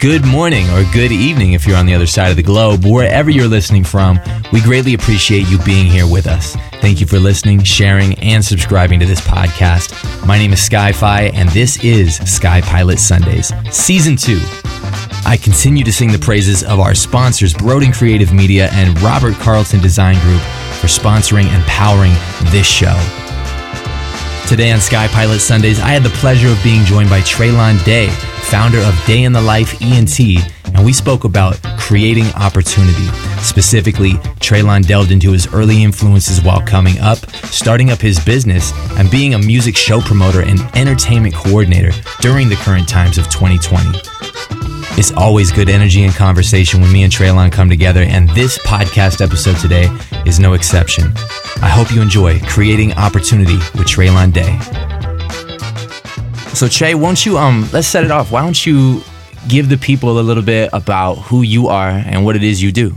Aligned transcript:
good 0.00 0.26
morning 0.26 0.68
or 0.70 0.84
good 0.92 1.12
evening 1.12 1.52
if 1.52 1.66
you're 1.66 1.76
on 1.76 1.86
the 1.86 1.94
other 1.94 2.06
side 2.06 2.30
of 2.30 2.36
the 2.36 2.42
globe. 2.42 2.84
Wherever 2.84 3.30
you're 3.30 3.48
listening 3.48 3.84
from, 3.84 4.20
we 4.52 4.60
greatly 4.60 4.94
appreciate 4.94 5.48
you 5.48 5.58
being 5.64 5.86
here 5.86 6.06
with 6.06 6.26
us. 6.26 6.54
Thank 6.80 7.00
you 7.00 7.06
for 7.06 7.18
listening, 7.18 7.62
sharing, 7.62 8.18
and 8.18 8.44
subscribing 8.44 9.00
to 9.00 9.06
this 9.06 9.20
podcast. 9.20 9.94
My 10.26 10.38
name 10.38 10.52
is 10.52 10.60
Skyfi, 10.60 11.32
and 11.34 11.48
this 11.50 11.82
is 11.82 12.16
Sky 12.30 12.60
Pilot 12.60 12.98
Sundays, 12.98 13.52
Season 13.70 14.16
2. 14.16 14.38
I 15.24 15.38
continue 15.42 15.84
to 15.84 15.92
sing 15.92 16.12
the 16.12 16.18
praises 16.18 16.62
of 16.62 16.78
our 16.78 16.94
sponsors, 16.94 17.54
Broden 17.54 17.94
Creative 17.94 18.32
Media 18.32 18.68
and 18.72 19.00
Robert 19.00 19.34
Carlton 19.34 19.80
Design 19.80 20.20
Group, 20.20 20.42
for 20.80 20.88
sponsoring 20.88 21.46
and 21.46 21.64
powering 21.64 22.12
this 22.50 22.66
show. 22.66 22.94
Today 24.46 24.72
on 24.72 24.80
Sky 24.80 25.08
Pilot 25.08 25.40
Sundays, 25.40 25.80
I 25.80 25.88
had 25.88 26.02
the 26.02 26.10
pleasure 26.10 26.48
of 26.48 26.62
being 26.62 26.84
joined 26.84 27.08
by 27.08 27.20
Treylon 27.20 27.82
Day, 27.84 28.08
founder 28.46 28.78
of 28.78 29.04
Day 29.06 29.24
in 29.24 29.32
the 29.32 29.42
Life 29.42 29.82
ENT, 29.82 30.20
and 30.20 30.84
we 30.84 30.92
spoke 30.92 31.24
about 31.24 31.60
creating 31.78 32.26
opportunity. 32.36 33.06
Specifically, 33.40 34.12
Treylon 34.38 34.86
delved 34.86 35.10
into 35.10 35.32
his 35.32 35.52
early 35.52 35.82
influences 35.82 36.40
while 36.42 36.60
coming 36.60 36.96
up, 37.00 37.18
starting 37.46 37.90
up 37.90 37.98
his 37.98 38.24
business, 38.24 38.72
and 38.98 39.10
being 39.10 39.34
a 39.34 39.38
music 39.38 39.76
show 39.76 40.00
promoter 40.00 40.42
and 40.42 40.60
entertainment 40.76 41.34
coordinator 41.34 41.90
during 42.20 42.48
the 42.48 42.54
current 42.56 42.88
times 42.88 43.18
of 43.18 43.28
2020. 43.30 43.98
It's 44.98 45.12
always 45.12 45.50
good 45.50 45.68
energy 45.68 46.04
and 46.04 46.14
conversation 46.14 46.80
when 46.80 46.92
me 46.92 47.02
and 47.02 47.12
Treylon 47.12 47.50
come 47.50 47.68
together, 47.68 48.02
and 48.02 48.28
this 48.30 48.58
podcast 48.58 49.20
episode 49.20 49.56
today 49.56 49.88
is 50.24 50.38
no 50.38 50.52
exception. 50.52 51.12
I 51.62 51.68
hope 51.68 51.90
you 51.90 52.00
enjoy 52.00 52.38
creating 52.40 52.92
opportunity 52.92 53.56
with 53.56 53.88
Treylon 53.88 54.32
Day. 54.32 54.95
So 56.56 56.68
Trey, 56.68 56.94
won't 56.94 57.26
you 57.26 57.36
um 57.36 57.68
let's 57.70 57.86
set 57.86 58.02
it 58.02 58.10
off. 58.10 58.32
Why 58.32 58.40
don't 58.40 58.64
you 58.64 59.02
give 59.46 59.68
the 59.68 59.76
people 59.76 60.18
a 60.18 60.22
little 60.22 60.42
bit 60.42 60.70
about 60.72 61.16
who 61.16 61.42
you 61.42 61.68
are 61.68 61.90
and 61.90 62.24
what 62.24 62.34
it 62.34 62.42
is 62.42 62.62
you 62.62 62.72
do? 62.72 62.96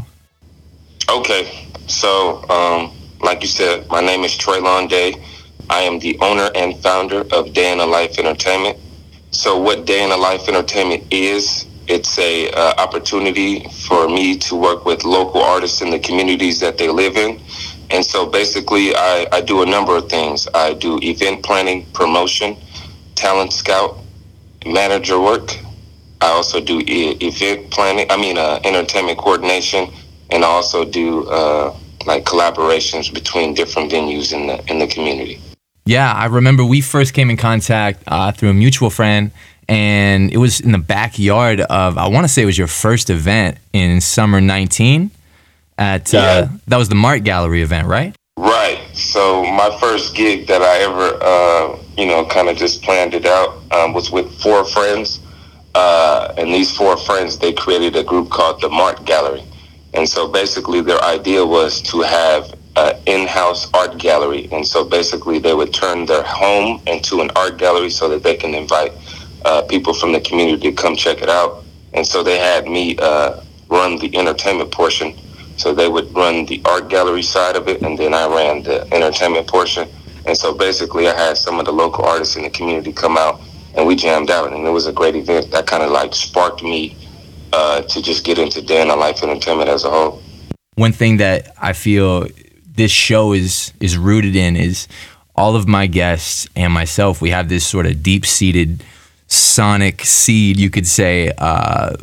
Okay. 1.09 1.67
So, 1.85 2.49
um, 2.49 2.93
like 3.19 3.41
you 3.41 3.49
said, 3.49 3.85
my 3.89 3.99
name 3.99 4.23
is 4.23 4.31
Treylon 4.31 4.88
Day. 4.88 5.13
I 5.69 5.81
am 5.81 5.99
the 5.99 6.17
owner 6.21 6.49
and 6.55 6.77
founder 6.77 7.25
of 7.33 7.51
Day 7.51 7.73
in 7.73 7.81
a 7.81 7.85
Life 7.85 8.17
Entertainment. 8.17 8.77
So, 9.31 9.59
what 9.59 9.85
Day 9.85 10.05
in 10.05 10.11
a 10.11 10.17
Life 10.17 10.47
Entertainment 10.47 11.03
is, 11.11 11.66
it's 11.88 12.17
a 12.17 12.51
uh, 12.51 12.75
opportunity 12.77 13.67
for 13.67 14.07
me 14.07 14.38
to 14.38 14.55
work 14.55 14.85
with 14.85 15.03
local 15.03 15.41
artists 15.41 15.81
in 15.81 15.89
the 15.89 15.99
communities 15.99 16.61
that 16.61 16.77
they 16.77 16.88
live 16.88 17.17
in. 17.17 17.41
And 17.89 18.05
so, 18.05 18.25
basically, 18.25 18.95
I, 18.95 19.27
I 19.33 19.41
do 19.41 19.63
a 19.63 19.66
number 19.66 19.97
of 19.97 20.07
things. 20.07 20.47
I 20.53 20.75
do 20.75 20.97
event 21.01 21.44
planning, 21.44 21.85
promotion, 21.91 22.55
talent 23.20 23.52
scout, 23.53 23.98
manager 24.66 25.20
work. 25.20 25.52
I 26.22 26.28
also 26.28 26.59
do 26.59 26.81
event 26.86 27.72
planning. 27.72 28.08
I 28.09 28.17
mean, 28.17 28.38
uh, 28.38 28.59
entertainment 28.64 29.17
coordination, 29.17 29.92
and 30.31 30.44
I 30.44 30.48
also 30.48 30.84
do 30.86 31.28
uh, 31.30 31.75
like 32.06 32.25
collaborations 32.25 33.14
between 33.14 33.53
different 33.53 33.92
venues 33.92 34.34
in 34.34 34.47
the 34.47 34.58
in 34.72 34.80
the 34.80 34.88
community. 34.88 35.40
Yeah, 35.86 36.12
I 36.14 36.25
remember 36.25 36.64
we 36.66 36.81
first 36.81 37.14
came 37.14 37.30
in 37.30 37.38
contact 37.38 38.03
uh, 38.08 38.31
through 38.31 38.50
a 38.50 38.53
mutual 38.53 38.90
friend, 38.90 39.31
and 39.67 40.31
it 40.31 40.38
was 40.38 40.59
in 40.59 40.72
the 40.72 40.78
backyard 40.78 41.62
of 41.62 41.97
I 41.97 42.08
want 42.08 42.25
to 42.25 42.28
say 42.28 42.42
it 42.42 42.45
was 42.45 42.58
your 42.58 42.67
first 42.67 43.09
event 43.09 43.58
in 43.73 44.02
summer 44.02 44.42
'19 44.42 45.12
at 45.78 46.14
uh, 46.14 46.17
Yeah. 46.17 46.47
that 46.67 46.78
was 46.78 46.90
the 46.90 46.95
Mart 46.95 47.23
Gallery 47.23 47.62
event, 47.62 47.88
right? 47.88 48.14
Right. 48.39 48.79
So 48.93 49.43
my 49.43 49.69
first 49.81 50.15
gig 50.15 50.47
that 50.47 50.61
I 50.61 50.77
ever, 50.77 51.19
uh, 51.21 51.77
you 51.97 52.05
know, 52.05 52.23
kind 52.23 52.47
of 52.47 52.55
just 52.55 52.81
planned 52.81 53.13
it 53.13 53.25
out 53.25 53.61
um, 53.73 53.91
was 53.91 54.11
with 54.11 54.31
four 54.41 54.63
friends, 54.63 55.19
uh, 55.75 56.33
and 56.37 56.53
these 56.53 56.71
four 56.71 56.95
friends 56.95 57.37
they 57.37 57.51
created 57.51 57.97
a 57.97 58.03
group 58.03 58.29
called 58.29 58.61
the 58.61 58.69
Mart 58.69 59.03
Gallery, 59.03 59.43
and 59.93 60.07
so 60.07 60.25
basically 60.25 60.79
their 60.79 61.03
idea 61.03 61.45
was 61.45 61.81
to 61.81 61.99
have 61.99 62.53
an 62.77 62.95
in-house 63.07 63.69
art 63.73 63.97
gallery, 63.97 64.47
and 64.53 64.66
so 64.66 64.85
basically 64.85 65.39
they 65.39 65.53
would 65.53 65.73
turn 65.73 66.05
their 66.05 66.23
home 66.23 66.81
into 66.88 67.19
an 67.19 67.29
art 67.35 67.57
gallery 67.57 67.89
so 67.89 68.07
that 68.07 68.23
they 68.23 68.38
can 68.38 68.55
invite 68.55 68.94
uh, 69.44 69.63
people 69.63 69.94
from 69.94 70.13
the 70.13 70.22
community 70.22 70.72
to 70.72 70.81
come 70.81 70.95
check 70.95 71.22
it 71.22 71.28
out, 71.28 71.66
and 71.91 72.07
so 72.07 72.23
they 72.23 72.38
had 72.38 72.67
me 72.67 72.95
uh, 72.99 73.41
run 73.67 73.97
the 73.97 74.16
entertainment 74.17 74.72
portion. 74.72 75.13
So 75.59 75.74
they 75.74 75.90
would 75.90 76.16
run 76.16 76.46
the 76.46 76.62
art 76.64 76.90
gallery 76.90 77.22
side 77.22 77.58
of 77.58 77.68
it, 77.68 77.81
and 77.81 77.97
then 77.97 78.14
I 78.14 78.25
ran 78.28 78.64
the 78.64 78.78
entertainment 78.94 79.46
portion. 79.46 79.90
And 80.25 80.38
so 80.38 80.53
basically, 80.53 81.09
I 81.09 81.14
had 81.14 81.36
some 81.38 81.59
of 81.59 81.66
the 81.66 81.74
local 81.74 82.06
artists 82.06 82.38
in 82.38 82.44
the 82.44 82.50
community 82.50 82.94
come 82.94 83.18
out, 83.18 83.42
and 83.75 83.86
we 83.86 83.96
jammed 83.96 84.31
out, 84.31 84.53
and 84.53 84.66
it 84.66 84.70
was 84.70 84.88
a 84.88 84.94
great 84.94 85.16
event. 85.16 85.52
That 85.52 85.68
kind 85.68 85.84
of 85.84 85.92
like 85.92 86.16
sparked 86.16 86.64
me 86.64 86.96
uh, 87.52 87.81
to 87.81 88.02
just 88.02 88.24
get 88.24 88.40
into 88.40 88.62
the 88.62 88.86
life 88.86 89.22
entertainment 89.22 89.70
as 89.70 89.84
a 89.84 89.90
whole. 89.90 90.22
one 90.75 90.94
thing 90.94 91.18
that 91.18 91.53
I 91.62 91.74
feel 91.74 92.28
this 92.64 92.91
show 92.91 93.34
is 93.34 93.74
is 93.81 93.97
rooted 93.97 94.36
in 94.38 94.56
is 94.56 94.88
all 95.36 95.58
of 95.58 95.68
my 95.68 95.88
guests 95.88 96.47
and 96.56 96.72
myself. 96.72 97.22
We 97.22 97.31
have 97.31 97.50
this 97.50 97.68
sort 97.68 97.86
of 97.86 98.02
deep 98.02 98.26
seated 98.26 98.81
sonic 99.28 100.06
seed, 100.06 100.58
you 100.58 100.70
could 100.70 100.88
say, 100.88 101.31
uh, 101.38 101.97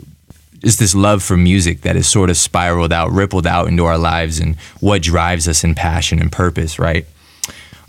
just 0.60 0.78
this 0.78 0.94
love 0.94 1.22
for 1.22 1.36
music 1.36 1.82
that 1.82 1.96
has 1.96 2.06
sort 2.06 2.30
of 2.30 2.36
spiraled 2.36 2.92
out, 2.92 3.10
rippled 3.10 3.46
out 3.46 3.68
into 3.68 3.84
our 3.84 3.98
lives, 3.98 4.38
and 4.38 4.56
what 4.80 5.02
drives 5.02 5.48
us 5.48 5.64
in 5.64 5.74
passion 5.74 6.20
and 6.20 6.32
purpose, 6.32 6.78
right? 6.78 7.06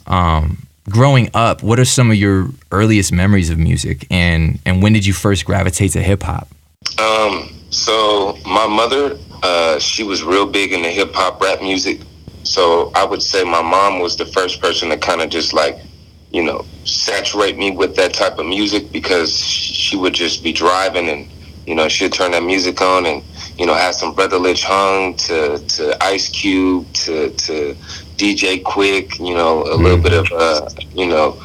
Um, 0.06 0.68
growing 0.90 1.30
up, 1.34 1.64
what 1.64 1.80
are 1.80 1.86
some 1.86 2.12
of 2.12 2.18
your 2.18 2.50
earliest 2.72 3.12
memories 3.12 3.50
of 3.50 3.58
music, 3.58 4.08
and 4.10 4.60
and 4.66 4.82
when 4.82 4.94
did 4.94 5.06
you 5.06 5.14
first 5.14 5.46
gravitate 5.46 5.92
to 5.94 6.02
hip 6.02 6.24
hop? 6.24 6.48
Um, 7.00 7.50
so 7.70 8.38
my 8.46 8.68
mother, 8.68 9.18
uh, 9.44 9.80
she 9.80 10.04
was 10.04 10.24
real 10.24 10.46
big 10.46 10.74
into 10.74 10.90
hip 10.90 11.14
hop 11.14 11.42
rap 11.42 11.62
music. 11.62 12.02
So 12.44 12.92
I 12.96 13.04
would 13.04 13.22
say 13.22 13.44
my 13.44 13.62
mom 13.62 14.00
was 14.00 14.16
the 14.16 14.26
first 14.26 14.62
person 14.62 14.90
to 14.90 14.98
kind 14.98 15.22
of 15.22 15.30
just 15.30 15.54
like, 15.54 15.78
you 16.32 16.44
know, 16.44 16.66
saturate 16.86 17.58
me 17.58 17.72
with 17.72 17.96
that 17.98 18.14
type 18.14 18.40
of 18.40 18.46
music 18.46 18.92
because 18.92 19.38
she 19.38 19.98
would 19.98 20.14
just 20.14 20.44
be 20.44 20.54
driving 20.54 21.10
and, 21.10 21.30
you 21.68 21.76
know, 21.76 21.88
she'd 21.90 22.14
turn 22.14 22.32
that 22.32 22.44
music 22.44 22.82
on 22.82 23.06
and, 23.06 23.22
you 23.58 23.66
know, 23.66 23.74
have 23.74 23.94
some 23.94 24.16
Brotha 24.16 24.38
Lynch 24.38 24.64
Hung 24.64 25.16
to, 25.16 25.60
to 25.60 26.04
Ice 26.04 26.30
Cube 26.30 26.92
to, 26.94 27.30
to 27.30 27.76
DJ 28.16 28.64
Quik, 28.64 29.20
you 29.20 29.36
know, 29.36 29.64
a 29.64 29.76
little 29.76 30.02
bit 30.02 30.14
of, 30.14 30.32
uh, 30.32 30.70
you 30.94 31.06
know, 31.08 31.38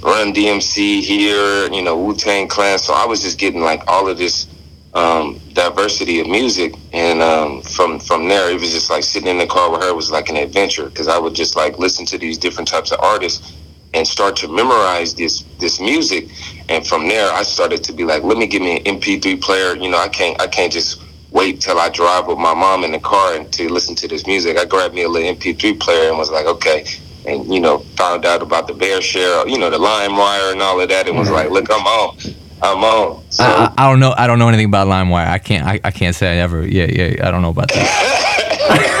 Run 0.00 0.32
DMC 0.32 1.00
here, 1.00 1.66
you 1.72 1.82
know, 1.82 1.98
Wu 1.98 2.14
Tang 2.14 2.46
Clan. 2.46 2.78
So 2.78 2.92
I 2.92 3.04
was 3.04 3.22
just 3.22 3.38
getting 3.38 3.62
like 3.62 3.82
all 3.88 4.08
of 4.08 4.16
this 4.16 4.46
um, 4.94 5.40
diversity 5.54 6.20
of 6.20 6.28
music, 6.28 6.74
and 6.92 7.20
um, 7.20 7.62
from 7.62 7.98
from 7.98 8.28
there, 8.28 8.50
it 8.50 8.60
was 8.60 8.70
just 8.72 8.90
like 8.90 9.02
sitting 9.02 9.28
in 9.28 9.38
the 9.38 9.46
car 9.46 9.70
with 9.70 9.82
her 9.82 9.94
was 9.94 10.10
like 10.10 10.28
an 10.28 10.36
adventure 10.36 10.88
because 10.88 11.08
I 11.08 11.18
would 11.18 11.34
just 11.34 11.56
like 11.56 11.78
listen 11.78 12.06
to 12.06 12.18
these 12.18 12.38
different 12.38 12.68
types 12.68 12.92
of 12.92 13.00
artists 13.00 13.54
and 13.94 14.06
start 14.06 14.36
to 14.36 14.48
memorize 14.48 15.14
this 15.14 15.42
this 15.58 15.80
music, 15.80 16.28
and 16.68 16.86
from 16.86 17.08
there, 17.08 17.30
I 17.32 17.42
started 17.42 17.84
to 17.84 17.92
be 17.92 18.04
like, 18.04 18.22
let 18.22 18.38
me 18.38 18.46
give 18.46 18.62
me 18.62 18.78
an 18.78 18.98
MP3 18.98 19.40
player. 19.40 19.76
You 19.76 19.90
know, 19.90 19.98
I 19.98 20.08
can't 20.08 20.40
I 20.40 20.46
can't 20.46 20.72
just 20.72 21.02
wait 21.30 21.60
till 21.60 21.78
I 21.78 21.88
drive 21.88 22.26
with 22.26 22.38
my 22.38 22.54
mom 22.54 22.84
in 22.84 22.92
the 22.92 23.00
car 23.00 23.34
and 23.34 23.52
to 23.52 23.68
listen 23.68 23.94
to 23.96 24.08
this 24.08 24.26
music. 24.26 24.56
I 24.56 24.64
grabbed 24.64 24.94
me 24.94 25.02
a 25.02 25.08
little 25.08 25.34
MP3 25.34 25.78
player 25.80 26.08
and 26.08 26.16
was 26.16 26.30
like, 26.30 26.46
okay. 26.46 26.86
And 27.26 27.52
you 27.52 27.60
know, 27.60 27.78
found 27.96 28.24
out 28.26 28.42
about 28.42 28.66
the 28.68 28.74
Bear 28.74 29.00
Share, 29.00 29.46
you 29.48 29.58
know, 29.58 29.70
the 29.70 29.78
LimeWire 29.78 30.52
and 30.52 30.60
all 30.60 30.80
of 30.80 30.88
that, 30.90 31.08
and 31.08 31.16
was 31.16 31.30
like, 31.30 31.48
"Look, 31.48 31.70
I'm 31.70 31.86
on, 31.86 32.18
I'm 32.60 32.84
on." 32.84 33.24
So, 33.30 33.44
I, 33.44 33.72
I, 33.78 33.86
I 33.86 33.90
don't 33.90 33.98
know. 33.98 34.14
I 34.14 34.26
don't 34.26 34.38
know 34.38 34.48
anything 34.48 34.66
about 34.66 34.88
LimeWire. 34.88 35.28
I 35.28 35.38
can't. 35.38 35.66
I, 35.66 35.80
I 35.82 35.90
can't 35.90 36.14
say 36.14 36.34
I 36.34 36.42
ever. 36.42 36.68
Yeah, 36.68 36.84
yeah. 36.84 37.26
I 37.26 37.30
don't 37.30 37.40
know 37.40 37.48
about 37.48 37.68
that. 37.68 39.00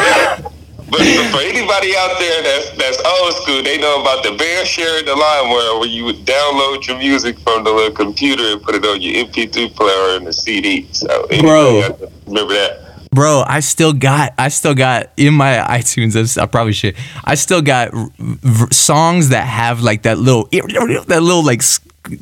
But 0.96 1.02
for, 1.02 1.38
for 1.38 1.42
anybody 1.42 1.96
out 1.96 2.16
there 2.20 2.40
that's 2.42 2.70
that's 2.78 2.98
old 3.04 3.32
school, 3.34 3.62
they 3.64 3.78
know 3.78 4.00
about 4.00 4.22
the 4.22 4.30
Bear 4.38 4.64
Share 4.64 5.02
the 5.02 5.10
LimeWire, 5.10 5.80
where 5.80 5.88
you 5.88 6.04
would 6.04 6.24
download 6.24 6.86
your 6.86 6.96
music 6.98 7.36
from 7.40 7.64
the 7.64 7.70
little 7.72 7.90
computer 7.90 8.44
and 8.52 8.62
put 8.62 8.76
it 8.76 8.86
on 8.86 9.00
your 9.02 9.24
MP3 9.26 9.74
player 9.74 10.16
and 10.16 10.24
the 10.26 10.32
CD. 10.32 10.86
So 10.92 11.26
Bro. 11.40 11.82
remember 12.26 12.54
that? 12.54 13.08
Bro, 13.10 13.42
I 13.46 13.58
still 13.60 13.92
got. 13.92 14.34
I 14.38 14.48
still 14.48 14.74
got 14.74 15.10
in 15.16 15.34
my 15.34 15.56
iTunes. 15.68 16.16
I 16.40 16.46
probably 16.46 16.72
should. 16.72 16.94
I 17.24 17.34
still 17.34 17.60
got 17.62 17.90
v- 17.92 18.72
songs 18.72 19.30
that 19.30 19.46
have 19.46 19.80
like 19.82 20.02
that 20.02 20.18
little, 20.18 20.44
that 20.52 21.20
little 21.22 21.44
like 21.44 21.62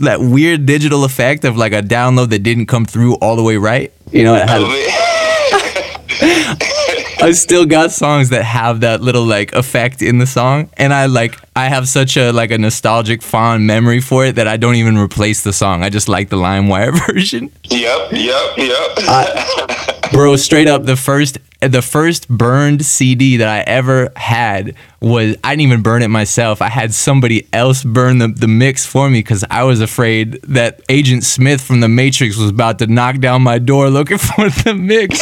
that 0.01 0.21
weird 0.21 0.65
digital 0.67 1.05
effect 1.05 1.45
of 1.45 1.57
like 1.59 1.73
a 1.73 1.83
download 1.83 2.31
that 2.31 2.43
didn't 2.43 2.67
come 2.67 2.85
through 2.87 3.15
all 3.17 3.37
the 3.37 3.43
way 3.43 3.57
right. 3.59 3.93
You 4.13 4.25
know, 4.25 4.35
it 4.35 4.49
had, 4.49 4.63
Oh. 4.65 6.69
I 7.23 7.31
still 7.33 7.67
got 7.67 7.93
songs 7.93 8.31
that 8.31 8.43
have 8.43 8.81
that 8.81 9.01
little 9.01 9.25
like 9.25 9.53
effect 9.53 10.03
in 10.03 10.19
the 10.19 10.27
song, 10.27 10.71
and 10.77 10.93
I 10.93 11.07
like 11.07 11.39
I 11.55 11.69
have 11.69 11.89
such 11.89 12.17
a 12.17 12.33
like 12.33 12.51
a 12.51 12.59
nostalgic 12.59 13.23
fond 13.23 13.65
memory 13.67 14.01
for 14.01 14.27
it 14.27 14.35
that 14.37 14.49
I 14.49 14.57
don't 14.57 14.75
even 14.75 14.99
replace 14.99 15.45
the 15.45 15.53
song. 15.53 15.85
I 15.85 15.89
just 15.89 16.09
like 16.09 16.31
the 16.31 16.37
LimeWire 16.37 17.07
version. 17.13 17.53
Yep, 17.65 18.13
yep, 18.13 18.57
yep. 18.57 18.91
I, 18.99 20.09
bro, 20.13 20.35
straight 20.35 20.67
up, 20.67 20.85
the 20.85 20.97
first 20.97 21.39
the 21.61 21.81
first 21.81 22.29
burned 22.29 22.85
CD 22.85 23.37
that 23.37 23.49
I 23.49 23.61
ever 23.61 24.11
had 24.17 24.75
was 25.01 25.37
I 25.45 25.53
didn't 25.53 25.63
even 25.63 25.83
burn 25.83 26.03
it 26.03 26.09
myself. 26.09 26.61
I 26.61 26.69
had 26.69 26.93
somebody 26.93 27.47
else 27.53 27.85
burn 27.85 28.19
the, 28.19 28.29
the 28.29 28.49
mix 28.49 28.85
for 28.85 29.09
me 29.09 29.21
because 29.21 29.45
I 29.49 29.63
was 29.63 29.81
afraid 29.81 30.43
that 30.43 30.81
Agent 30.89 31.23
Smith 31.23 31.61
from 31.61 31.79
The 31.79 31.89
Matrix 31.89 32.37
was 32.37 32.51
about 32.51 32.81
to 32.81 32.89
knock 32.89 33.19
down 33.19 33.43
my 33.43 33.59
door 33.59 33.91
looking 33.91 34.19
for 34.19 34.51
the 34.51 34.75
mix. 34.75 35.21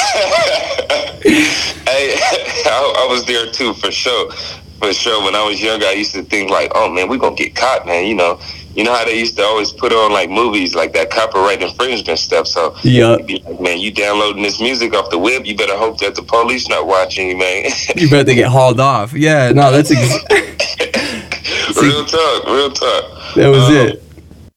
I, 2.67 3.07
I 3.07 3.13
was 3.13 3.25
there 3.27 3.51
too 3.51 3.75
for 3.75 3.91
sure. 3.91 4.33
For 4.79 4.93
sure. 4.95 5.23
When 5.23 5.35
I 5.35 5.47
was 5.47 5.63
younger, 5.63 5.87
I 5.87 5.93
used 5.93 6.15
to 6.15 6.23
think 6.23 6.51
like, 6.51 6.73
"Oh 6.75 6.91
man, 6.91 7.09
we're 7.09 7.19
gonna 7.19 7.37
get 7.37 7.55
caught, 7.55 7.87
man." 7.87 8.07
You 8.07 8.15
know, 8.15 8.41
you 8.75 8.85
know 8.85 8.95
how 8.95 9.05
they 9.05 9.19
used 9.19 9.37
to 9.37 9.43
always 9.43 9.73
put 9.73 9.93
on 9.93 10.13
like 10.13 10.31
movies 10.31 10.75
like 10.75 10.93
that 10.95 11.11
copyright 11.11 11.63
infringement 11.63 12.19
stuff. 12.19 12.47
So 12.47 12.77
yeah, 12.83 13.09
like, 13.09 13.61
man, 13.61 13.79
you 13.79 13.91
downloading 13.91 14.43
this 14.43 14.61
music 14.61 14.95
off 14.95 15.11
the 15.11 15.19
web, 15.19 15.45
you 15.45 15.57
better 15.57 15.77
hope 15.77 15.99
that 15.99 16.15
the 16.15 16.23
police 16.23 16.69
not 16.69 16.87
watching 16.87 17.29
you, 17.29 17.37
man. 17.37 17.71
you 17.97 18.09
better 18.09 18.33
get 18.33 18.49
hauled 18.49 18.81
off. 18.81 19.13
Yeah, 19.13 19.51
no, 19.53 19.71
that's 19.71 19.91
ex- 19.91 20.25
real 21.83 22.05
talk, 22.07 22.47
real 22.47 22.71
talk. 22.71 23.35
That 23.35 23.49
was 23.49 23.69
um, 23.69 23.75
it. 23.75 24.03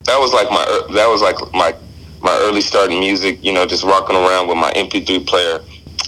That 0.06 0.20
was 0.20 0.32
like 0.32 0.50
my 0.50 0.94
that 0.94 1.08
was 1.08 1.22
like 1.22 1.36
my 1.54 1.76
my 2.22 2.38
early 2.44 2.62
start 2.62 2.92
in 2.92 3.00
music. 3.00 3.44
You 3.44 3.52
know, 3.52 3.66
just 3.66 3.84
walking 3.84 4.16
around 4.16 4.48
with 4.48 4.58
my 4.58 4.72
MP3 4.74 5.26
player 5.26 5.60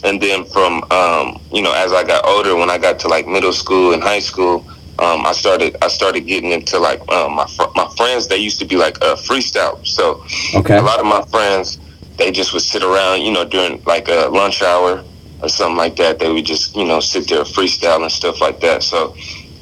and 0.05 0.21
then 0.21 0.45
from 0.45 0.83
um, 0.91 1.41
you 1.51 1.61
know 1.61 1.73
as 1.73 1.91
I 1.91 2.03
got 2.03 2.25
older, 2.25 2.55
when 2.55 2.69
I 2.69 2.77
got 2.77 2.99
to 2.99 3.07
like 3.07 3.27
middle 3.27 3.53
school 3.53 3.93
and 3.93 4.01
high 4.01 4.19
school, 4.19 4.65
um, 4.99 5.25
I 5.25 5.33
started 5.33 5.75
I 5.81 5.87
started 5.87 6.21
getting 6.21 6.51
into 6.51 6.79
like 6.79 7.01
um, 7.11 7.35
my 7.35 7.47
fr- 7.47 7.73
my 7.75 7.87
friends. 7.97 8.27
They 8.27 8.37
used 8.37 8.59
to 8.59 8.65
be 8.65 8.77
like 8.77 8.97
a 8.97 9.15
freestyle. 9.15 9.85
So 9.85 10.23
okay. 10.57 10.77
a 10.77 10.81
lot 10.81 10.99
of 10.99 11.05
my 11.05 11.23
friends 11.25 11.79
they 12.17 12.31
just 12.31 12.53
would 12.53 12.61
sit 12.61 12.81
around, 12.83 13.21
you 13.21 13.31
know, 13.31 13.43
during 13.43 13.83
like 13.83 14.07
a 14.07 14.29
lunch 14.29 14.61
hour 14.61 15.03
or 15.41 15.49
something 15.49 15.75
like 15.75 15.95
that. 15.97 16.19
They 16.19 16.31
would 16.31 16.45
just 16.45 16.75
you 16.75 16.85
know 16.85 16.99
sit 16.99 17.27
there 17.27 17.43
freestyle 17.43 18.01
and 18.01 18.11
stuff 18.11 18.41
like 18.41 18.59
that. 18.61 18.83
So 18.83 19.15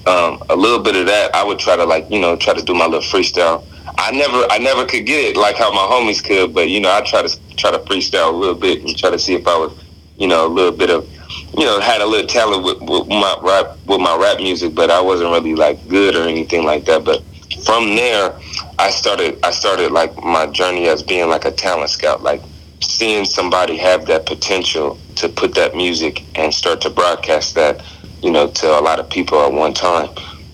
um, 0.05 0.43
a 0.49 0.55
little 0.55 0.79
bit 0.79 0.95
of 0.95 1.05
that, 1.07 1.33
I 1.33 1.43
would 1.43 1.59
try 1.59 1.75
to 1.75 1.85
like 1.85 2.09
you 2.11 2.19
know 2.19 2.35
try 2.35 2.53
to 2.53 2.61
do 2.61 2.73
my 2.73 2.85
little 2.85 3.01
freestyle. 3.01 3.63
I 3.97 4.11
never 4.11 4.45
I 4.51 4.57
never 4.57 4.85
could 4.85 5.05
get 5.05 5.23
it 5.23 5.37
like 5.37 5.55
how 5.55 5.71
my 5.71 5.81
homies 5.81 6.23
could, 6.23 6.53
but 6.53 6.69
you 6.69 6.81
know 6.81 6.91
I 6.91 7.01
try 7.01 7.21
to 7.21 7.55
try 7.55 7.71
to 7.71 7.79
freestyle 7.79 8.33
a 8.33 8.35
little 8.35 8.55
bit 8.55 8.81
and 8.81 8.97
try 8.97 9.09
to 9.09 9.19
see 9.19 9.35
if 9.35 9.47
I 9.47 9.57
was 9.57 9.73
you 10.17 10.27
know, 10.27 10.45
a 10.45 10.49
little 10.49 10.71
bit 10.71 10.89
of, 10.89 11.09
you 11.57 11.65
know, 11.65 11.79
had 11.79 12.01
a 12.01 12.05
little 12.05 12.27
talent 12.27 12.63
with, 12.63 12.81
with 12.81 13.07
my 13.07 13.37
rap 13.41 13.77
with 13.85 13.99
my 13.99 14.15
rap 14.17 14.37
music, 14.37 14.75
but 14.75 14.89
I 14.89 15.01
wasn't 15.01 15.31
really 15.31 15.55
like 15.55 15.87
good 15.87 16.15
or 16.15 16.23
anything 16.23 16.63
like 16.63 16.85
that. 16.85 17.03
But 17.03 17.23
from 17.65 17.95
there, 17.95 18.33
I 18.79 18.89
started 18.89 19.39
I 19.43 19.51
started 19.51 19.91
like 19.91 20.15
my 20.23 20.47
journey 20.47 20.87
as 20.87 21.03
being 21.03 21.29
like 21.29 21.45
a 21.45 21.51
talent 21.51 21.89
scout, 21.89 22.23
like 22.23 22.41
seeing 22.81 23.25
somebody 23.25 23.77
have 23.77 24.05
that 24.07 24.25
potential 24.25 24.99
to 25.15 25.29
put 25.29 25.55
that 25.55 25.75
music 25.75 26.23
and 26.35 26.53
start 26.53 26.81
to 26.81 26.89
broadcast 26.89 27.55
that, 27.55 27.83
you 28.21 28.31
know, 28.31 28.47
to 28.47 28.67
a 28.67 28.81
lot 28.81 28.99
of 28.99 29.09
people 29.09 29.39
at 29.41 29.51
one 29.51 29.73
time. 29.73 30.09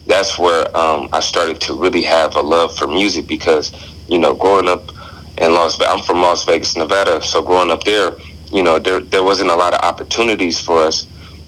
That's 0.06 0.40
where 0.40 0.66
um, 0.76 1.10
I 1.14 1.20
started 1.20 1.62
to 1.62 1.74
really 1.80 2.02
have 2.04 2.36
a 2.36 2.42
love 2.42 2.76
for 2.76 2.88
music 2.88 3.28
because, 3.28 3.72
you 4.08 4.18
know, 4.20 4.34
growing 4.34 4.68
up 4.68 4.90
in 5.38 5.54
Las 5.54 5.78
Vegas, 5.78 5.94
I'm 5.94 6.04
from 6.04 6.22
Las 6.22 6.46
Vegas, 6.46 6.76
Nevada, 6.76 7.22
so 7.22 7.42
growing 7.42 7.72
up 7.72 7.84
there, 7.84 8.12
you 8.52 8.64
know, 8.64 8.80
there 8.80 9.00
there 9.00 9.24
wasn't 9.24 9.50
a 9.50 9.56
lot 9.56 9.74
of 9.74 9.82
opportunities 9.82 10.60
for 10.60 10.80
us. 10.80 11.08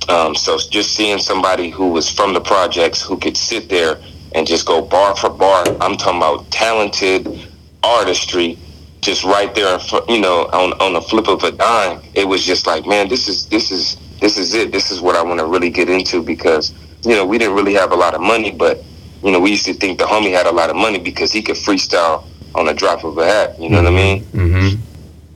Um, 0.09 0.35
so 0.35 0.57
just 0.57 0.95
seeing 0.95 1.19
somebody 1.19 1.69
who 1.69 1.89
was 1.89 2.09
from 2.09 2.33
the 2.33 2.41
projects 2.41 3.01
who 3.01 3.17
could 3.17 3.37
sit 3.37 3.69
there 3.69 3.99
and 4.33 4.47
just 4.47 4.65
go 4.65 4.81
bar 4.81 5.15
for 5.15 5.29
bar, 5.29 5.65
I'm 5.79 5.97
talking 5.97 6.17
about 6.17 6.49
talented 6.51 7.49
artistry, 7.83 8.57
just 9.01 9.23
right 9.23 9.53
there, 9.53 9.79
you 10.07 10.19
know, 10.19 10.45
on 10.53 10.73
on 10.73 10.93
the 10.93 11.01
flip 11.01 11.27
of 11.27 11.43
a 11.43 11.51
dime. 11.51 12.01
It 12.13 12.27
was 12.27 12.45
just 12.45 12.67
like, 12.67 12.85
man, 12.85 13.09
this 13.09 13.27
is 13.27 13.47
this 13.47 13.71
is 13.71 13.97
this 14.19 14.37
is 14.37 14.53
it. 14.53 14.71
This 14.71 14.91
is 14.91 15.01
what 15.01 15.15
I 15.15 15.23
want 15.23 15.39
to 15.39 15.45
really 15.45 15.69
get 15.69 15.89
into 15.89 16.21
because 16.23 16.73
you 17.03 17.15
know 17.15 17.25
we 17.25 17.37
didn't 17.37 17.55
really 17.55 17.73
have 17.73 17.91
a 17.91 17.95
lot 17.95 18.13
of 18.13 18.21
money, 18.21 18.51
but 18.51 18.83
you 19.23 19.31
know 19.31 19.39
we 19.39 19.51
used 19.51 19.65
to 19.65 19.73
think 19.73 19.99
the 19.99 20.05
homie 20.05 20.31
had 20.31 20.45
a 20.45 20.51
lot 20.51 20.69
of 20.69 20.75
money 20.75 20.99
because 20.99 21.31
he 21.31 21.41
could 21.41 21.57
freestyle 21.57 22.25
on 22.55 22.67
a 22.67 22.73
drop 22.73 23.03
of 23.03 23.17
a 23.17 23.25
hat. 23.25 23.59
You 23.59 23.69
know 23.69 23.81
mm-hmm. 23.81 23.85
what 23.85 23.93
I 23.93 24.03
mean? 24.03 24.23
Mm-hmm. 24.25 24.81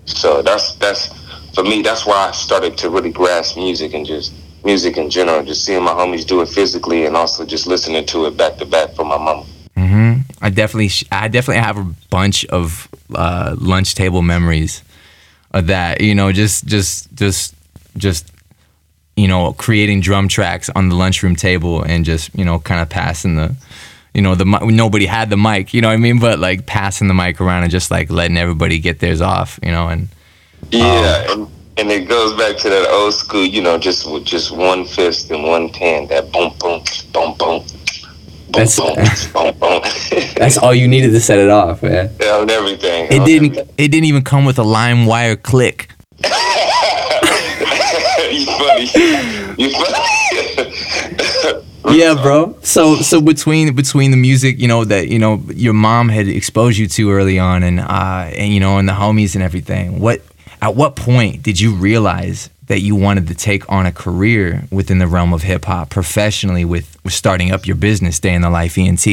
So 0.06 0.42
that's 0.42 0.76
that's 0.76 1.10
for 1.56 1.63
me, 1.63 1.81
that's 1.81 2.06
why 2.06 2.28
I 2.28 2.31
started 2.31 2.78
to 2.80 2.90
really 2.90 3.12
grasp 3.12 3.56
music 3.56 3.94
and 3.94 4.06
just 4.06 4.34
music 4.63 4.98
in 4.98 5.10
general, 5.10 5.44
just 5.44 5.63
seeing 5.63 5.84
my 5.84 5.92
homies 5.92 6.28
do 6.28 6.42
it 6.42 6.50
physically 6.50 7.06
and 7.06 7.16
also 7.16 7.46
just 7.46 7.66
listening 7.66 8.06
to 8.07 8.25
it 8.25 8.36
back 8.36 8.57
to 8.57 8.66
back 8.66 8.94
from 8.94 9.07
my 9.07 9.18
mama. 9.18 9.46
Mm-hmm. 9.78 10.22
I 10.42 10.50
definitely, 10.50 10.92
I 11.12 11.30
definitely 11.30 11.63
have 11.63 11.78
a 11.78 11.96
bunch 12.10 12.46
of 12.46 12.90
uh, 13.13 13.56
lunch 13.57 13.96
table 13.96 14.22
memories 14.22 14.84
of 15.52 15.68
that. 15.68 16.02
You 16.02 16.13
know, 16.13 16.31
just, 16.31 16.66
just, 16.66 17.13
just, 17.16 17.56
just, 17.96 18.31
you 19.16 19.30
know, 19.30 19.54
creating 19.54 20.01
drum 20.01 20.28
tracks 20.28 20.69
on 20.75 20.90
the 20.90 20.96
lunchroom 20.96 21.38
table 21.38 21.81
and 21.81 22.04
just, 22.04 22.36
you 22.36 22.44
know, 22.44 22.60
kind 22.60 22.81
of 22.81 22.90
passing 22.90 23.36
the, 23.36 23.56
you 24.13 24.22
know, 24.22 24.36
the 24.36 24.46
nobody 24.46 25.06
had 25.06 25.30
the 25.30 25.38
mic. 25.38 25.74
You 25.74 25.81
know 25.81 25.88
what 25.88 25.94
I 25.94 25.98
mean? 25.98 26.19
But 26.19 26.40
like 26.40 26.66
passing 26.66 27.08
the 27.08 27.13
mic 27.13 27.40
around 27.40 27.63
and 27.63 27.72
just 27.72 27.92
like 27.92 28.10
letting 28.10 28.38
everybody 28.38 28.80
get 28.80 29.00
theirs 29.00 29.22
off. 29.22 29.60
You 29.63 29.72
know, 29.72 29.88
and 29.88 30.10
yeah, 30.72 31.26
um, 31.30 31.42
and, 31.42 31.52
and 31.78 31.92
it 31.92 32.08
goes 32.08 32.38
back 32.38 32.58
to 32.58 32.70
that 32.70 32.90
old 32.90 33.14
school, 33.14 33.46
you 33.46 33.62
know, 33.62 33.78
just 33.78 34.08
just 34.24 34.52
one 34.56 34.86
fist 34.86 35.32
and 35.32 35.44
one 35.44 35.70
hand, 35.70 36.10
that 36.10 36.32
boom, 36.32 36.54
boom, 36.60 36.82
boom, 37.12 37.38
boom. 37.38 37.66
That's, 38.50 38.80
boom, 38.80 38.96
boom, 39.34 39.60
boom. 39.60 39.82
that's 40.38 40.58
all 40.58 40.74
you 40.74 40.88
needed 40.88 41.12
to 41.12 41.20
set 41.20 41.40
it 41.40 41.50
off, 41.50 41.84
man. 41.84 42.10
Yeah, 42.22 42.42
and 42.42 42.50
everything. 42.50 43.06
It 43.06 43.26
didn't. 43.26 43.58
Everything. 43.58 43.74
It 43.78 43.88
didn't 43.90 44.06
even 44.06 44.24
come 44.24 44.46
with 44.46 44.60
a 44.60 44.64
LimeWire 44.64 45.42
click. 45.42 45.90
you 48.32 48.46
funny. 48.46 48.86
You 49.58 49.72
funny. 49.72 50.06
yeah, 51.98 52.14
bro. 52.14 52.58
So 52.62 52.96
so 52.98 53.20
between 53.20 53.76
between 53.76 54.12
the 54.12 54.18
music, 54.18 54.60
you 54.60 54.68
know 54.68 54.86
that 54.86 55.10
you 55.10 55.20
know 55.20 55.44
your 55.54 55.74
mom 55.74 56.10
had 56.10 56.28
exposed 56.28 56.78
you 56.78 56.88
to 56.88 57.12
early 57.12 57.40
on, 57.40 57.64
and 57.64 57.80
uh, 57.80 58.30
and 58.36 58.54
you 58.54 58.60
know, 58.60 58.78
and 58.78 58.88
the 58.88 58.94
homies 58.94 59.36
and 59.36 59.44
everything. 59.44 60.00
What 60.00 60.22
at 60.66 60.76
what 60.76 60.96
point 60.96 61.44
did 61.44 61.60
you 61.60 61.76
realize 61.76 62.50
that 62.66 62.80
you 62.80 62.96
wanted 62.96 63.28
to 63.28 63.36
take 63.36 63.72
on 63.72 63.86
a 63.86 63.92
career 63.92 64.64
within 64.72 64.98
the 64.98 65.06
realm 65.06 65.32
of 65.32 65.44
hip 65.44 65.66
hop 65.66 65.92
professionally 65.92 66.66
with, 66.66 66.98
with 67.04 67.14
starting 67.14 67.52
up 67.52 67.68
your 67.68 67.76
business, 67.76 68.20
Day 68.20 68.34
in 68.34 68.42
the 68.42 68.50
Life 68.50 68.76
ENT? 68.76 69.06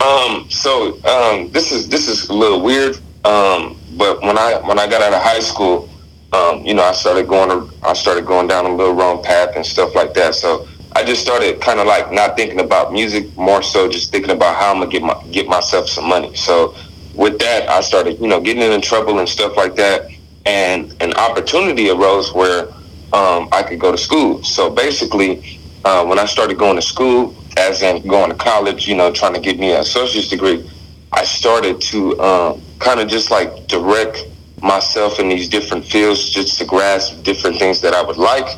Um, 0.00 0.46
so 0.48 1.02
um, 1.04 1.50
this 1.50 1.72
is 1.72 1.88
this 1.88 2.06
is 2.06 2.28
a 2.28 2.32
little 2.32 2.62
weird, 2.62 2.94
um, 3.24 3.76
but 3.96 4.22
when 4.22 4.38
I 4.38 4.60
when 4.68 4.78
I 4.78 4.86
got 4.86 5.02
out 5.02 5.12
of 5.12 5.20
high 5.20 5.40
school, 5.40 5.88
um, 6.32 6.64
you 6.64 6.74
know, 6.74 6.84
I 6.84 6.92
started 6.92 7.26
going 7.26 7.48
to, 7.48 7.74
I 7.84 7.94
started 7.94 8.24
going 8.24 8.46
down 8.46 8.64
a 8.64 8.72
little 8.72 8.94
wrong 8.94 9.20
path 9.20 9.56
and 9.56 9.66
stuff 9.66 9.96
like 9.96 10.14
that. 10.14 10.36
So 10.36 10.68
I 10.92 11.02
just 11.02 11.20
started 11.20 11.60
kind 11.60 11.80
of 11.80 11.88
like 11.88 12.12
not 12.12 12.36
thinking 12.36 12.60
about 12.60 12.92
music, 12.92 13.36
more 13.36 13.64
so 13.64 13.88
just 13.88 14.12
thinking 14.12 14.30
about 14.30 14.54
how 14.54 14.70
I'm 14.72 14.78
gonna 14.78 14.92
get 14.92 15.02
my 15.02 15.20
get 15.32 15.48
myself 15.48 15.88
some 15.88 16.08
money. 16.08 16.36
So 16.36 16.76
with 17.16 17.40
that, 17.40 17.68
I 17.68 17.80
started, 17.80 18.20
you 18.20 18.28
know, 18.28 18.40
getting 18.40 18.62
in 18.62 18.80
trouble 18.80 19.18
and 19.18 19.28
stuff 19.28 19.56
like 19.56 19.74
that 19.74 20.08
and 20.48 20.96
an 21.02 21.12
opportunity 21.14 21.90
arose 21.90 22.32
where 22.32 22.68
um, 23.12 23.48
I 23.52 23.62
could 23.62 23.78
go 23.78 23.92
to 23.92 23.98
school. 23.98 24.42
So 24.42 24.70
basically, 24.70 25.60
uh, 25.84 26.06
when 26.06 26.18
I 26.18 26.24
started 26.24 26.56
going 26.56 26.76
to 26.76 26.82
school, 26.82 27.34
as 27.58 27.82
in 27.82 28.06
going 28.08 28.30
to 28.30 28.36
college, 28.36 28.88
you 28.88 28.96
know, 28.96 29.12
trying 29.12 29.34
to 29.34 29.40
get 29.40 29.58
me 29.58 29.72
an 29.72 29.80
associate's 29.80 30.28
degree, 30.28 30.68
I 31.12 31.24
started 31.24 31.80
to 31.92 32.18
um, 32.20 32.62
kind 32.78 32.98
of 32.98 33.08
just 33.08 33.30
like 33.30 33.66
direct 33.66 34.24
myself 34.62 35.20
in 35.20 35.28
these 35.28 35.48
different 35.48 35.84
fields 35.84 36.30
just 36.30 36.58
to 36.58 36.64
grasp 36.64 37.22
different 37.24 37.58
things 37.58 37.82
that 37.82 37.92
I 37.92 38.02
would 38.02 38.16
like. 38.16 38.48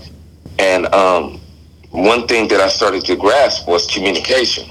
And 0.60 0.86
um, 0.94 1.40
one 1.90 2.28
thing 2.28 2.46
that 2.48 2.60
I 2.60 2.68
started 2.68 3.04
to 3.06 3.16
grasp 3.16 3.66
was 3.66 3.86
communication. 3.86 4.70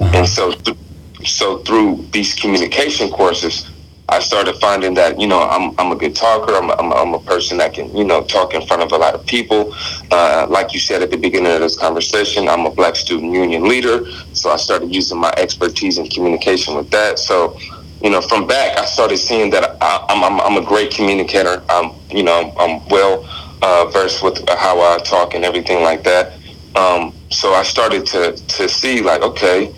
Uh-huh. 0.00 0.18
And 0.18 0.28
so, 0.28 0.52
th- 0.52 0.76
so 1.24 1.58
through 1.58 2.06
these 2.12 2.34
communication 2.34 3.10
courses, 3.10 3.68
I 4.10 4.18
started 4.18 4.56
finding 4.56 4.94
that 4.94 5.20
you 5.20 5.28
know 5.28 5.40
I'm 5.40 5.72
I'm 5.78 5.92
a 5.92 5.96
good 5.96 6.16
talker. 6.16 6.52
I'm 6.54 6.70
I'm, 6.72 6.92
I'm 6.92 7.14
a 7.14 7.20
person 7.20 7.58
that 7.58 7.74
can 7.74 7.96
you 7.96 8.04
know 8.04 8.22
talk 8.24 8.54
in 8.54 8.66
front 8.66 8.82
of 8.82 8.90
a 8.92 8.96
lot 8.96 9.14
of 9.14 9.24
people. 9.24 9.72
Uh, 10.10 10.46
like 10.50 10.74
you 10.74 10.80
said 10.80 11.02
at 11.02 11.10
the 11.10 11.16
beginning 11.16 11.52
of 11.52 11.60
this 11.60 11.78
conversation, 11.78 12.48
I'm 12.48 12.66
a 12.66 12.70
Black 12.70 12.96
Student 12.96 13.32
Union 13.32 13.68
leader, 13.68 14.04
so 14.32 14.50
I 14.50 14.56
started 14.56 14.92
using 14.92 15.18
my 15.18 15.32
expertise 15.36 15.98
in 15.98 16.08
communication 16.08 16.74
with 16.74 16.90
that. 16.90 17.20
So 17.20 17.56
you 18.02 18.10
know 18.10 18.20
from 18.20 18.48
back, 18.48 18.76
I 18.78 18.84
started 18.84 19.18
seeing 19.18 19.48
that 19.50 19.76
I, 19.80 20.04
am 20.08 20.24
I'm, 20.24 20.40
I'm 20.40 20.62
a 20.62 20.66
great 20.66 20.90
communicator. 20.90 21.62
I'm 21.68 21.92
you 22.10 22.24
know 22.24 22.52
I'm, 22.58 22.58
I'm 22.58 22.88
well 22.88 23.24
uh, 23.62 23.86
versed 23.92 24.24
with 24.24 24.46
how 24.48 24.80
I 24.80 24.98
talk 24.98 25.34
and 25.34 25.44
everything 25.44 25.82
like 25.84 26.02
that. 26.04 26.32
Um, 26.74 27.14
so 27.30 27.54
I 27.54 27.62
started 27.62 28.06
to 28.06 28.32
to 28.32 28.68
see 28.68 29.02
like 29.02 29.22
okay, 29.22 29.72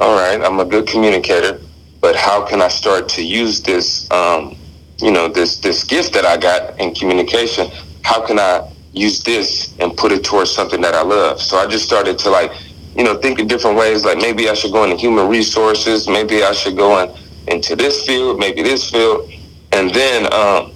all 0.00 0.16
right, 0.16 0.40
I'm 0.42 0.58
a 0.58 0.64
good 0.64 0.88
communicator 0.88 1.60
but 2.00 2.16
how 2.16 2.44
can 2.44 2.62
I 2.62 2.68
start 2.68 3.08
to 3.10 3.24
use 3.24 3.62
this, 3.62 4.10
um, 4.10 4.56
you 4.98 5.10
know, 5.10 5.28
this 5.28 5.58
this 5.58 5.84
gift 5.84 6.12
that 6.14 6.24
I 6.24 6.36
got 6.36 6.78
in 6.80 6.94
communication? 6.94 7.70
How 8.02 8.24
can 8.24 8.38
I 8.38 8.70
use 8.96 9.22
this 9.22 9.74
and 9.78 9.96
put 9.96 10.10
it 10.10 10.24
towards 10.24 10.50
something 10.50 10.80
that 10.80 10.94
I 10.94 11.02
love. 11.02 11.40
So 11.40 11.58
I 11.58 11.66
just 11.66 11.84
started 11.84 12.18
to 12.20 12.30
like, 12.30 12.50
you 12.96 13.04
know, 13.04 13.16
think 13.18 13.38
in 13.38 13.46
different 13.46 13.76
ways. 13.76 14.04
Like 14.04 14.18
maybe 14.18 14.48
I 14.48 14.54
should 14.54 14.72
go 14.72 14.84
into 14.84 14.96
human 14.96 15.28
resources. 15.28 16.08
Maybe 16.08 16.42
I 16.42 16.52
should 16.52 16.76
go 16.76 17.02
in, 17.02 17.14
into 17.46 17.76
this 17.76 18.06
field, 18.06 18.38
maybe 18.38 18.62
this 18.62 18.90
field. 18.90 19.30
And 19.72 19.92
then 19.92 20.32
um, 20.32 20.72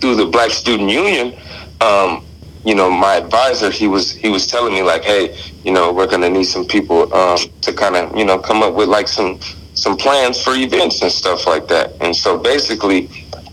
through 0.00 0.16
the 0.16 0.26
Black 0.26 0.50
Student 0.50 0.90
Union, 0.90 1.38
um, 1.80 2.24
you 2.64 2.74
know, 2.74 2.90
my 2.90 3.14
advisor, 3.14 3.70
he 3.70 3.86
was 3.86 4.10
he 4.10 4.28
was 4.28 4.48
telling 4.48 4.74
me 4.74 4.82
like, 4.82 5.04
hey, 5.04 5.38
you 5.62 5.72
know, 5.72 5.92
we're 5.92 6.08
gonna 6.08 6.28
need 6.28 6.44
some 6.44 6.66
people 6.66 7.14
um, 7.14 7.38
to 7.60 7.72
kind 7.72 7.94
of, 7.94 8.16
you 8.16 8.24
know, 8.24 8.38
come 8.38 8.64
up 8.64 8.74
with 8.74 8.88
like 8.88 9.06
some 9.06 9.38
some 9.76 9.96
plans 9.96 10.42
for 10.42 10.54
events 10.54 11.02
and 11.02 11.12
stuff 11.12 11.46
like 11.46 11.68
that. 11.68 11.92
And 12.00 12.16
so 12.16 12.36
basically, 12.38 13.06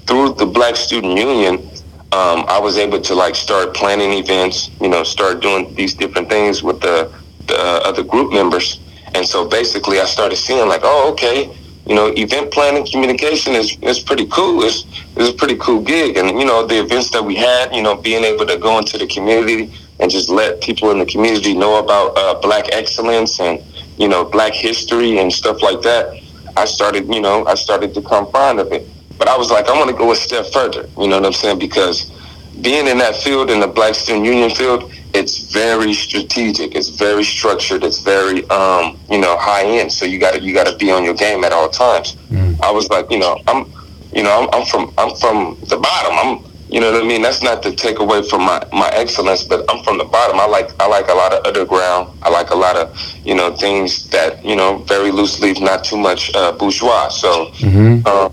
through 0.07 0.33
the 0.33 0.45
Black 0.45 0.75
Student 0.75 1.17
Union, 1.17 1.69
um, 2.11 2.45
I 2.47 2.59
was 2.59 2.77
able 2.77 3.01
to 3.01 3.13
like 3.13 3.35
start 3.35 3.73
planning 3.73 4.13
events, 4.13 4.71
you 4.81 4.87
know, 4.87 5.03
start 5.03 5.41
doing 5.41 5.73
these 5.75 5.93
different 5.93 6.29
things 6.29 6.63
with 6.63 6.79
the, 6.79 7.11
the 7.47 7.57
other 7.57 8.03
group 8.03 8.31
members. 8.31 8.79
And 9.15 9.27
so 9.27 9.47
basically, 9.47 9.99
I 9.99 10.05
started 10.05 10.37
seeing 10.37 10.67
like, 10.67 10.81
oh, 10.83 11.11
okay, 11.11 11.55
you 11.85 11.95
know, 11.95 12.13
event 12.15 12.51
planning 12.51 12.85
communication 12.85 13.53
is, 13.53 13.77
is 13.81 13.99
pretty 13.99 14.25
cool. 14.27 14.63
It's, 14.63 14.85
it's 15.17 15.29
a 15.29 15.33
pretty 15.33 15.57
cool 15.57 15.81
gig. 15.81 16.17
And, 16.17 16.39
you 16.39 16.45
know, 16.45 16.65
the 16.65 16.79
events 16.79 17.09
that 17.11 17.23
we 17.23 17.35
had, 17.35 17.75
you 17.75 17.81
know, 17.81 17.95
being 17.95 18.23
able 18.23 18.45
to 18.45 18.57
go 18.57 18.77
into 18.77 18.97
the 18.97 19.07
community 19.07 19.73
and 19.99 20.09
just 20.09 20.29
let 20.29 20.61
people 20.61 20.91
in 20.91 20.99
the 20.99 21.05
community 21.05 21.53
know 21.53 21.83
about 21.83 22.17
uh, 22.17 22.39
black 22.39 22.69
excellence 22.71 23.39
and, 23.41 23.61
you 23.97 24.07
know, 24.07 24.23
black 24.23 24.53
history 24.53 25.19
and 25.19 25.31
stuff 25.31 25.61
like 25.61 25.81
that. 25.81 26.21
I 26.55 26.65
started, 26.65 27.13
you 27.13 27.21
know, 27.21 27.45
I 27.45 27.55
started 27.55 27.93
to 27.95 28.01
come 28.01 28.29
fond 28.31 28.59
of 28.59 28.71
it. 28.71 28.87
But 29.17 29.27
I 29.27 29.37
was 29.37 29.51
like, 29.51 29.67
I 29.67 29.73
want 29.73 29.89
to 29.89 29.95
go 29.95 30.11
a 30.11 30.15
step 30.15 30.47
further. 30.47 30.89
You 30.97 31.07
know 31.07 31.17
what 31.17 31.25
I'm 31.25 31.33
saying? 31.33 31.59
Because 31.59 32.11
being 32.61 32.87
in 32.87 32.97
that 32.99 33.15
field, 33.15 33.49
in 33.49 33.59
the 33.59 33.67
Black 33.67 33.95
Student 33.95 34.25
Union 34.25 34.49
field, 34.49 34.91
it's 35.13 35.51
very 35.51 35.93
strategic. 35.93 36.75
It's 36.75 36.89
very 36.89 37.23
structured. 37.23 37.83
It's 37.83 37.99
very, 37.99 38.47
um, 38.49 38.97
you 39.09 39.19
know, 39.19 39.37
high 39.37 39.65
end. 39.65 39.91
So 39.91 40.05
you 40.05 40.19
got 40.19 40.35
to 40.35 40.41
you 40.41 40.53
got 40.53 40.67
to 40.67 40.75
be 40.77 40.91
on 40.91 41.03
your 41.03 41.13
game 41.13 41.43
at 41.43 41.51
all 41.51 41.69
times. 41.69 42.15
Mm. 42.31 42.59
I 42.61 42.71
was 42.71 42.89
like, 42.89 43.09
you 43.11 43.19
know, 43.19 43.39
I'm, 43.47 43.71
you 44.11 44.23
know, 44.23 44.41
I'm, 44.41 44.49
I'm, 44.53 44.65
from 44.65 44.93
I'm 44.97 45.15
from 45.15 45.57
the 45.67 45.77
bottom. 45.77 46.43
I'm, 46.43 46.52
you 46.69 46.79
know 46.79 46.91
what 46.91 47.03
I 47.03 47.07
mean. 47.07 47.21
That's 47.21 47.43
not 47.43 47.61
to 47.63 47.71
take 47.75 47.99
away 47.99 48.23
from 48.23 48.41
my 48.41 48.65
my 48.71 48.89
excellence, 48.93 49.43
but 49.43 49.65
I'm 49.69 49.83
from 49.83 49.97
the 49.97 50.05
bottom. 50.05 50.39
I 50.39 50.45
like 50.45 50.71
I 50.81 50.87
like 50.87 51.07
a 51.07 51.13
lot 51.13 51.33
of 51.33 51.45
underground. 51.45 52.17
I 52.23 52.29
like 52.29 52.49
a 52.49 52.55
lot 52.55 52.75
of 52.75 52.97
you 53.25 53.35
know 53.35 53.55
things 53.55 54.09
that 54.09 54.43
you 54.43 54.55
know 54.55 54.77
very 54.79 55.11
loose 55.11 55.39
leaf, 55.39 55.59
not 55.59 55.83
too 55.83 55.97
much 55.97 56.33
uh, 56.35 56.51
bourgeois. 56.53 57.09
So, 57.09 57.47
mm-hmm. 57.47 58.01
uh, 58.05 58.29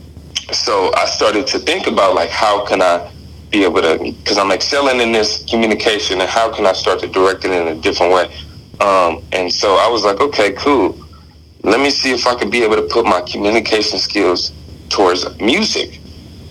so 0.52 0.92
I 0.94 1.06
started 1.06 1.46
to 1.48 1.58
think 1.58 1.86
about 1.86 2.14
like 2.14 2.30
how 2.30 2.64
can 2.64 2.80
I 2.80 3.10
be 3.50 3.64
able 3.64 3.82
to 3.82 3.98
because 3.98 4.38
I'm 4.38 4.52
excelling 4.52 5.00
in 5.00 5.12
this 5.12 5.44
communication 5.44 6.20
and 6.20 6.30
how 6.30 6.52
can 6.54 6.66
I 6.66 6.72
start 6.72 7.00
to 7.00 7.08
direct 7.08 7.44
it 7.44 7.50
in 7.50 7.68
a 7.68 7.74
different 7.74 8.12
way. 8.12 8.32
Um, 8.80 9.22
and 9.32 9.52
so 9.52 9.74
I 9.76 9.88
was 9.88 10.04
like, 10.04 10.20
okay, 10.20 10.52
cool. 10.52 10.98
Let 11.62 11.80
me 11.80 11.90
see 11.90 12.12
if 12.12 12.26
I 12.26 12.34
could 12.34 12.50
be 12.50 12.62
able 12.62 12.76
to 12.76 12.82
put 12.82 13.04
my 13.04 13.20
communication 13.20 13.98
skills 13.98 14.52
towards 14.88 15.38
music. 15.38 16.00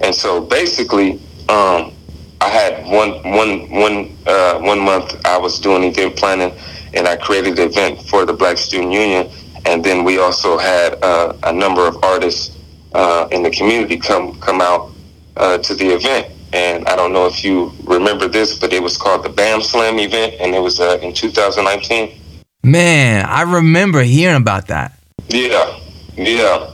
And 0.01 0.13
so 0.13 0.39
basically, 0.39 1.19
um, 1.49 1.93
I 2.41 2.49
had 2.49 2.85
one 2.85 3.11
one 3.31 3.69
one 3.69 4.15
uh, 4.25 4.59
one 4.59 4.79
month 4.79 5.19
I 5.25 5.37
was 5.37 5.59
doing 5.59 5.83
event 5.83 6.15
planning, 6.15 6.53
and 6.93 7.07
I 7.07 7.17
created 7.17 7.57
an 7.59 7.69
event 7.69 8.01
for 8.07 8.25
the 8.25 8.33
Black 8.33 8.57
Student 8.57 8.93
Union. 8.93 9.29
And 9.65 9.83
then 9.83 10.05
we 10.05 10.19
also 10.19 10.57
had 10.57 11.03
uh, 11.03 11.33
a 11.43 11.51
number 11.51 11.85
of 11.85 12.01
artists 12.03 12.57
uh, 12.93 13.27
in 13.31 13.43
the 13.43 13.49
community 13.49 13.97
come 13.97 14.39
come 14.39 14.61
out 14.61 14.91
uh, 15.37 15.57
to 15.57 15.73
the 15.73 15.89
event. 15.89 16.27
And 16.53 16.87
I 16.87 16.95
don't 16.95 17.13
know 17.13 17.27
if 17.27 17.43
you 17.43 17.71
remember 17.83 18.27
this, 18.27 18.57
but 18.57 18.71
it 18.71 18.81
was 18.81 18.97
called 18.97 19.23
the 19.23 19.29
Bam 19.29 19.61
Slam 19.61 19.99
event, 19.99 20.35
and 20.39 20.55
it 20.55 20.59
was 20.59 20.79
uh, 20.79 20.97
in 21.01 21.13
2019. 21.13 22.17
Man, 22.63 23.25
I 23.25 23.41
remember 23.41 24.01
hearing 24.03 24.41
about 24.41 24.67
that. 24.67 24.97
Yeah, 25.29 25.79
yeah. 26.15 26.71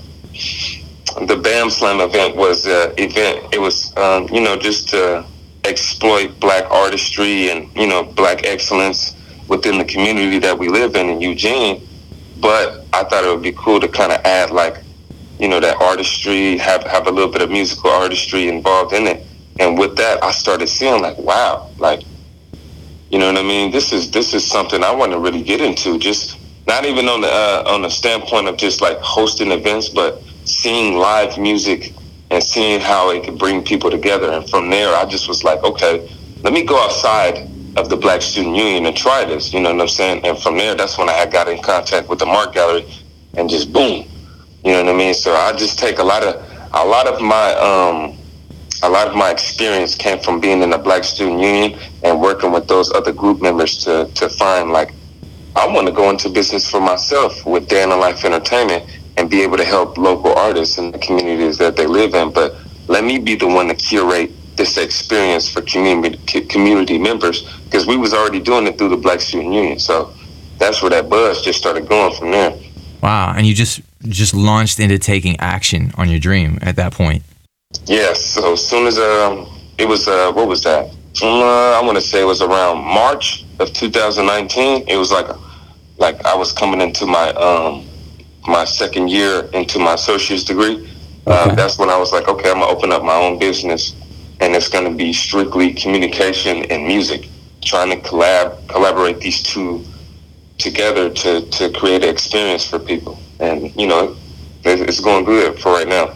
The 1.22 1.38
Bam 1.38 1.70
Slam 1.70 2.02
event 2.02 2.36
was 2.36 2.66
an 2.66 2.94
event. 2.98 3.54
It 3.54 3.60
was, 3.60 3.96
um, 3.98 4.28
you 4.30 4.42
know, 4.42 4.58
just 4.58 4.90
to 4.90 5.26
exploit 5.64 6.40
black 6.40 6.70
artistry 6.70 7.50
and 7.50 7.76
you 7.76 7.88
know 7.88 8.04
black 8.04 8.46
excellence 8.46 9.16
within 9.48 9.78
the 9.78 9.86
community 9.86 10.40
that 10.40 10.58
we 10.58 10.68
live 10.68 10.96
in 10.96 11.10
in 11.10 11.22
Eugene. 11.22 11.88
But 12.40 12.86
I 12.94 13.04
thought 13.04 13.24
it 13.24 13.30
would 13.30 13.42
be 13.42 13.54
cool 13.54 13.80
to 13.80 13.88
kind 13.88 14.12
of 14.12 14.20
add 14.26 14.52
like 14.52 14.84
you 15.40 15.48
know, 15.48 15.60
that 15.60 15.82
artistry, 15.82 16.58
have 16.58 16.84
have 16.84 17.08
a 17.08 17.12
little 17.12 17.32
bit 17.32 17.42
of 17.42 17.50
musical 17.50 17.92
artistry 17.92 18.48
involved 18.48 18.94
in 18.94 19.08
it. 19.08 19.26
And 19.60 19.78
with 19.78 19.96
that, 19.98 20.24
I 20.24 20.32
started 20.32 20.68
seeing 20.68 21.02
like, 21.02 21.18
wow, 21.18 21.70
like, 21.78 22.04
you 23.10 23.20
know 23.20 23.28
what 23.28 23.38
I 23.38 23.44
mean? 23.44 23.72
This 23.72 23.92
is 23.92 24.12
this 24.12 24.34
is 24.34 24.46
something 24.46 24.84
I 24.84 24.92
want 24.92 25.12
to 25.12 25.20
really 25.20 25.44
get 25.44 25.62
into. 25.62 26.00
Just 26.00 26.38
not 26.68 26.86
even 26.86 27.08
on 27.08 27.22
the 27.22 27.28
uh, 27.28 27.64
on 27.68 27.82
the 27.82 27.90
standpoint 27.90 28.48
of 28.48 28.58
just 28.58 28.82
like 28.82 28.98
hosting 29.00 29.52
events, 29.52 29.90
but 29.90 30.22
seeing 30.46 30.98
live 30.98 31.38
music 31.38 31.94
and 32.32 32.44
seeing 32.44 32.80
how 32.80 33.12
it 33.12 33.24
could 33.24 33.38
bring 33.38 33.64
people 33.64 33.92
together. 33.92 34.32
And 34.32 34.50
from 34.50 34.70
there, 34.70 34.96
I 34.96 35.06
just 35.06 35.28
was 35.28 35.44
like, 35.44 35.64
okay, 35.64 36.10
let 36.42 36.54
me 36.54 36.64
go 36.64 36.78
outside 36.84 37.50
of 37.78 37.90
the 37.90 37.98
Black 37.98 38.22
Student 38.22 38.56
Union 38.56 38.86
and 38.86 38.96
try 38.96 39.26
this. 39.26 39.54
You 39.54 39.60
know 39.60 39.74
what 39.74 39.82
I'm 39.82 39.88
saying? 39.88 40.26
And 40.26 40.38
from 40.38 40.58
there, 40.58 40.76
that's 40.76 40.98
when 40.98 41.10
I 41.10 41.26
got 41.26 41.48
in 41.48 41.62
contact 41.62 42.10
with 42.10 42.20
the 42.20 42.26
Mark 42.26 42.54
Gallery, 42.54 42.86
and 43.38 43.50
just 43.50 43.74
boom, 43.74 44.08
you 44.64 44.72
know 44.72 44.84
what 44.84 44.94
I 44.94 44.98
mean? 44.98 45.14
So 45.14 45.34
I 45.34 45.54
just 45.54 45.78
take 45.78 46.00
a 46.00 46.04
lot 46.04 46.24
of 46.24 46.36
a 46.74 46.86
lot 46.86 47.08
of 47.08 47.22
my 47.22 47.54
um, 47.54 48.18
a 48.84 48.90
lot 48.90 49.08
of 49.08 49.16
my 49.16 49.30
experience 49.30 49.96
came 49.96 50.20
from 50.20 50.40
being 50.40 50.62
in 50.62 50.70
the 50.70 50.78
Black 50.78 51.04
Student 51.04 51.42
Union 51.42 51.80
and 52.04 52.22
working 52.22 52.52
with 52.52 52.68
those 52.68 52.92
other 52.92 53.12
group 53.12 53.42
members 53.42 53.78
to 53.80 54.10
to 54.16 54.30
find 54.30 54.72
like 54.72 54.94
I 55.56 55.68
want 55.68 55.88
to 55.88 55.94
go 55.94 56.10
into 56.10 56.30
business 56.30 56.70
for 56.70 56.82
myself 56.82 57.46
with 57.46 57.72
in 57.72 57.90
the 57.90 57.96
Life 57.96 58.26
Entertainment 58.26 58.90
and 59.18 59.30
be 59.30 59.42
able 59.42 59.58
to 59.58 59.64
help 59.64 59.98
local 59.98 60.34
artists 60.34 60.78
in 60.78 60.92
the 60.92 61.00
communities 61.00 61.58
that 61.58 61.76
they 61.76 61.88
live 61.88 62.14
in. 62.14 62.32
But 62.32 62.56
let 62.88 63.04
me 63.04 63.18
be 63.18 63.36
the 63.36 63.48
one 63.48 63.68
to 63.68 63.76
curate 63.76 64.32
this 64.56 64.78
experience 64.78 65.50
for 65.50 65.62
community 65.62 66.42
community 66.46 66.98
members 66.98 67.44
because 67.66 67.86
we 67.86 67.98
was 67.98 68.14
already 68.14 68.40
doing 68.40 68.68
it 68.68 68.78
through 68.78 68.90
the 68.90 68.98
Black 68.98 69.22
Student 69.22 69.54
Union. 69.54 69.80
So 69.80 70.14
that's 70.58 70.82
where 70.82 70.92
that 70.92 71.10
buzz 71.10 71.42
just 71.42 71.60
started 71.60 71.88
going 71.88 72.16
from 72.16 72.32
there. 72.32 72.58
Wow, 73.02 73.34
and 73.36 73.46
you 73.46 73.54
just 73.54 73.82
just 74.04 74.34
launched 74.34 74.80
into 74.80 74.98
taking 74.98 75.40
action 75.40 75.92
on 75.98 76.10
your 76.10 76.20
dream 76.20 76.60
at 76.62 76.76
that 76.78 76.94
point. 76.94 77.24
Yes. 77.86 78.24
So 78.24 78.54
as 78.54 78.66
soon 78.66 78.88
as 78.88 78.98
um, 78.98 79.48
it 79.78 79.88
was 79.88 80.08
uh, 80.08 80.32
what 80.32 80.48
was 80.48 80.64
that? 80.64 80.90
Uh, 81.22 81.72
I 81.72 81.82
want 81.82 81.98
to 81.98 82.02
say 82.02 82.22
it 82.22 82.26
was 82.26 82.42
around 82.42 82.84
March 82.84 83.46
of 83.60 83.72
2019. 83.74 84.88
It 84.88 84.98
was 84.98 85.12
like 85.12 85.28
like 85.98 86.24
I 86.26 86.36
was 86.36 86.52
coming 86.52 86.82
into 86.82 87.06
my 87.06 87.30
um 87.32 87.86
my 88.48 88.66
second 88.66 89.10
year 89.10 89.50
into 89.54 89.80
my 89.80 89.94
associate's 89.94 90.44
degree. 90.44 90.90
Uh, 91.28 91.46
okay. 91.48 91.56
That's 91.56 91.78
when 91.80 91.90
I 91.90 91.98
was 91.98 92.12
like, 92.12 92.28
okay, 92.28 92.52
I'm 92.52 92.60
gonna 92.60 92.72
open 92.72 92.92
up 92.92 93.04
my 93.04 93.16
own 93.16 93.40
business, 93.40 93.96
and 94.42 94.56
it's 94.56 94.70
gonna 94.70 94.94
be 94.94 95.12
strictly 95.12 95.74
communication 95.74 96.64
and 96.72 96.86
music, 96.86 97.28
trying 97.62 97.90
to 97.90 98.08
collab 98.08 98.68
collaborate 98.68 99.20
these 99.20 99.42
two 99.42 99.84
together 100.58 101.10
to 101.10 101.42
to 101.50 101.72
create 101.72 102.04
an 102.04 102.10
experience 102.10 102.66
for 102.66 102.80
people 102.80 103.20
and 103.40 103.76
you 103.76 103.88
know, 103.88 104.16
it's 104.64 105.00
going 105.00 105.26
good 105.26 105.60
for 105.60 105.72
right 105.72 105.88
now. 105.88 106.16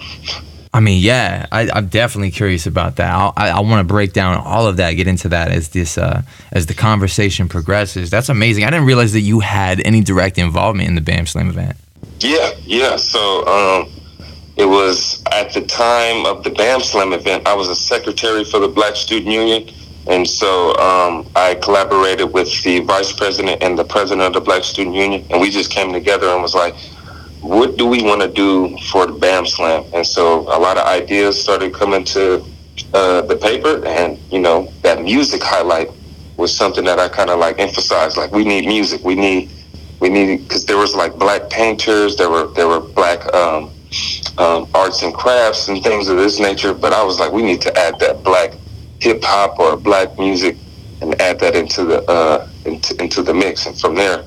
I 0.74 0.80
mean, 0.82 1.02
yeah, 1.02 1.48
I, 1.52 1.78
am 1.78 1.88
definitely 1.88 2.32
curious 2.32 2.68
about 2.68 2.98
that. 2.98 3.12
I'll, 3.12 3.34
i 3.36 3.50
I, 3.50 3.60
want 3.62 3.88
to 3.88 3.92
break 3.92 4.14
down 4.14 4.38
all 4.38 4.68
of 4.68 4.78
that, 4.78 4.92
get 4.94 5.08
into 5.08 5.30
that 5.30 5.52
as 5.52 5.70
this 5.70 5.98
uh, 5.98 6.22
as 6.52 6.68
the 6.68 6.76
conversation 6.76 7.50
progresses. 7.50 8.10
That's 8.10 8.30
amazing. 8.30 8.66
I 8.66 8.70
didn't 8.70 8.86
realize 8.86 9.14
that 9.14 9.22
you 9.22 9.40
had 9.40 9.82
any 9.86 10.02
direct 10.02 10.38
involvement 10.38 10.88
in 10.88 10.96
the 10.96 11.02
BAM 11.02 11.26
Slam 11.26 11.50
event. 11.50 11.76
Yeah, 12.20 12.52
yeah. 12.66 12.96
So 12.98 13.46
um, 13.48 13.90
it 14.58 14.66
was 14.66 15.24
at 15.32 15.54
the 15.54 15.62
time 15.62 16.26
of 16.26 16.44
the 16.44 16.50
BAM 16.50 16.82
Slam 16.82 17.14
event. 17.14 17.48
I 17.48 17.54
was 17.54 17.70
a 17.70 17.76
secretary 17.76 18.44
for 18.44 18.60
the 18.60 18.68
Black 18.68 18.96
Student 18.96 19.32
Union, 19.32 19.70
and 20.08 20.28
so 20.28 20.76
um, 20.78 21.28
I 21.36 21.56
collaborated 21.56 22.34
with 22.34 22.62
the 22.64 22.80
vice 22.82 23.14
president 23.14 23.64
and 23.64 23.78
the 23.78 23.86
president 23.86 24.28
of 24.28 24.34
the 24.34 24.42
Black 24.42 24.64
Student 24.64 24.96
Union, 24.96 25.26
and 25.30 25.40
we 25.40 25.50
just 25.50 25.72
came 25.72 25.94
together 25.94 26.28
and 26.28 26.42
was 26.42 26.56
like 26.56 26.76
what 27.42 27.78
do 27.78 27.86
we 27.86 28.04
want 28.04 28.22
to 28.22 28.28
do 28.28 28.78
for 28.92 29.06
the 29.06 29.14
BAM 29.14 29.46
Slam? 29.46 29.86
And 29.94 30.06
so 30.06 30.42
a 30.42 30.60
lot 30.60 30.78
of 30.78 30.86
ideas 30.86 31.42
started 31.42 31.74
coming 31.74 32.04
to 32.06 32.44
uh, 32.94 33.22
the 33.22 33.38
paper, 33.38 33.86
and 33.86 34.20
you 34.32 34.40
know 34.40 34.72
that 34.82 35.02
music 35.02 35.42
highlight 35.44 35.90
was 36.38 36.56
something 36.56 36.86
that 36.86 37.00
I 37.00 37.08
kind 37.10 37.30
of 37.30 37.40
like 37.40 37.60
emphasized. 37.60 38.18
Like 38.18 38.32
we 38.32 38.44
need 38.44 38.66
music, 38.66 39.04
we 39.04 39.16
need, 39.16 39.50
we 40.00 40.10
needed 40.10 40.48
because 40.48 40.66
there 40.66 40.78
was 40.78 40.96
like 40.96 41.18
black 41.18 41.50
painters, 41.50 42.16
there 42.16 42.30
were 42.30 42.48
there 42.48 42.68
were 42.68 42.80
black 42.80 43.26
um, 43.34 43.72
um, 44.38 44.68
arts 44.74 45.04
and 45.04 45.14
crafts 45.14 45.68
and 45.68 45.84
things 45.84 46.08
of 46.08 46.18
this 46.18 46.40
nature. 46.40 46.74
But 46.74 46.94
I 46.94 47.04
was 47.04 47.20
like, 47.20 47.32
we 47.32 47.42
need 47.42 47.62
to 47.62 47.78
add 47.78 48.00
that 48.00 48.24
black 48.24 48.54
hip 49.00 49.24
hop 49.24 49.60
or 49.60 49.78
black 49.78 50.18
music 50.18 50.58
and 51.02 51.20
add 51.22 51.40
that 51.40 51.56
into 51.56 51.86
the 51.86 52.10
uh, 52.10 52.48
into, 52.66 53.02
into 53.02 53.22
the 53.22 53.34
mix. 53.34 53.66
And 53.66 53.80
from 53.80 53.96
there, 53.96 54.24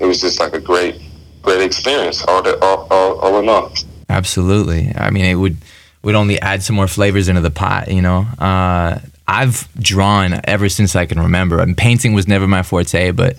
it 0.00 0.06
was 0.06 0.20
just 0.20 0.40
like 0.40 0.54
a 0.54 0.60
great 0.60 1.00
great 1.42 1.60
experience 1.60 2.24
all, 2.26 2.40
the, 2.40 2.56
all, 2.64 2.86
all, 2.90 3.18
all 3.18 3.40
in 3.40 3.48
all. 3.48 3.72
Absolutely. 4.08 4.92
I 4.96 5.10
mean, 5.10 5.24
it 5.24 5.34
would 5.34 5.56
would 6.02 6.14
only 6.14 6.40
add 6.40 6.62
some 6.62 6.76
more 6.76 6.88
flavors 6.88 7.28
into 7.28 7.40
the 7.40 7.50
pot. 7.50 7.88
You 7.88 8.02
know, 8.02 8.26
uh, 8.38 8.98
I've 9.26 9.68
drawn 9.74 10.40
ever 10.44 10.68
since 10.68 10.96
I 10.96 11.06
can 11.06 11.20
remember. 11.20 11.64
Mean, 11.64 11.74
painting 11.74 12.12
was 12.12 12.26
never 12.26 12.46
my 12.48 12.62
forte, 12.62 13.12
but 13.12 13.36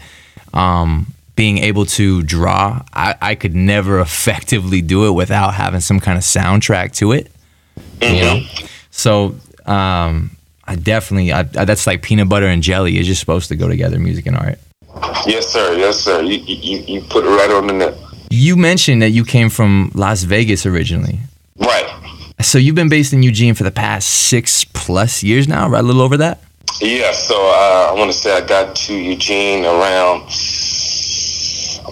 um, 0.54 1.13
being 1.36 1.58
able 1.60 1.86
to 1.86 2.22
draw, 2.24 2.82
I, 2.94 3.16
I 3.22 3.36
could 3.36 3.56
never 3.56 4.00
effectively 4.08 4.82
do 4.82 5.08
it 5.08 5.12
without 5.12 5.54
having 5.54 5.80
some 5.80 6.00
kind 6.00 6.18
of 6.18 6.24
soundtrack 6.24 6.94
to 6.96 7.12
it. 7.14 7.32
You 8.02 8.22
know, 8.22 8.42
so 8.92 9.36
um, 9.66 10.36
I 10.66 10.76
definitely 10.76 11.32
I, 11.32 11.40
I- 11.40 11.66
that's 11.66 11.88
like 11.88 12.02
peanut 12.04 12.30
butter 12.30 12.46
and 12.48 12.62
jelly. 12.62 12.98
It's 12.98 13.08
just 13.08 13.20
supposed 13.20 13.48
to 13.50 13.56
go 13.56 13.68
together, 13.68 13.98
music 14.00 14.26
and 14.28 14.36
art. 14.38 14.60
Yes, 15.26 15.48
sir. 15.48 15.76
Yes, 15.78 16.00
sir. 16.00 16.22
You 16.22 16.38
you, 16.46 16.80
you 16.88 17.02
put 17.10 17.24
it 17.26 17.30
right 17.30 17.50
on 17.50 17.68
the 17.68 17.74
net. 17.74 17.98
You 18.30 18.56
mentioned 18.58 19.02
that 19.02 19.10
you 19.12 19.24
came 19.26 19.50
from 19.50 19.92
Las 19.96 20.24
Vegas 20.24 20.66
originally. 20.66 21.20
Right. 21.58 21.90
So 22.42 22.58
you've 22.58 22.76
been 22.76 22.90
based 22.90 23.14
in 23.14 23.24
Eugene 23.24 23.54
for 23.56 23.64
the 23.64 23.72
past 23.72 24.08
six 24.10 24.64
plus 24.66 25.24
years 25.24 25.48
now, 25.48 25.70
right? 25.70 25.80
A 25.80 25.84
little 25.84 26.02
over 26.02 26.18
that. 26.18 26.42
Yeah. 26.82 27.12
So 27.14 27.36
uh, 27.36 27.90
I 27.92 27.94
want 27.98 28.12
to 28.12 28.18
say 28.18 28.36
I 28.36 28.42
got 28.46 28.76
to 28.76 28.94
Eugene 28.94 29.66
around 29.66 30.30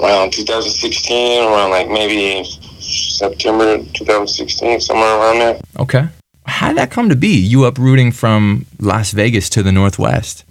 around 0.02 0.34
2016, 0.34 1.44
around 1.44 1.70
like 1.70 1.90
maybe 1.90 2.44
September 2.80 3.78
2016, 3.94 4.82
somewhere 4.82 5.18
around 5.18 5.40
there. 5.40 5.60
Okay. 5.80 6.08
How 6.46 6.70
did 6.70 6.78
that 6.78 6.92
come 6.92 7.10
to 7.10 7.16
be? 7.16 7.38
You 7.38 7.66
uprooting 7.66 8.12
from 8.12 8.66
Las 8.80 9.12
Vegas 9.12 9.50
to 9.50 9.64
the 9.64 9.72
Northwest? 9.72 10.44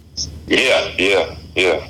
Yeah, 0.47 0.93
yeah, 0.97 1.35
yeah. 1.55 1.87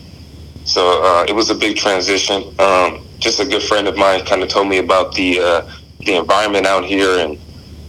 So 0.63 1.01
uh, 1.03 1.25
it 1.27 1.33
was 1.33 1.49
a 1.49 1.55
big 1.55 1.77
transition. 1.77 2.43
Um, 2.59 3.05
just 3.19 3.39
a 3.39 3.45
good 3.45 3.63
friend 3.63 3.87
of 3.87 3.97
mine 3.97 4.25
kind 4.25 4.41
of 4.41 4.49
told 4.49 4.67
me 4.67 4.77
about 4.77 5.13
the 5.13 5.39
uh, 5.39 5.71
the 5.99 6.15
environment 6.15 6.65
out 6.65 6.83
here, 6.83 7.19
and 7.19 7.37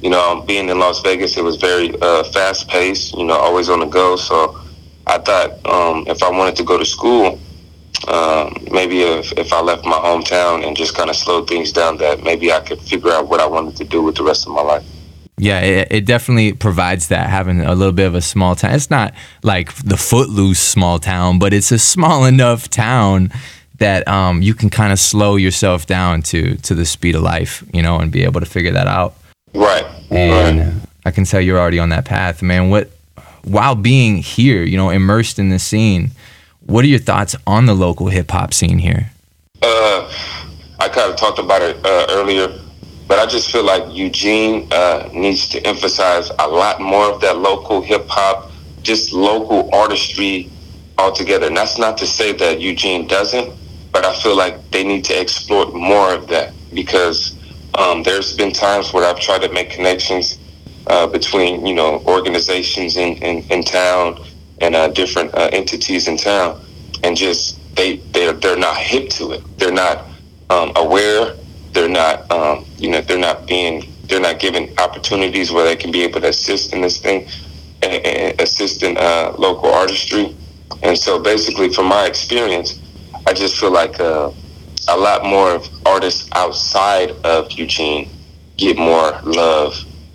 you 0.03 0.11
know, 0.11 0.43
being 0.47 0.69
in 0.69 0.79
Las 0.79 1.01
Vegas, 1.01 1.37
it 1.37 1.45
was 1.45 1.57
very 1.57 1.95
uh, 2.01 2.25
fast 2.25 2.69
paced. 2.69 3.15
You 3.15 3.25
know, 3.25 3.35
always 3.35 3.69
on 3.69 3.81
the 3.81 3.87
go. 3.87 4.17
So 4.17 4.59
I 5.07 5.19
thought 5.19 5.51
um, 5.67 6.05
if 6.07 6.23
I 6.23 6.31
wanted 6.31 6.57
to 6.57 6.65
go 6.65 6.79
to 6.79 6.85
school, 6.85 7.39
um, 8.09 8.57
maybe 8.71 9.03
if, 9.03 9.33
if 9.33 9.53
I 9.53 9.61
left 9.61 9.85
my 9.85 9.99
hometown 9.99 10.67
and 10.67 10.77
just 10.77 10.95
kind 10.97 11.11
of 11.11 11.17
slowed 11.17 11.49
things 11.49 11.73
down, 11.73 11.99
that 11.99 12.23
maybe 12.23 12.53
I 12.53 12.61
could 12.61 12.81
figure 12.81 13.11
out 13.11 13.29
what 13.29 13.41
I 13.41 13.47
wanted 13.47 13.77
to 13.77 13.85
do 13.85 14.03
with 14.03 14.17
the 14.17 14.23
rest 14.23 14.47
of 14.47 14.53
my 14.53 14.63
life. 14.63 14.85
Yeah, 15.39 15.61
it, 15.61 15.89
it 15.91 16.05
definitely 16.05 16.53
provides 16.53 17.09
that 17.09 17.29
having 17.29 17.63
a 17.63 17.75
little 17.75 17.93
bit 17.93 18.07
of 18.07 18.15
a 18.15 18.21
small 18.21 18.55
town. 18.55 18.75
It's 18.75 18.91
not 18.91 19.15
like 19.43 19.75
the 19.77 19.97
footloose 19.97 20.61
small 20.61 20.99
town, 20.99 21.39
but 21.39 21.53
it's 21.53 21.73
a 21.73 21.79
small 21.79 22.25
enough 22.35 22.69
town 22.69 23.31
that 23.79 24.07
um, 24.07 24.43
you 24.43 24.55
can 24.55 24.71
kind 24.71 24.93
of 24.93 25.01
slow 25.01 25.37
yourself 25.37 25.87
down 25.87 26.23
to 26.23 26.57
to 26.59 26.75
the 26.75 26.87
speed 26.87 27.17
of 27.17 27.23
life, 27.23 27.65
you 27.73 27.83
know, 27.83 27.99
and 27.99 28.13
be 28.13 28.23
able 28.23 28.39
to 28.39 28.47
figure 28.47 28.73
that 28.73 28.87
out. 28.87 29.17
Right. 29.55 29.85
And 30.11 30.61
right. 30.61 30.89
I 31.05 31.11
can 31.11 31.25
tell 31.25 31.41
you're 31.41 31.59
already 31.59 31.81
on 31.81 31.89
that 31.89 32.05
path, 32.05 32.43
man. 32.43 32.71
What 32.71 32.91
while 33.45 33.75
being 33.75 34.19
here, 34.19 34.63
you 34.63 34.77
know, 34.77 34.91
immersed 34.91 35.39
in 35.39 35.49
the 35.49 35.59
scene, 35.59 36.13
what 36.67 36.85
are 36.85 36.89
your 36.89 36.99
thoughts 36.99 37.35
on 37.47 37.67
the 37.67 37.75
local 37.75 38.09
hip 38.09 38.31
hop 38.31 38.55
scene 38.55 38.79
here? 38.79 39.11
Uh, 39.63 40.11
I 40.79 40.89
kind 40.89 41.11
of 41.11 41.17
talked 41.17 41.39
about 41.39 41.63
it 41.63 41.77
uh, 41.85 42.07
earlier, 42.11 42.49
but 43.07 43.19
I 43.19 43.27
just 43.27 43.51
feel 43.51 43.65
like 43.65 43.85
Eugene 43.95 44.69
uh, 44.73 45.09
needs 45.13 45.49
to 45.51 45.61
emphasize 45.67 46.31
a 46.39 46.49
lot 46.49 46.81
more 46.81 47.13
of 47.13 47.21
that 47.21 47.39
local 47.39 47.81
hip 47.81 48.07
hop, 48.09 48.51
just 48.83 49.13
local 49.13 49.73
artistry 49.75 50.51
altogether. 50.99 51.47
And 51.47 51.57
that's 51.57 51.79
not 51.79 51.99
to 51.99 52.07
say 52.07 52.33
that 52.33 52.61
Eugene 52.61 53.07
doesn't, 53.07 53.53
but 53.93 54.05
I 54.05 54.15
feel 54.21 54.37
like 54.37 54.71
they 54.71 54.85
need 54.85 55.05
to 55.07 55.19
exploit 55.19 55.75
more 55.75 56.15
of 56.15 56.29
that 56.29 56.53
because 56.73 57.37
um, 57.75 58.03
there's 58.03 58.37
been 58.37 58.53
times 58.53 58.93
where 58.93 59.05
I've 59.05 59.21
tried 59.21 59.43
to 59.43 59.53
make 59.53 59.71
connections 59.71 60.39
uh, 60.87 61.07
between 61.07 61.65
you 61.65 61.75
know 61.75 62.03
organizations 62.07 62.97
in, 62.97 63.15
in, 63.19 63.45
in 63.51 63.63
town 63.63 64.19
and 64.63 64.77
uh, 64.77 64.89
different 64.89 65.35
uh, 65.35 65.51
entities 65.53 66.09
in 66.09 66.17
town, 66.17 66.65
and 67.03 67.17
just 67.17 67.59
they 67.77 67.97
they're 68.13 68.33
they're 68.33 68.57
not 68.57 68.77
hip 68.77 69.11
to 69.11 69.33
it. 69.33 69.43
They're 69.59 69.73
not 69.73 70.07
um, 70.49 70.73
aware. 70.77 71.35
They're 71.73 71.89
not 71.89 72.31
um, 72.31 72.65
you 72.79 72.91
know 72.91 73.01
they're 73.03 73.19
not 73.19 73.47
being 73.47 73.93
they're 74.05 74.21
not 74.21 74.39
given 74.39 74.73
opportunities 74.79 75.53
where 75.53 75.65
they 75.65 75.77
can 75.77 75.91
be 75.91 76.03
able 76.03 76.21
to 76.21 76.29
assist 76.29 76.73
in 76.73 76.81
this 76.81 76.99
thing, 76.99 77.29
and, 77.83 78.07
and 78.07 78.41
assist 78.41 78.83
in 78.83 78.97
uh, 78.97 79.35
local 79.37 79.71
artistry. 79.71 80.35
And 80.83 80.97
so 80.97 81.19
basically, 81.19 81.73
from 81.73 81.87
my 81.87 82.07
experience, 82.07 82.81
I 83.27 83.33
just 83.33 83.57
feel 83.57 83.73
like 83.73 84.01
uh, 84.01 84.31
a 84.89 84.97
lot 84.97 85.25
more 85.25 85.55
of 85.55 85.69
artists 85.87 86.29
outside 86.33 87.11
of 87.25 87.51
Eugene 87.53 88.09
get 88.57 88.77
more 88.77 89.19
love. 89.23 89.75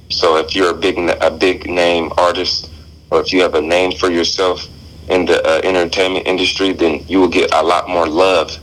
So 0.10 0.38
if 0.38 0.56
you're 0.56 0.72
a 0.72 0.78
big 0.78 0.98
a 0.98 1.32
big 1.32 1.70
name 1.70 2.12
artist, 2.18 2.70
or 3.12 3.22
if 3.22 3.32
you 3.34 3.42
have 3.42 3.56
a 3.56 3.62
name 3.62 3.92
for 3.94 4.10
yourself 4.10 4.68
in 5.10 5.26
the 5.26 5.42
uh, 5.46 5.62
entertainment 5.64 6.28
industry, 6.28 6.74
then 6.74 7.04
you 7.08 7.20
will 7.20 7.30
get 7.30 7.54
a 7.54 7.64
lot 7.64 7.88
more 7.90 8.08
love 8.08 8.58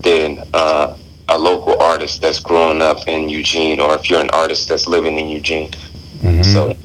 than 0.00 0.42
uh, 0.54 0.96
a 1.28 1.38
local 1.38 1.80
artist 1.80 2.20
that's 2.20 2.40
growing 2.40 2.82
up 2.82 3.06
in 3.08 3.28
Eugene, 3.28 3.80
or 3.80 3.94
if 3.94 4.10
you're 4.10 4.20
an 4.20 4.30
artist 4.30 4.68
that's 4.68 4.86
living 4.86 5.18
in 5.18 5.28
Eugene. 5.28 5.70
So 6.42 6.76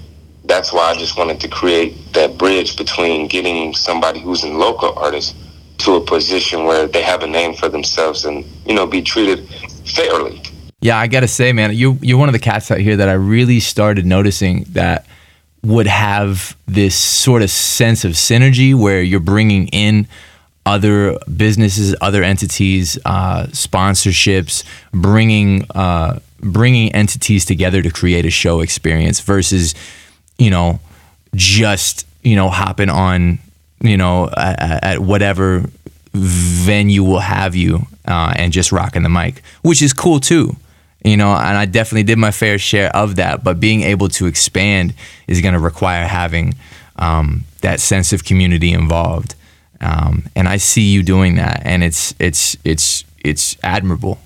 that's 0.45 0.71
why 0.71 0.91
I 0.91 0.95
just 0.95 1.17
wanted 1.17 1.39
to 1.41 1.47
create 1.47 2.13
that 2.13 2.37
bridge 2.37 2.77
between 2.77 3.27
getting 3.27 3.75
somebody 3.75 4.19
who's 4.19 4.43
a 4.43 4.49
local 4.49 4.97
artist 4.97 5.35
to 5.79 5.95
a 5.95 6.01
position 6.01 6.63
where 6.63 6.87
they 6.87 7.03
have 7.03 7.21
a 7.21 7.27
name 7.27 7.53
for 7.53 7.69
themselves 7.69 8.25
and 8.25 8.45
you 8.65 8.73
know 8.73 8.87
be 8.87 9.01
treated 9.01 9.47
fairly. 9.85 10.41
Yeah, 10.81 10.97
I 10.97 11.07
gotta 11.07 11.27
say, 11.27 11.53
man, 11.53 11.73
you 11.75 11.97
you're 12.01 12.17
one 12.17 12.29
of 12.29 12.33
the 12.33 12.39
cats 12.39 12.71
out 12.71 12.79
here 12.79 12.95
that 12.97 13.09
I 13.09 13.13
really 13.13 13.59
started 13.59 14.05
noticing 14.05 14.63
that 14.69 15.05
would 15.63 15.87
have 15.87 16.55
this 16.65 16.95
sort 16.95 17.41
of 17.41 17.49
sense 17.49 18.05
of 18.05 18.13
synergy 18.13 18.75
where 18.75 19.01
you're 19.01 19.19
bringing 19.19 19.67
in 19.69 20.07
other 20.65 21.17
businesses, 21.35 21.95
other 22.01 22.23
entities, 22.23 22.97
uh, 23.05 23.47
sponsorships, 23.47 24.63
bringing 24.91 25.65
uh, 25.71 26.19
bringing 26.39 26.93
entities 26.93 27.45
together 27.45 27.81
to 27.81 27.89
create 27.89 28.25
a 28.25 28.29
show 28.29 28.59
experience 28.59 29.19
versus, 29.21 29.73
you 30.37 30.49
know, 30.49 30.79
just 31.33 32.05
you 32.21 32.35
know 32.35 32.49
hopping 32.49 32.89
on, 32.89 33.39
you 33.81 33.97
know, 33.97 34.29
at, 34.35 34.83
at 34.83 34.99
whatever 34.99 35.69
venue 36.13 37.03
will 37.03 37.19
have 37.19 37.55
you 37.55 37.87
uh, 38.07 38.33
and 38.35 38.51
just 38.51 38.71
rocking 38.71 39.03
the 39.03 39.09
mic, 39.09 39.41
which 39.61 39.81
is 39.81 39.93
cool 39.93 40.19
too 40.19 40.55
you 41.07 41.17
know 41.17 41.31
and 41.31 41.57
i 41.57 41.65
definitely 41.65 42.03
did 42.03 42.17
my 42.17 42.31
fair 42.31 42.57
share 42.57 42.95
of 42.95 43.15
that 43.15 43.43
but 43.43 43.59
being 43.59 43.81
able 43.81 44.09
to 44.09 44.25
expand 44.25 44.93
is 45.27 45.41
going 45.41 45.53
to 45.53 45.59
require 45.59 46.05
having 46.05 46.53
um, 46.97 47.43
that 47.61 47.79
sense 47.79 48.11
of 48.11 48.23
community 48.23 48.71
involved 48.73 49.35
um, 49.81 50.23
and 50.35 50.47
i 50.47 50.57
see 50.57 50.91
you 50.91 51.03
doing 51.03 51.35
that 51.35 51.61
and 51.63 51.83
it's 51.83 52.13
it's 52.19 52.57
it's 52.63 53.03
it's 53.23 53.57
admirable 53.63 54.19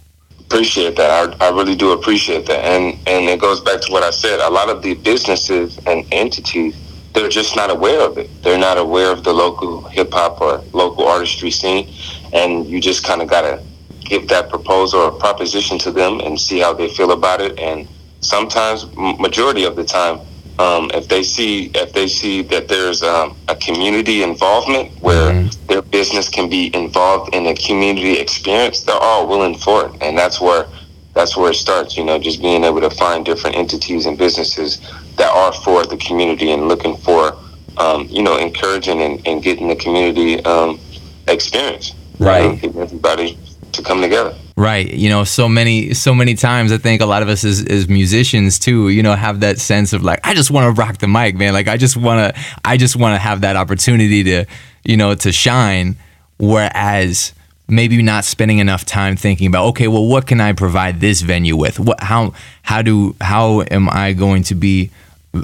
Appreciate 0.52 0.98
that. 0.98 1.42
I, 1.42 1.48
I 1.48 1.50
really 1.52 1.78
do 1.78 1.94
appreciate 1.94 2.46
that. 2.48 2.60
And 2.66 3.00
and 3.08 3.30
it 3.30 3.40
goes 3.40 3.62
back 3.62 3.80
to 3.84 3.92
what 3.94 4.04
I 4.04 4.10
said. 4.10 4.42
A 4.42 4.50
lot 4.50 4.68
of 4.68 4.82
the 4.82 4.96
businesses 4.96 5.80
and 5.88 6.06
entities, 6.12 6.76
they're 7.14 7.30
just 7.30 7.56
not 7.56 7.72
aware 7.72 8.02
of 8.02 8.18
it. 8.18 8.30
They're 8.44 8.60
not 8.60 8.78
aware 8.78 9.14
of 9.14 9.24
the 9.24 9.32
local 9.32 9.84
hip 9.84 10.12
hop 10.12 10.42
or 10.42 10.62
local 10.74 11.08
artistry 11.08 11.52
scene, 11.52 11.90
and 12.34 12.68
you 12.68 12.82
just 12.82 13.06
kind 13.06 13.22
of 13.22 13.30
gotta 13.30 13.64
give 14.06 14.28
that 14.30 14.50
proposal 14.50 15.02
or 15.02 15.12
proposition 15.12 15.78
to 15.80 15.92
them 15.92 16.20
and 16.22 16.40
see 16.40 16.60
how 16.60 16.74
they 16.74 16.90
feel 16.90 17.12
about 17.12 17.42
it. 17.42 17.58
And 17.60 17.88
sometimes, 18.22 18.86
majority 18.98 19.66
of 19.66 19.76
the 19.76 19.84
time, 19.86 20.20
um, 20.60 20.92
if 20.94 21.08
they 21.10 21.24
see 21.24 21.72
if 21.76 21.94
they 21.94 22.08
see 22.08 22.44
that 22.44 22.68
there's 22.68 23.04
um, 23.04 23.36
a 23.48 23.56
community 23.56 24.24
involvement 24.24 24.92
where 25.02 25.50
their 25.70 25.82
business 25.82 26.30
can 26.30 26.50
be 26.50 26.76
involved 26.76 27.34
in 27.36 27.48
a 27.48 27.56
community 27.56 28.20
experience, 28.20 28.84
they're 28.84 28.96
all 29.02 29.28
willing 29.28 29.56
for 29.58 29.88
it, 29.88 29.94
and 30.02 30.18
that's 30.18 30.40
where 30.42 30.68
that's 31.16 31.36
where 31.38 31.52
it 31.52 31.56
starts. 31.56 31.98
You 31.98 32.06
know, 32.06 32.20
just 32.20 32.42
being 32.42 32.64
able 32.64 32.82
to 32.82 32.92
find 32.92 33.26
different 33.26 33.58
entities 33.58 34.06
and 34.06 34.18
businesses 34.18 34.82
that 35.18 35.32
are 35.34 35.54
for 35.54 35.86
the 35.86 35.98
community 35.98 36.52
and 36.52 36.68
looking 36.68 36.96
for, 36.98 37.38
um, 37.78 38.08
you 38.10 38.24
know, 38.24 38.38
encouraging 38.38 39.02
and, 39.02 39.22
and 39.28 39.44
getting 39.44 39.68
the 39.70 39.76
community 39.76 40.44
um, 40.46 40.80
experience. 41.28 41.96
You 42.20 42.28
know, 42.28 42.30
Right. 42.30 42.64
everybody 42.76 43.40
to 43.74 43.82
come 43.84 44.02
together. 44.02 44.36
right. 44.56 44.92
You 44.94 45.10
know 45.10 45.24
so 45.24 45.48
many 45.50 45.94
so 45.94 46.14
many 46.14 46.34
times 46.36 46.72
i 46.72 46.78
think 46.78 47.02
a 47.02 47.06
lot 47.06 47.22
of 47.24 47.30
us 47.30 47.44
as, 47.44 47.66
as 47.66 47.88
musicians 47.88 48.60
too 48.60 48.90
you 48.90 49.02
know 49.04 49.16
have 49.16 49.40
that 49.42 49.60
sense 49.60 49.94
of 49.94 50.04
like 50.04 50.20
i 50.24 50.34
just 50.34 50.52
want 50.52 50.66
to 50.76 50.82
rock 50.82 50.98
the 50.98 51.08
mic 51.08 51.36
man. 51.36 51.54
Like 51.54 51.68
i 51.68 51.78
just 51.78 51.98
want 51.98 52.36
to 52.36 52.42
i 52.66 52.78
just 52.78 52.96
want 52.96 53.16
to 53.16 53.20
have 53.20 53.42
that 53.42 53.56
opportunity 53.56 54.24
to 54.24 54.46
you 54.84 54.98
know 54.98 55.16
to 55.16 55.32
shine. 55.32 55.96
Whereas 56.38 57.34
maybe 57.68 58.02
not 58.02 58.26
spending 58.26 58.58
enough 58.58 58.84
time 58.84 59.16
thinking 59.16 59.48
about 59.48 59.66
okay 59.68 59.88
well 59.88 60.06
what 60.06 60.28
can 60.28 60.42
i 60.42 60.52
provide 60.54 61.00
this 61.00 61.22
venue 61.22 61.56
with? 61.56 61.80
What 61.80 62.02
how 62.02 62.34
how 62.64 62.82
do 62.82 63.16
how 63.22 63.62
am 63.72 63.90
i 63.90 64.14
going 64.14 64.44
to 64.44 64.56
be 64.56 64.90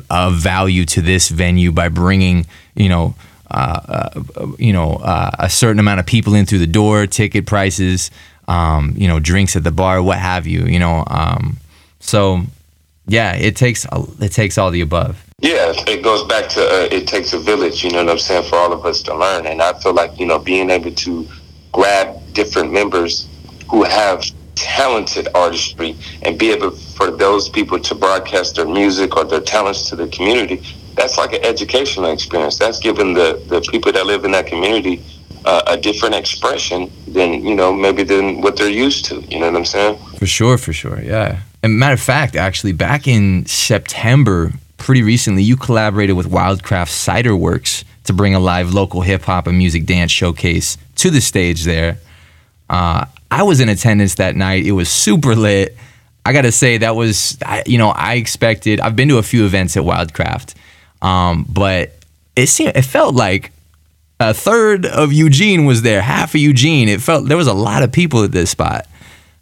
of 0.09 0.35
value 0.35 0.83
to 0.85 1.01
this 1.01 1.29
venue 1.29 1.71
by 1.71 1.87
bringing 1.87 2.45
you 2.75 2.89
know 2.89 3.15
uh, 3.51 4.09
uh, 4.35 4.47
you 4.57 4.73
know 4.73 4.93
uh, 4.95 5.31
a 5.39 5.49
certain 5.49 5.79
amount 5.79 5.99
of 5.99 6.05
people 6.05 6.33
in 6.33 6.45
through 6.45 6.59
the 6.59 6.67
door 6.67 7.07
ticket 7.07 7.45
prices 7.45 8.11
um, 8.47 8.93
you 8.97 9.07
know 9.07 9.19
drinks 9.19 9.55
at 9.55 9.63
the 9.63 9.71
bar 9.71 10.01
what 10.01 10.17
have 10.17 10.47
you 10.47 10.65
you 10.65 10.79
know 10.79 11.03
um, 11.07 11.57
so 11.99 12.41
yeah 13.07 13.35
it 13.35 13.55
takes 13.55 13.85
it 14.19 14.31
takes 14.31 14.57
all 14.57 14.71
the 14.71 14.81
above 14.81 15.23
Yeah, 15.39 15.73
it 15.87 16.03
goes 16.03 16.23
back 16.25 16.49
to 16.49 16.61
uh, 16.61 16.87
it 16.91 17.07
takes 17.07 17.33
a 17.33 17.39
village. 17.39 17.83
You 17.83 17.91
know 17.91 18.03
what 18.03 18.11
I'm 18.11 18.19
saying 18.19 18.49
for 18.49 18.55
all 18.55 18.73
of 18.73 18.85
us 18.85 19.03
to 19.03 19.15
learn, 19.15 19.45
and 19.45 19.61
I 19.61 19.73
feel 19.79 19.93
like 19.93 20.19
you 20.19 20.25
know 20.25 20.39
being 20.39 20.69
able 20.69 20.91
to 20.91 21.27
grab 21.71 22.17
different 22.33 22.73
members 22.73 23.27
who 23.69 23.83
have 23.83 24.23
talented 24.55 25.27
artistry 25.35 25.95
and 26.23 26.39
be 26.39 26.49
able 26.51 26.71
for 26.71 27.11
those 27.11 27.47
people 27.47 27.79
to 27.79 27.93
broadcast 27.93 28.55
their 28.55 28.67
music 28.67 29.15
or 29.15 29.23
their 29.23 29.39
talents 29.39 29.87
to 29.89 29.95
the 29.95 30.07
community 30.07 30.63
that's 30.97 31.17
like 31.17 31.33
an 31.33 31.43
educational 31.43 32.11
experience 32.11 32.57
that's 32.57 32.79
giving 32.79 33.13
the 33.13 33.41
the 33.47 33.61
people 33.71 33.91
that 33.91 34.05
live 34.05 34.25
in 34.25 34.31
that 34.31 34.47
community 34.47 35.03
uh, 35.45 35.61
a 35.67 35.77
different 35.77 36.15
expression 36.15 36.91
than 37.07 37.45
you 37.45 37.55
know 37.55 37.71
maybe 37.71 38.03
than 38.03 38.41
what 38.41 38.57
they're 38.57 38.69
used 38.69 39.05
to 39.05 39.21
you 39.21 39.39
know 39.39 39.45
what 39.45 39.55
i'm 39.55 39.65
saying 39.65 39.97
for 40.17 40.25
sure 40.25 40.57
for 40.57 40.73
sure 40.73 41.01
yeah 41.01 41.39
and 41.63 41.77
matter 41.79 41.93
of 41.93 42.01
fact 42.01 42.35
actually 42.35 42.73
back 42.73 43.07
in 43.07 43.45
september 43.45 44.51
pretty 44.77 45.03
recently 45.03 45.43
you 45.43 45.55
collaborated 45.55 46.15
with 46.15 46.27
wildcraft 46.27 46.89
cider 46.89 47.35
works 47.35 47.85
to 48.03 48.13
bring 48.13 48.35
a 48.35 48.39
live 48.39 48.73
local 48.73 49.01
hip-hop 49.01 49.47
and 49.47 49.57
music 49.57 49.85
dance 49.85 50.11
showcase 50.11 50.77
to 50.95 51.09
the 51.09 51.21
stage 51.21 51.63
there 51.63 51.97
uh, 52.69 53.05
I 53.31 53.43
was 53.43 53.59
in 53.59 53.69
attendance 53.69 54.15
that 54.15 54.35
night. 54.35 54.65
It 54.65 54.71
was 54.71 54.89
super 54.89 55.35
lit. 55.35 55.75
I 56.25 56.33
gotta 56.33 56.51
say 56.51 56.77
that 56.79 56.95
was, 56.95 57.37
you 57.65 57.77
know, 57.77 57.89
I 57.89 58.15
expected. 58.15 58.79
I've 58.81 58.95
been 58.95 59.07
to 59.09 59.17
a 59.17 59.23
few 59.23 59.45
events 59.45 59.77
at 59.77 59.83
Wildcraft, 59.83 60.55
um, 61.01 61.45
but 61.49 61.95
it 62.35 62.47
seemed 62.47 62.75
it 62.75 62.83
felt 62.83 63.15
like 63.15 63.51
a 64.19 64.33
third 64.33 64.85
of 64.85 65.13
Eugene 65.13 65.65
was 65.65 65.81
there, 65.81 66.01
half 66.01 66.33
of 66.33 66.41
Eugene. 66.41 66.89
It 66.89 67.01
felt 67.01 67.27
there 67.27 67.37
was 67.37 67.47
a 67.47 67.53
lot 67.53 67.83
of 67.83 67.91
people 67.91 68.23
at 68.23 68.31
this 68.31 68.49
spot. 68.49 68.87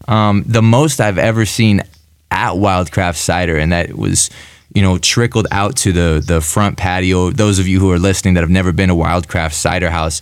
Um, 0.07 0.43
the 0.45 0.61
most 0.61 0.99
I've 0.99 1.17
ever 1.17 1.45
seen 1.45 1.81
at 2.29 2.53
Wildcraft 2.53 3.15
Cider, 3.15 3.57
and 3.57 3.71
that 3.71 3.93
was, 3.93 4.29
you 4.73 4.81
know, 4.81 4.97
trickled 4.97 5.47
out 5.51 5.75
to 5.77 5.91
the 5.91 6.23
the 6.25 6.41
front 6.41 6.77
patio. 6.77 7.31
Those 7.31 7.59
of 7.59 7.67
you 7.67 7.79
who 7.79 7.91
are 7.91 7.99
listening 7.99 8.33
that 8.35 8.41
have 8.41 8.49
never 8.49 8.71
been 8.71 8.89
to 8.89 8.95
Wildcraft 8.95 9.53
Cider 9.53 9.89
House, 9.89 10.21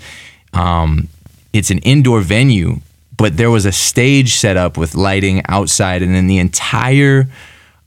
um, 0.53 1.07
it's 1.51 1.71
an 1.71 1.79
indoor 1.79 2.21
venue 2.21 2.79
but 3.17 3.37
there 3.37 3.51
was 3.51 3.65
a 3.65 3.71
stage 3.71 4.35
set 4.35 4.57
up 4.57 4.77
with 4.77 4.95
lighting 4.95 5.43
outside, 5.47 6.01
and 6.01 6.13
then 6.13 6.27
the 6.27 6.39
entire 6.39 7.27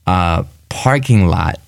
uh, 0.06 0.44
parking 0.68 1.26
lot 1.26 1.60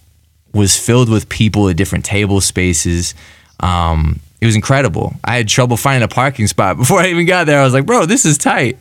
was 0.52 0.76
filled 0.76 1.08
with 1.08 1.28
people 1.28 1.68
at 1.68 1.76
different 1.76 2.04
table 2.04 2.40
spaces. 2.40 3.14
Um, 3.60 4.20
it 4.40 4.46
was 4.46 4.54
incredible. 4.54 5.14
I 5.24 5.36
had 5.36 5.48
trouble 5.48 5.76
finding 5.76 6.04
a 6.04 6.08
parking 6.08 6.46
spot 6.46 6.76
before 6.78 7.00
I 7.00 7.08
even 7.08 7.26
got 7.26 7.44
there. 7.44 7.60
I 7.60 7.64
was 7.64 7.74
like, 7.74 7.86
bro, 7.86 8.06
this 8.06 8.24
is 8.24 8.38
tight. 8.38 8.78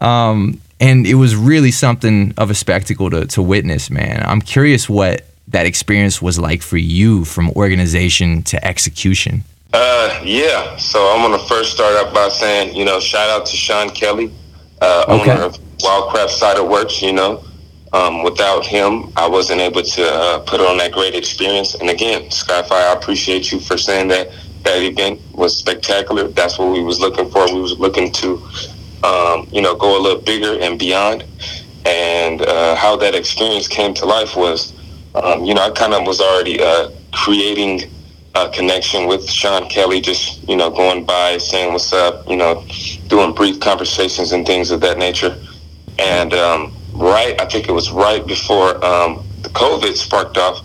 Um, 0.00 0.60
and 0.80 1.06
it 1.06 1.14
was 1.14 1.36
really 1.36 1.70
something 1.70 2.34
of 2.36 2.50
a 2.50 2.54
spectacle 2.54 3.10
to, 3.10 3.26
to 3.26 3.42
witness, 3.42 3.90
man. 3.90 4.22
I'm 4.26 4.40
curious 4.40 4.88
what 4.88 5.24
that 5.48 5.66
experience 5.66 6.20
was 6.20 6.38
like 6.38 6.62
for 6.62 6.76
you 6.76 7.24
from 7.24 7.50
organization 7.50 8.42
to 8.42 8.64
execution. 8.64 9.44
Uh, 9.72 10.20
yeah. 10.24 10.76
So 10.76 11.00
I'm 11.12 11.20
gonna 11.22 11.42
first 11.46 11.72
start 11.72 11.94
out 11.96 12.14
by 12.14 12.28
saying, 12.28 12.74
you 12.74 12.84
know, 12.84 13.00
shout 13.00 13.28
out 13.30 13.46
to 13.46 13.56
Sean 13.56 13.90
Kelly, 13.90 14.32
uh, 14.80 15.04
okay. 15.08 15.32
owner 15.32 15.42
of 15.42 15.58
Wildcraft 15.78 16.30
Cider 16.30 16.64
Works. 16.64 17.02
You 17.02 17.12
know, 17.12 17.44
um, 17.94 18.24
without 18.24 18.66
him, 18.66 19.12
I 19.16 19.28
wasn't 19.28 19.60
able 19.60 19.82
to 19.82 20.02
uh, 20.04 20.38
put 20.40 20.60
on 20.60 20.78
that 20.78 20.90
great 20.90 21.14
experience. 21.14 21.76
And 21.76 21.88
again, 21.88 22.22
Skyfire, 22.24 22.90
I 22.90 22.92
appreciate 22.92 23.52
you 23.52 23.60
for 23.60 23.78
saying 23.78 24.08
that 24.08 24.30
that 24.64 24.82
event 24.82 25.20
was 25.32 25.56
spectacular. 25.56 26.26
That's 26.26 26.58
what 26.58 26.72
we 26.72 26.82
was 26.82 26.98
looking 26.98 27.30
for. 27.30 27.46
We 27.54 27.60
was 27.60 27.78
looking 27.78 28.10
to, 28.10 28.42
um, 29.04 29.46
you 29.52 29.62
know, 29.62 29.76
go 29.76 29.96
a 29.96 30.00
little 30.00 30.20
bigger 30.20 30.58
and 30.60 30.76
beyond. 30.76 31.24
And 31.86 32.42
uh, 32.42 32.74
how 32.74 32.96
that 32.96 33.14
experience 33.14 33.68
came 33.68 33.94
to 33.94 34.06
life 34.06 34.34
was, 34.34 34.72
um, 35.14 35.44
you 35.44 35.54
know, 35.54 35.62
I 35.62 35.70
kind 35.70 35.94
of 35.94 36.04
was 36.04 36.20
already 36.20 36.60
uh, 36.60 36.90
creating 37.12 37.92
uh, 38.34 38.48
connection 38.48 39.06
with 39.06 39.30
Sean 39.30 39.68
Kelly, 39.68 40.00
just, 40.00 40.48
you 40.48 40.56
know, 40.56 40.68
going 40.68 41.04
by, 41.04 41.38
saying 41.38 41.72
what's 41.72 41.92
up, 41.92 42.28
you 42.28 42.36
know, 42.36 42.66
doing 43.06 43.32
brief 43.32 43.60
conversations 43.60 44.32
and 44.32 44.44
things 44.44 44.72
of 44.72 44.80
that 44.80 44.98
nature. 44.98 45.38
And 46.00 46.34
um, 46.34 46.74
right, 46.94 47.40
I 47.40 47.46
think 47.46 47.68
it 47.68 47.72
was 47.72 47.90
right 47.90 48.26
before 48.26 48.84
um, 48.84 49.24
the 49.42 49.50
COVID 49.50 49.94
sparked 49.96 50.38
off. 50.38 50.64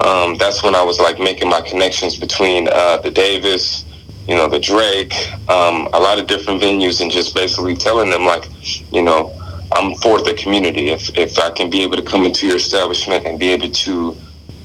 Um, 0.00 0.36
that's 0.36 0.62
when 0.62 0.74
I 0.74 0.82
was 0.82 1.00
like 1.00 1.18
making 1.18 1.48
my 1.48 1.60
connections 1.60 2.16
between 2.16 2.68
uh, 2.68 2.98
the 2.98 3.10
Davis, 3.10 3.84
you 4.26 4.34
know, 4.36 4.48
the 4.48 4.60
Drake, 4.60 5.14
um, 5.48 5.88
a 5.92 5.98
lot 5.98 6.18
of 6.18 6.26
different 6.26 6.62
venues, 6.62 7.00
and 7.00 7.10
just 7.10 7.34
basically 7.34 7.74
telling 7.74 8.10
them 8.10 8.24
like, 8.24 8.48
you 8.92 9.02
know, 9.02 9.32
I'm 9.72 9.94
for 9.96 10.20
the 10.22 10.34
community. 10.34 10.90
If 10.90 11.16
if 11.16 11.38
I 11.38 11.50
can 11.50 11.68
be 11.68 11.82
able 11.82 11.96
to 11.96 12.02
come 12.02 12.24
into 12.24 12.46
your 12.46 12.56
establishment 12.56 13.26
and 13.26 13.38
be 13.38 13.48
able 13.48 13.70
to 13.70 14.16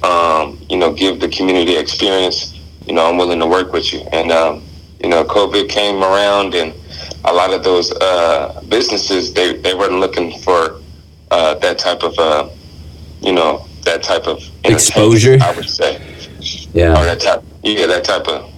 um, 0.03 0.59
you 0.69 0.77
know, 0.77 0.93
give 0.93 1.19
the 1.19 1.29
community 1.29 1.77
experience, 1.77 2.59
you 2.85 2.93
know, 2.93 3.09
I'm 3.09 3.17
willing 3.17 3.39
to 3.39 3.47
work 3.47 3.71
with 3.71 3.93
you. 3.93 4.01
And, 4.11 4.31
um, 4.31 4.63
you 5.01 5.09
know, 5.09 5.23
COVID 5.23 5.69
came 5.69 6.03
around 6.03 6.53
and 6.53 6.73
a 7.25 7.33
lot 7.33 7.53
of 7.53 7.63
those 7.63 7.91
uh, 7.93 8.61
businesses, 8.67 9.33
they, 9.33 9.55
they 9.57 9.73
weren't 9.73 9.99
looking 9.99 10.39
for 10.39 10.81
uh, 11.33 11.55
that 11.55 11.79
type 11.79 12.03
of, 12.03 12.17
uh, 12.19 12.47
you 13.21 13.33
know, 13.33 13.65
that 13.81 14.03
type 14.03 14.27
of 14.27 14.39
exposure, 14.63 15.37
I 15.41 15.51
would 15.55 15.69
say. 15.69 15.99
Yeah. 16.73 16.91
Or 16.91 17.05
that 17.05 17.19
type, 17.19 17.43
yeah, 17.63 17.87
that 17.87 18.03
type 18.03 18.27
of 18.27 18.51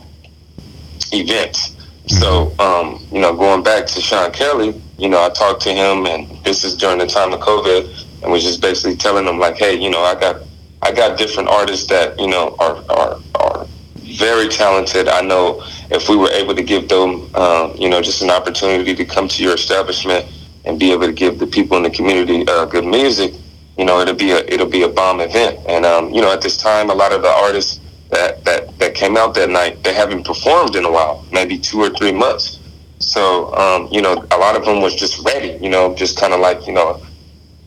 events. 1.13 1.69
Mm-hmm. 1.69 2.15
So, 2.17 2.53
um, 2.59 3.05
you 3.11 3.21
know, 3.21 3.33
going 3.33 3.63
back 3.63 3.85
to 3.87 4.01
Sean 4.01 4.31
Kelly, 4.31 4.81
you 4.97 5.07
know, 5.07 5.23
I 5.23 5.29
talked 5.29 5.61
to 5.63 5.73
him 5.73 6.05
and 6.05 6.43
this 6.43 6.63
is 6.65 6.75
during 6.75 6.99
the 6.99 7.07
time 7.07 7.31
of 7.31 7.39
COVID 7.39 8.23
and 8.23 8.31
was 8.31 8.43
just 8.43 8.61
basically 8.61 8.97
telling 8.97 9.25
him 9.25 9.39
like, 9.39 9.57
hey, 9.57 9.75
you 9.75 9.89
know, 9.89 10.01
I 10.01 10.19
got 10.19 10.41
I 10.81 10.91
got 10.91 11.17
different 11.17 11.49
artists 11.49 11.87
that 11.87 12.19
you 12.19 12.27
know 12.27 12.55
are 12.59 12.83
are, 12.89 13.19
are 13.35 13.67
very 13.95 14.49
talented. 14.49 15.07
I 15.07 15.21
know 15.21 15.63
if 15.89 16.09
we 16.09 16.15
were 16.15 16.29
able 16.31 16.55
to 16.55 16.63
give 16.63 16.87
them, 16.89 17.33
um, 17.35 17.73
you 17.75 17.89
know, 17.89 18.01
just 18.01 18.21
an 18.21 18.29
opportunity 18.29 18.93
to 18.93 19.05
come 19.05 19.27
to 19.29 19.43
your 19.43 19.55
establishment 19.55 20.25
and 20.65 20.79
be 20.79 20.91
able 20.91 21.05
to 21.07 21.13
give 21.13 21.39
the 21.39 21.47
people 21.47 21.77
in 21.77 21.83
the 21.83 21.89
community 21.89 22.47
uh, 22.47 22.65
good 22.65 22.85
music, 22.85 23.33
you 23.77 23.85
know, 23.85 23.99
it'll 23.99 24.15
be 24.15 24.31
a 24.31 24.39
it'll 24.45 24.69
be 24.69 24.83
a 24.83 24.89
bomb 24.89 25.19
event. 25.19 25.59
And 25.67 25.85
um, 25.85 26.11
you 26.11 26.21
know, 26.21 26.31
at 26.31 26.41
this 26.41 26.57
time, 26.57 26.89
a 26.89 26.95
lot 26.95 27.11
of 27.11 27.21
the 27.21 27.29
artists 27.29 27.79
that 28.09 28.43
that 28.45 28.77
that 28.79 28.95
came 28.95 29.17
out 29.17 29.33
that 29.35 29.49
night, 29.49 29.83
they 29.83 29.93
haven't 29.93 30.25
performed 30.25 30.75
in 30.75 30.85
a 30.85 30.91
while, 30.91 31.25
maybe 31.31 31.57
two 31.57 31.79
or 31.79 31.89
three 31.89 32.11
months. 32.11 32.59
So, 32.99 33.53
um, 33.55 33.89
you 33.91 34.01
know, 34.01 34.25
a 34.31 34.37
lot 34.37 34.55
of 34.55 34.65
them 34.65 34.81
was 34.81 34.95
just 34.95 35.23
ready, 35.25 35.57
you 35.61 35.69
know, 35.69 35.93
just 35.95 36.17
kind 36.17 36.33
of 36.33 36.39
like, 36.39 36.65
you 36.65 36.73
know, 36.73 37.01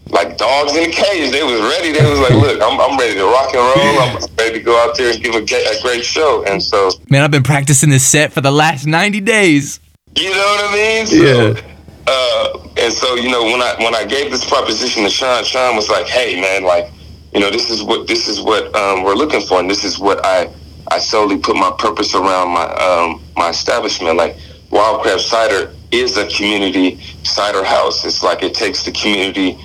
like 0.08 0.38
dogs 0.38 0.74
in 0.74 0.88
a 0.88 0.92
cage. 0.92 1.30
They 1.30 1.42
was 1.42 1.61
ready. 1.61 1.92
They 1.92 2.08
was 2.08 2.18
like, 2.18 2.32
look, 2.32 2.61
I'm, 2.62 2.80
I'm 2.80 2.98
ready 2.98 3.14
to 3.14 3.24
rock 3.24 3.54
and 3.54 3.56
roll. 3.56 4.00
I'm 4.00 4.37
ready 4.38 4.58
to 4.58 4.64
go 4.64 4.76
out 4.82 4.96
there 4.96 5.12
and 5.12 5.22
give 5.22 5.34
a, 5.34 5.42
a 5.42 5.82
great 5.82 6.04
show. 6.04 6.44
And 6.44 6.62
so, 6.62 6.90
man, 7.11 7.22
I've 7.22 7.30
been 7.30 7.42
practicing 7.42 7.90
this 7.90 8.06
set 8.06 8.32
for 8.32 8.40
the 8.40 8.50
last 8.50 8.87
90 8.87 9.20
days. 9.20 9.80
You 10.16 10.30
know 10.30 10.37
what 10.37 10.70
I 10.70 10.74
mean? 10.74 11.06
So, 11.06 11.14
yeah. 11.16 11.78
Uh, 12.11 12.59
and 12.79 12.92
so, 12.92 13.16
you 13.16 13.31
know, 13.31 13.44
when 13.44 13.61
I 13.61 13.75
when 13.79 13.94
I 13.94 14.05
gave 14.07 14.31
this 14.31 14.49
proposition 14.49 15.05
to 15.05 15.11
Sean, 15.11 15.44
Sean 15.44 15.77
was 15.77 15.90
like, 15.90 16.07
hey, 16.07 16.40
man, 16.40 16.64
like, 16.64 16.90
you 17.35 17.40
know, 17.40 17.51
this 17.51 17.68
is 17.71 17.83
what 17.83 18.07
this 18.07 18.29
is 18.29 18.40
what 18.40 18.75
um, 18.75 19.05
we're 19.05 19.14
looking 19.14 19.42
for, 19.42 19.61
and 19.61 19.68
this 19.68 19.85
is 19.85 19.99
what 19.99 20.25
I 20.25 20.51
I 20.90 20.99
solely 20.99 21.37
put 21.37 21.57
my 21.57 21.71
purpose 21.79 22.14
around 22.14 22.49
my 22.51 22.64
um, 22.64 23.23
my 23.37 23.51
establishment. 23.51 24.16
Like, 24.16 24.38
Wildcraft 24.71 25.21
Cider 25.21 25.75
is 25.92 26.16
a 26.16 26.27
community 26.29 26.99
cider 27.25 27.62
house. 27.62 28.07
It's 28.07 28.23
like 28.23 28.42
it 28.42 28.55
takes 28.55 28.85
the 28.85 28.92
community 28.92 29.59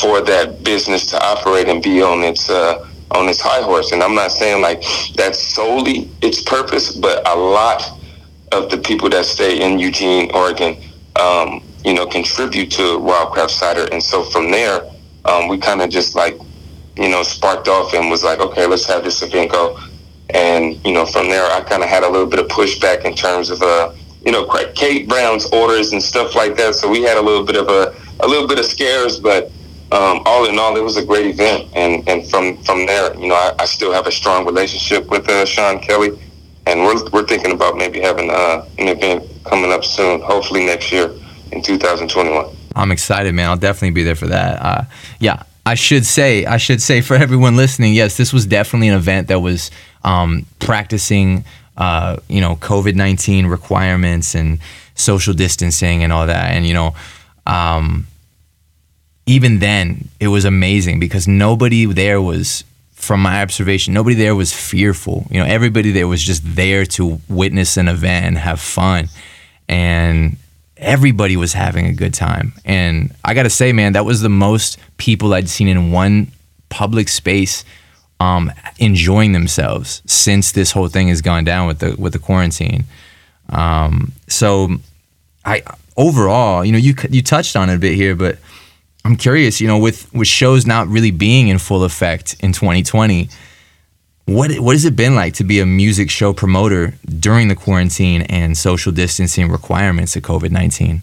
for 0.00 0.20
that 0.20 0.62
business 0.62 1.06
to 1.10 1.20
operate 1.20 1.68
and 1.68 1.82
be 1.82 2.00
on 2.02 2.22
its 2.22 2.48
uh, 2.48 2.86
on 3.10 3.28
its 3.28 3.40
high 3.40 3.62
horse. 3.62 3.90
And 3.90 4.04
I'm 4.04 4.14
not 4.14 4.30
saying 4.30 4.62
like 4.62 4.84
that's 5.16 5.42
solely 5.42 6.10
its 6.22 6.42
purpose, 6.42 6.94
but 6.96 7.26
a 7.26 7.34
lot 7.36 7.90
of 8.52 8.70
the 8.70 8.78
people 8.78 9.08
that 9.10 9.24
stay 9.24 9.60
in 9.60 9.80
Eugene, 9.80 10.30
Oregon, 10.32 10.76
um, 11.16 11.62
you 11.84 11.94
know, 11.94 12.06
contribute 12.06 12.70
to 12.72 12.98
Wildcraft 12.98 13.50
Cider. 13.50 13.88
And 13.92 14.02
so 14.02 14.24
from 14.24 14.50
there, 14.50 14.82
um, 15.24 15.48
we 15.48 15.58
kind 15.58 15.80
of 15.80 15.90
just 15.90 16.14
like, 16.14 16.38
you 16.96 17.08
know, 17.08 17.22
sparked 17.22 17.68
off 17.68 17.94
and 17.94 18.10
was 18.10 18.24
like, 18.24 18.40
okay, 18.40 18.66
let's 18.66 18.86
have 18.86 19.04
this 19.04 19.22
event 19.22 19.52
go. 19.52 19.78
And 20.30 20.84
you 20.84 20.92
know, 20.92 21.06
from 21.06 21.28
there, 21.28 21.44
I 21.44 21.60
kind 21.60 21.82
of 21.82 21.88
had 21.88 22.02
a 22.02 22.08
little 22.08 22.26
bit 22.26 22.40
of 22.40 22.48
pushback 22.48 23.04
in 23.04 23.14
terms 23.14 23.50
of, 23.50 23.62
uh, 23.62 23.92
you 24.24 24.32
know, 24.32 24.46
Kate 24.74 25.08
Brown's 25.08 25.46
orders 25.46 25.92
and 25.92 26.02
stuff 26.02 26.34
like 26.34 26.56
that. 26.56 26.74
So 26.74 26.88
we 26.88 27.02
had 27.02 27.16
a 27.16 27.22
little 27.22 27.44
bit 27.44 27.56
of 27.56 27.68
a, 27.68 27.94
a 28.20 28.26
little 28.26 28.48
bit 28.48 28.58
of 28.58 28.64
scares, 28.64 29.18
but 29.20 29.50
um, 29.90 30.20
all 30.26 30.46
in 30.46 30.58
all, 30.58 30.76
it 30.76 30.82
was 30.82 30.98
a 30.98 31.04
great 31.04 31.26
event, 31.26 31.68
and 31.74 32.06
and 32.06 32.26
from 32.26 32.58
from 32.58 32.84
there, 32.84 33.14
you 33.18 33.28
know, 33.28 33.34
I, 33.34 33.54
I 33.60 33.64
still 33.64 33.90
have 33.90 34.06
a 34.06 34.12
strong 34.12 34.44
relationship 34.44 35.08
with 35.08 35.26
uh, 35.30 35.46
Sean 35.46 35.78
Kelly, 35.78 36.10
and 36.66 36.80
we're 36.80 37.08
we're 37.08 37.26
thinking 37.26 37.52
about 37.52 37.78
maybe 37.78 37.98
having 37.98 38.28
uh, 38.28 38.68
an 38.76 38.88
event 38.88 39.24
coming 39.44 39.72
up 39.72 39.86
soon, 39.86 40.20
hopefully 40.20 40.66
next 40.66 40.92
year 40.92 41.10
in 41.52 41.62
2021. 41.62 42.46
I'm 42.76 42.92
excited, 42.92 43.34
man. 43.34 43.50
I'll 43.50 43.56
definitely 43.56 43.90
be 43.90 44.02
there 44.02 44.14
for 44.14 44.26
that. 44.26 44.62
Uh, 44.62 44.84
yeah, 45.18 45.42
I 45.66 45.74
should 45.74 46.06
say, 46.06 46.44
I 46.46 46.56
should 46.56 46.80
say 46.80 47.00
for 47.00 47.14
everyone 47.26 47.56
listening, 47.56 47.94
yes, 47.94 48.16
this 48.16 48.32
was 48.32 48.46
definitely 48.46 48.88
an 48.88 48.96
event 48.96 49.28
that 49.28 49.40
was 49.40 49.70
um, 50.04 50.46
practicing, 50.58 51.44
uh, 51.76 52.16
you 52.28 52.40
know, 52.40 52.56
COVID 52.56 52.94
19 52.94 53.46
requirements 53.46 54.34
and 54.34 54.60
social 54.94 55.34
distancing 55.34 56.02
and 56.02 56.12
all 56.12 56.26
that, 56.26 56.52
and 56.52 56.66
you 56.66 56.74
know. 56.74 56.94
Um, 57.46 58.06
even 59.24 59.58
then, 59.58 60.08
it 60.20 60.28
was 60.28 60.46
amazing 60.46 61.00
because 61.00 61.28
nobody 61.28 61.84
there 61.84 62.20
was 62.20 62.64
from 62.92 63.20
my 63.20 63.42
observation, 63.42 63.94
nobody 63.94 64.16
there 64.16 64.34
was 64.34 64.52
fearful. 64.52 65.26
You 65.30 65.40
know, 65.40 65.46
everybody 65.46 65.92
there 65.92 66.08
was 66.08 66.22
just 66.22 66.42
there 66.44 66.84
to 66.86 67.20
witness 67.28 67.76
an 67.76 67.88
event 67.88 68.26
and 68.26 68.38
have 68.38 68.58
fun. 68.58 69.08
And 69.68 70.38
everybody 70.78 71.36
was 71.36 71.52
having 71.52 71.86
a 71.86 71.92
good 71.92 72.14
time. 72.14 72.52
And 72.64 73.14
I 73.24 73.34
got 73.34 73.42
to 73.42 73.50
say, 73.50 73.72
man, 73.72 73.92
that 73.92 74.04
was 74.04 74.20
the 74.20 74.28
most 74.28 74.78
people 74.96 75.34
I'd 75.34 75.48
seen 75.48 75.68
in 75.68 75.90
one 75.90 76.28
public 76.68 77.08
space 77.08 77.64
um, 78.20 78.52
enjoying 78.78 79.32
themselves 79.32 80.02
since 80.06 80.52
this 80.52 80.72
whole 80.72 80.88
thing 80.88 81.08
has 81.08 81.22
gone 81.22 81.44
down 81.44 81.66
with 81.66 81.78
the 81.78 81.94
with 81.98 82.12
the 82.12 82.18
quarantine. 82.18 82.84
Um, 83.48 84.12
so, 84.26 84.68
I 85.44 85.62
overall, 85.96 86.64
you 86.64 86.72
know, 86.72 86.78
you 86.78 86.94
you 87.10 87.22
touched 87.22 87.56
on 87.56 87.70
it 87.70 87.76
a 87.76 87.78
bit 87.78 87.94
here, 87.94 88.14
but 88.14 88.38
I'm 89.04 89.16
curious, 89.16 89.60
you 89.60 89.68
know, 89.68 89.78
with 89.78 90.12
with 90.12 90.28
shows 90.28 90.66
not 90.66 90.88
really 90.88 91.10
being 91.10 91.48
in 91.48 91.58
full 91.58 91.84
effect 91.84 92.36
in 92.40 92.52
2020, 92.52 93.28
what 94.28 94.52
what 94.58 94.74
has 94.74 94.84
it 94.84 94.94
been 94.94 95.14
like 95.14 95.32
to 95.34 95.44
be 95.44 95.58
a 95.58 95.66
music 95.66 96.10
show 96.10 96.34
promoter 96.34 96.92
during 97.18 97.48
the 97.48 97.54
quarantine 97.54 98.22
and 98.22 98.56
social 98.56 98.92
distancing 98.92 99.50
requirements 99.50 100.14
of 100.16 100.22
COVID 100.22 100.50
19? 100.50 101.02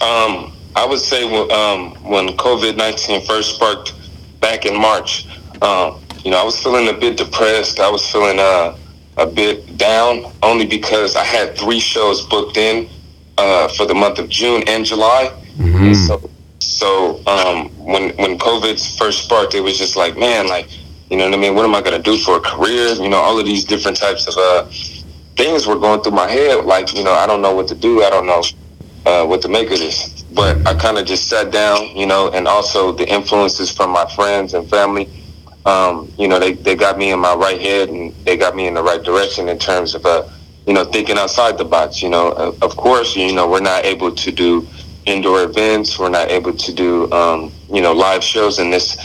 Um, 0.00 0.52
I 0.74 0.86
would 0.88 0.98
say 0.98 1.24
um, 1.50 1.90
when 2.02 2.28
COVID 2.28 2.76
19 2.76 3.26
first 3.26 3.56
sparked 3.56 3.92
back 4.40 4.64
in 4.64 4.74
March, 4.74 5.26
um, 5.60 6.00
you 6.24 6.30
know, 6.30 6.38
I 6.38 6.44
was 6.44 6.58
feeling 6.62 6.88
a 6.88 6.94
bit 6.94 7.18
depressed. 7.18 7.78
I 7.78 7.90
was 7.90 8.10
feeling 8.10 8.38
uh, 8.38 8.76
a 9.18 9.26
bit 9.26 9.76
down 9.76 10.32
only 10.42 10.66
because 10.66 11.14
I 11.14 11.24
had 11.24 11.56
three 11.58 11.80
shows 11.80 12.26
booked 12.26 12.56
in 12.56 12.88
uh, 13.36 13.68
for 13.68 13.84
the 13.84 13.94
month 13.94 14.18
of 14.18 14.30
June 14.30 14.62
and 14.66 14.84
July. 14.84 15.30
Mm-hmm. 15.58 15.92
so, 15.92 16.30
so 16.60 17.22
um, 17.26 17.68
when 17.84 18.16
when 18.16 18.38
COVID 18.38 18.98
first 18.98 19.24
sparked, 19.24 19.54
it 19.54 19.60
was 19.60 19.76
just 19.76 19.94
like, 19.94 20.16
man, 20.16 20.48
like 20.48 20.70
you 21.10 21.16
know 21.16 21.26
what 21.26 21.34
I 21.34 21.38
mean? 21.38 21.54
What 21.54 21.64
am 21.64 21.74
I 21.74 21.82
going 21.82 22.00
to 22.00 22.02
do 22.02 22.16
for 22.18 22.36
a 22.36 22.40
career? 22.40 22.94
You 22.94 23.08
know, 23.08 23.18
all 23.18 23.38
of 23.38 23.44
these 23.44 23.64
different 23.64 23.96
types 23.96 24.26
of 24.26 24.34
uh, 24.36 24.64
things 25.36 25.66
were 25.66 25.78
going 25.78 26.00
through 26.02 26.12
my 26.12 26.28
head. 26.28 26.64
Like, 26.64 26.94
you 26.94 27.04
know, 27.04 27.12
I 27.12 27.26
don't 27.26 27.42
know 27.42 27.54
what 27.54 27.68
to 27.68 27.74
do. 27.74 28.02
I 28.02 28.10
don't 28.10 28.26
know 28.26 28.42
uh, 29.04 29.26
what 29.26 29.42
to 29.42 29.48
make 29.48 29.70
of 29.70 29.78
this. 29.78 30.22
But 30.34 30.66
I 30.66 30.74
kind 30.74 30.98
of 30.98 31.06
just 31.06 31.28
sat 31.28 31.50
down, 31.50 31.94
you 31.94 32.06
know, 32.06 32.30
and 32.30 32.48
also 32.48 32.92
the 32.92 33.08
influences 33.08 33.70
from 33.70 33.90
my 33.90 34.06
friends 34.14 34.54
and 34.54 34.68
family. 34.68 35.08
Um, 35.66 36.10
you 36.18 36.26
know, 36.28 36.38
they, 36.38 36.54
they 36.54 36.74
got 36.74 36.98
me 36.98 37.12
in 37.12 37.20
my 37.20 37.34
right 37.34 37.60
head 37.60 37.88
and 37.88 38.14
they 38.24 38.36
got 38.36 38.56
me 38.56 38.66
in 38.66 38.74
the 38.74 38.82
right 38.82 39.02
direction 39.02 39.48
in 39.48 39.58
terms 39.58 39.94
of, 39.94 40.04
uh, 40.06 40.26
you 40.66 40.72
know, 40.72 40.84
thinking 40.84 41.18
outside 41.18 41.58
the 41.58 41.64
box. 41.64 42.02
You 42.02 42.08
know, 42.08 42.32
of 42.32 42.76
course, 42.76 43.14
you 43.16 43.32
know, 43.34 43.48
we're 43.48 43.60
not 43.60 43.84
able 43.84 44.12
to 44.14 44.32
do 44.32 44.66
indoor 45.06 45.42
events. 45.42 45.98
We're 45.98 46.08
not 46.08 46.30
able 46.30 46.52
to 46.52 46.72
do, 46.72 47.10
um, 47.12 47.52
you 47.70 47.80
know, 47.80 47.92
live 47.92 48.24
shows 48.24 48.58
in 48.58 48.70
this 48.70 48.96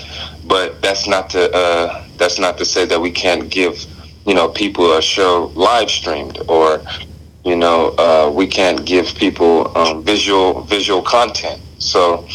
but 0.47 0.81
that's 0.81 1.07
not 1.07 1.29
to 1.31 1.51
uh, 1.53 2.03
that's 2.17 2.39
not 2.39 2.57
to 2.57 2.65
say 2.65 2.85
that 2.85 2.99
we 2.99 3.11
can't 3.11 3.49
give 3.49 3.85
you 4.25 4.33
know 4.33 4.47
people 4.49 4.97
a 4.97 5.01
show 5.01 5.51
live 5.55 5.89
streamed 5.89 6.39
or 6.47 6.81
you 7.43 7.55
know 7.55 7.89
uh, 7.97 8.31
we 8.33 8.47
can't 8.47 8.85
give 8.85 9.15
people 9.15 9.75
um, 9.77 10.03
visual 10.03 10.61
visual 10.63 11.01
content. 11.01 11.61
So 11.79 12.27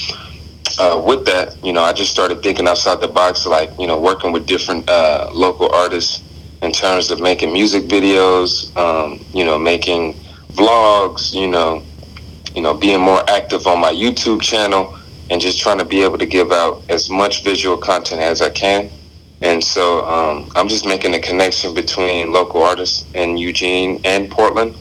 uh, 0.79 1.01
with 1.05 1.27
that, 1.27 1.57
you 1.62 1.72
know, 1.72 1.83
I 1.83 1.92
just 1.92 2.11
started 2.11 2.42
thinking 2.42 2.66
outside 2.66 3.01
the 3.01 3.09
box, 3.09 3.46
like 3.46 3.70
you 3.79 3.87
know, 3.87 4.01
working 4.01 4.33
with 4.33 4.46
different 4.46 4.88
uh, 4.88 5.29
local 5.33 5.70
artists 5.75 6.22
in 6.62 6.72
terms 6.72 7.11
of 7.11 7.20
making 7.20 7.53
music 7.53 7.85
videos, 7.85 8.75
um, 8.77 9.25
you 9.33 9.44
know, 9.44 9.59
making 9.59 10.14
vlogs, 10.53 11.35
you 11.35 11.48
know, 11.48 11.83
you 12.55 12.62
know, 12.62 12.75
being 12.75 13.01
more 13.01 13.29
active 13.29 13.66
on 13.66 13.81
my 13.81 13.92
YouTube 13.92 14.40
channel 14.40 14.96
and 15.33 15.40
just 15.40 15.59
trying 15.59 15.79
to 15.79 15.85
be 15.85 16.03
able 16.03 16.18
to 16.18 16.27
give 16.27 16.53
out 16.53 16.83
as 16.90 17.09
much 17.09 17.42
visual 17.42 17.79
content 17.79 18.21
as 18.21 18.42
I 18.42 18.51
can. 18.51 18.90
And 19.40 19.64
so 19.64 20.05
um, 20.05 20.53
I'm 20.55 20.68
just 20.68 20.85
making 20.85 21.14
a 21.14 21.18
connection 21.18 21.73
between 21.73 22.33
local 22.33 22.62
artists 22.62 23.07
in 23.14 23.38
Eugene 23.38 23.99
and 24.05 24.31
Portland 24.31 24.77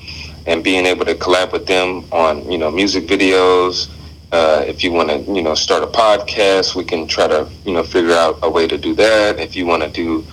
and 0.45 0.61
being 0.61 0.85
able 0.85 1.05
to 1.05 1.15
collab 1.15 1.53
with 1.53 1.67
them 1.67 2.03
on, 2.11 2.51
you 2.51 2.57
know, 2.57 2.69
music 2.69 3.07
videos. 3.07 3.89
Uh, 4.33 4.61
if 4.67 4.83
you 4.83 4.91
want 4.91 5.09
to, 5.09 5.19
you 5.31 5.41
know, 5.41 5.55
start 5.55 5.83
a 5.83 5.87
podcast, 5.87 6.75
we 6.75 6.83
can 6.83 7.07
try 7.07 7.27
to, 7.27 7.49
you 7.63 7.73
know, 7.73 7.81
figure 7.81 8.13
out 8.13 8.37
a 8.43 8.49
way 8.49 8.67
to 8.67 8.77
do 8.77 8.93
that. 8.95 9.39
If 9.39 9.55
you 9.55 9.65
want 9.65 9.83
to 9.83 9.89
do, 9.89 10.25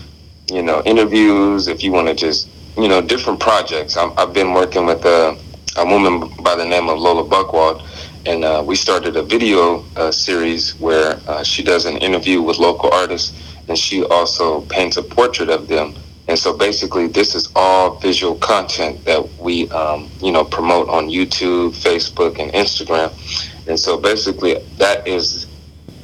you 0.52 0.62
know, 0.64 0.82
interviews, 0.84 1.68
if 1.68 1.84
you 1.84 1.92
want 1.92 2.08
to 2.08 2.14
just, 2.14 2.48
you 2.76 2.88
know, 2.88 3.00
different 3.00 3.38
projects. 3.38 3.96
i 3.96 4.12
have 4.20 4.32
been 4.32 4.52
working 4.52 4.84
with 4.84 5.04
a, 5.04 5.38
a 5.76 5.86
woman 5.86 6.28
by 6.42 6.56
the 6.56 6.64
name 6.64 6.88
of 6.88 6.98
Lola 6.98 7.22
Buckwald 7.22 7.84
and 8.28 8.44
uh, 8.44 8.62
we 8.64 8.76
started 8.76 9.16
a 9.16 9.22
video 9.22 9.82
uh, 9.96 10.12
series 10.12 10.78
where 10.78 11.18
uh, 11.26 11.42
she 11.42 11.62
does 11.62 11.86
an 11.86 11.96
interview 11.96 12.42
with 12.42 12.58
local 12.58 12.92
artists 12.92 13.32
and 13.68 13.78
she 13.78 14.04
also 14.04 14.60
paints 14.66 14.98
a 14.98 15.02
portrait 15.02 15.48
of 15.48 15.66
them. 15.66 15.94
And 16.28 16.38
so 16.38 16.54
basically 16.54 17.08
this 17.08 17.34
is 17.34 17.48
all 17.56 17.96
visual 17.96 18.34
content 18.34 19.02
that 19.06 19.26
we 19.38 19.70
um, 19.70 20.10
you 20.20 20.30
know 20.30 20.44
promote 20.44 20.90
on 20.90 21.08
youtube 21.08 21.70
facebook 21.70 22.38
and 22.38 22.52
instagram. 22.52 23.10
And 23.66 23.80
so 23.80 23.98
basically 23.98 24.58
that 24.76 25.08
is 25.08 25.46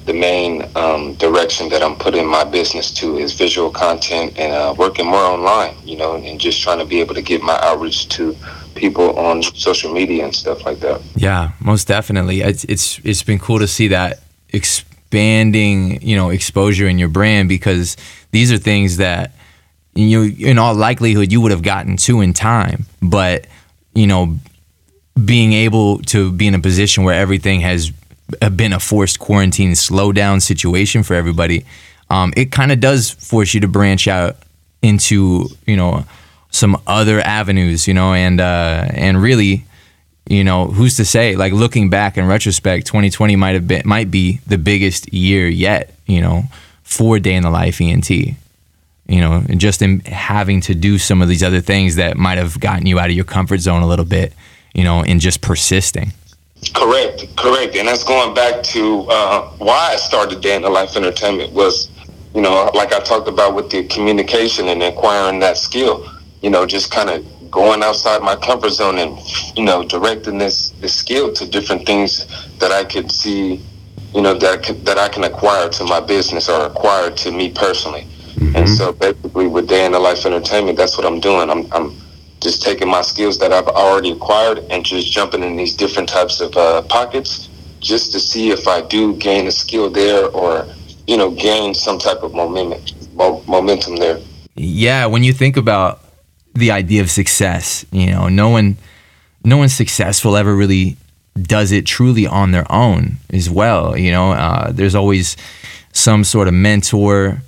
the 0.05 0.13
main 0.13 0.65
um, 0.77 1.15
direction 1.15 1.69
that 1.69 1.83
i'm 1.83 1.97
putting 1.97 2.27
my 2.27 2.45
business 2.45 2.91
to 2.91 3.19
is 3.19 3.33
visual 3.33 3.71
content 3.71 4.37
and 4.39 4.53
uh, 4.53 4.75
working 4.77 5.07
more 5.07 5.25
online 5.25 5.75
you 5.85 5.97
know 5.97 6.17
and 6.17 6.41
just 6.41 6.61
trying 6.63 6.79
to 6.79 6.85
be 6.85 7.01
able 7.01 7.15
to 7.15 7.23
get 7.23 7.43
my 7.43 7.59
outreach 7.63 8.09
to 8.09 8.37
people 8.75 9.17
on 9.19 9.43
social 9.43 9.93
media 9.93 10.25
and 10.25 10.35
stuff 10.35 10.65
like 10.65 10.81
that. 10.81 11.01
Yeah, 11.15 11.53
most 11.61 11.89
definitely. 11.89 12.43
It's 12.43 12.65
it's, 12.65 12.99
it's 13.05 13.23
been 13.23 13.39
cool 13.39 13.59
to 13.61 13.67
see 13.67 13.89
that 13.89 14.21
expanding, 14.51 16.03
you 16.03 16.17
know, 16.17 16.31
exposure 16.31 16.89
in 16.89 16.99
your 16.99 17.09
brand 17.09 17.49
because 17.49 17.97
these 18.31 18.53
are 18.53 18.59
things 18.59 18.99
that 18.99 19.33
you 19.95 20.19
know 20.19 20.37
in 20.51 20.59
all 20.59 20.75
likelihood 20.75 21.33
you 21.33 21.41
would 21.41 21.53
have 21.53 21.63
gotten 21.63 21.97
to 21.99 22.21
in 22.21 22.33
time, 22.33 22.87
but 23.01 23.47
you 23.95 24.07
know, 24.07 24.37
being 25.25 25.53
able 25.53 25.99
to 25.99 26.33
be 26.33 26.47
in 26.47 26.55
a 26.55 26.61
position 26.61 27.05
where 27.05 27.19
everything 27.19 27.61
has 27.61 27.93
been 28.57 28.73
a 28.73 28.81
forced 28.81 29.19
quarantine 29.19 29.75
slow 29.75 30.13
down 30.13 30.41
situation 30.41 31.03
for 31.03 31.15
everybody, 31.15 31.65
um, 32.11 32.33
it 32.37 32.53
kind 32.53 32.73
of 32.73 32.81
does 32.81 33.11
force 33.11 33.55
you 33.55 33.61
to 33.61 33.69
branch 33.69 34.09
out 34.09 34.37
into, 34.83 35.47
you 35.67 35.77
know, 35.77 36.05
some 36.51 36.81
other 36.87 37.21
avenues, 37.21 37.89
you 37.89 37.95
know, 37.95 38.15
and 38.15 38.41
uh, 38.41 38.87
and 38.91 39.21
really, 39.21 39.65
you 40.29 40.45
know, 40.45 40.67
who's 40.67 40.97
to 40.97 41.05
say? 41.05 41.37
Like 41.37 41.53
looking 41.53 41.91
back 41.91 42.17
in 42.17 42.27
retrospect, 42.27 42.87
2020 42.87 43.37
might 43.37 43.55
have 43.55 43.67
been 43.67 43.83
might 43.85 44.11
be 44.11 44.41
the 44.47 44.59
biggest 44.59 45.13
year 45.13 45.49
yet, 45.49 45.95
you 46.07 46.21
know, 46.21 46.45
for 46.83 47.19
day 47.19 47.35
in 47.35 47.43
the 47.43 47.51
life 47.51 47.81
ENT. 47.81 48.11
You 48.11 49.21
know, 49.21 49.45
and 49.47 49.61
just 49.61 49.83
in 49.83 50.01
having 50.01 50.63
to 50.63 50.75
do 50.75 50.97
some 50.97 51.21
of 51.21 51.29
these 51.29 51.43
other 51.43 51.61
things 51.61 51.97
that 51.97 52.17
might 52.17 52.39
have 52.39 52.59
gotten 52.59 52.87
you 52.87 52.99
out 52.99 53.11
of 53.11 53.17
your 53.17 53.27
comfort 53.27 53.59
zone 53.59 53.83
a 53.83 53.87
little 53.87 54.07
bit, 54.07 54.33
you 54.73 54.83
know, 54.83 55.03
and 55.03 55.21
just 55.21 55.43
persisting. 55.43 56.13
Correct, 56.73 57.27
correct, 57.37 57.77
and 57.77 57.89
that's 57.89 58.05
going 58.05 58.35
back 58.35 58.63
to 58.63 59.07
uh, 59.11 59.49
why 59.59 59.91
I 59.93 59.97
started 59.97 60.41
Day 60.41 60.57
in 60.57 60.63
the 60.63 60.71
Life 60.71 60.97
Entertainment 60.97 61.53
was, 61.53 61.89
you 62.35 62.41
know, 62.41 62.71
like 62.75 62.93
I 62.93 63.01
talked 63.01 63.29
about 63.29 63.55
with 63.55 63.71
the 63.71 63.85
communication 63.85 64.69
and 64.69 64.83
acquiring 64.83 65.41
that 65.41 65.57
skill 65.57 66.09
you 66.45 66.51
know, 66.51 66.67
just 66.67 66.91
kind 66.91 67.09
of 67.09 67.25
going 67.51 67.83
outside 67.83 68.21
my 68.21 68.37
comfort 68.37 68.69
zone 68.69 68.99
and, 68.99 69.19
you 69.57 69.65
know, 69.65 69.83
directing 69.83 70.37
this, 70.37 70.71
this 70.83 70.95
skill 70.95 71.33
to 71.33 71.47
different 71.49 71.87
things 71.87 72.27
that 72.59 72.71
I 72.71 72.85
could 72.85 73.11
see, 73.11 73.63
you 74.15 74.21
know, 74.21 74.35
that 74.35 74.59
I 74.59 74.63
could, 74.63 74.85
that 74.85 74.99
I 74.99 75.09
can 75.09 75.25
acquire 75.25 75.71
to 75.71 75.85
my 75.85 76.01
business 76.01 76.51
or 76.51 76.67
acquire 76.67 77.11
to 77.11 77.33
me 77.33 77.51
personally. 77.51 78.03
Mm-hmm. 78.35 78.57
And 78.57 78.69
so 78.69 78.93
basically 78.93 79.47
with 79.47 79.71
Day 79.71 79.87
in 79.87 79.93
the 79.93 79.99
Life 79.99 80.27
Entertainment, 80.27 80.77
that's 80.77 80.99
what 80.99 81.07
I'm 81.07 81.19
doing. 81.19 81.49
I'm, 81.49 81.67
I'm 81.73 81.97
just 82.45 82.63
taking 82.63 82.89
my 82.89 83.03
skills 83.03 83.39
that 83.39 83.53
I've 83.53 83.67
already 83.67 84.13
acquired 84.13 84.59
and 84.71 84.85
just 84.85 85.11
jumping 85.11 85.43
in 85.43 85.57
these 85.57 85.75
different 85.75 86.09
types 86.09 86.41
of 86.41 86.57
uh, 86.57 86.83
pockets 86.83 87.49
just 87.81 88.13
to 88.13 88.21
see 88.21 88.51
if 88.51 88.69
I 88.69 88.83
do 88.83 89.17
gain 89.17 89.49
a 89.49 89.51
skill 89.51 89.91
there 89.91 90.27
or, 90.29 90.67
you 91.09 91.17
know, 91.17 91.31
gain 91.33 91.75
some 91.75 91.99
type 91.99 92.23
of 92.23 92.35
momentum, 92.35 92.97
momentum 93.47 93.97
there. 93.97 94.21
Yeah, 94.55 95.07
when 95.07 95.25
you 95.25 95.33
think 95.33 95.57
about 95.57 96.05
the 96.55 96.71
idea 96.71 97.03
of 97.03 97.11
success. 97.11 97.85
You 97.91 98.07
know, 98.07 98.29
no 98.29 98.49
one, 98.49 98.77
no 99.45 99.57
one 99.57 99.69
successful 99.69 100.37
ever 100.37 100.55
really 100.55 100.97
does 101.41 101.73
it 101.73 101.85
truly 101.85 102.27
on 102.27 102.53
their 102.53 102.71
own 102.71 103.17
as 103.31 103.51
well. 103.51 103.97
You 103.97 104.13
know, 104.13 104.33
uh, 104.33 104.71
there's 104.71 104.95
always 104.95 105.37
some 105.93 106.25
sort 106.25 106.49
of 106.49 106.55
mentor 106.55 107.43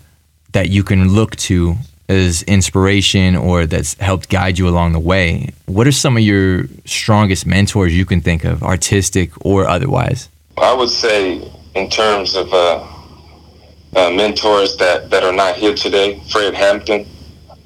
that 0.52 0.68
you 0.70 0.82
can 0.82 1.12
look 1.12 1.36
to 1.36 1.76
as 2.08 2.42
inspiration 2.44 3.36
or 3.36 3.66
that's 3.66 3.94
helped 3.94 4.28
guide 4.28 4.58
you 4.58 4.68
along 4.68 4.92
the 4.92 5.00
way. 5.00 5.52
What 5.66 5.86
are 5.86 5.92
some 5.92 6.16
of 6.16 6.22
your 6.22 6.66
strongest 6.84 7.46
mentors 7.46 7.96
you 7.96 8.04
can 8.04 8.20
think 8.20 8.44
of, 8.44 8.62
artistic 8.62 9.30
or 9.44 9.68
otherwise? 9.68 10.28
I 10.58 10.72
would 10.72 10.90
say, 10.90 11.50
in 11.74 11.90
terms 11.90 12.34
of 12.34 12.52
uh, 12.52 12.86
uh, 13.94 14.10
mentors 14.10 14.76
that, 14.76 15.10
that 15.10 15.24
are 15.24 15.32
not 15.32 15.56
here 15.56 15.74
today, 15.74 16.20
Fred 16.30 16.54
Hampton. 16.54 17.06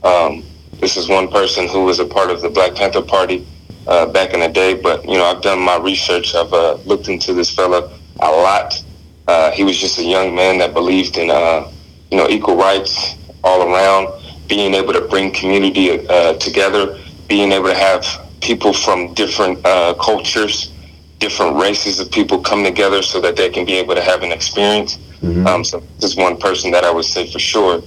Um, 0.03 0.45
this 0.81 0.97
is 0.97 1.09
one 1.09 1.29
person 1.29 1.69
who 1.69 1.85
was 1.85 1.99
a 1.99 2.07
part 2.07 2.31
of 2.31 2.41
the 2.41 2.49
Black 2.49 2.75
Panther 2.75 3.03
Party 3.03 3.47
uh, 3.87 4.07
back 4.07 4.33
in 4.33 4.41
the 4.41 4.49
day. 4.49 4.75
But 4.75 5.05
you 5.05 5.15
know, 5.15 5.25
I've 5.25 5.43
done 5.43 5.61
my 5.61 5.77
research. 5.77 6.35
I've 6.35 6.53
uh, 6.53 6.75
looked 6.87 7.09
into 7.09 7.35
this 7.35 7.55
fella 7.55 7.91
a 8.21 8.31
lot. 8.31 8.83
Uh, 9.29 9.51
he 9.53 9.65
was 9.65 9.79
just 9.79 9.99
a 9.99 10.03
young 10.03 10.35
man 10.35 10.59
that 10.59 10.73
believed 10.73 11.19
in 11.19 11.31
uh, 11.31 11.71
you 12.11 12.17
know 12.17 12.29
equal 12.29 12.57
rights 12.57 13.17
all 13.45 13.63
around, 13.63 14.09
being 14.51 14.75
able 14.75 14.93
to 14.93 15.01
bring 15.03 15.31
community 15.31 16.07
uh, 16.09 16.35
together, 16.35 16.99
being 17.29 17.53
able 17.53 17.69
to 17.69 17.75
have 17.75 18.05
people 18.41 18.73
from 18.73 19.15
different 19.15 19.65
uh, 19.65 19.95
cultures, 19.95 20.73
different 21.21 21.57
races 21.57 22.01
of 22.01 22.11
people 22.11 22.41
come 22.41 22.65
together 22.65 23.01
so 23.01 23.21
that 23.21 23.37
they 23.37 23.49
can 23.49 23.65
be 23.65 23.75
able 23.75 23.95
to 23.95 24.03
have 24.03 24.25
an 24.25 24.33
experience. 24.33 24.97
Mm-hmm. 25.23 25.47
Um, 25.47 25.63
so 25.63 25.79
this 26.01 26.11
is 26.11 26.17
one 26.17 26.37
person 26.37 26.73
that 26.73 26.85
I 26.85 26.91
would 26.91 27.05
say 27.05 27.31
for 27.31 27.39
sure. 27.39 27.81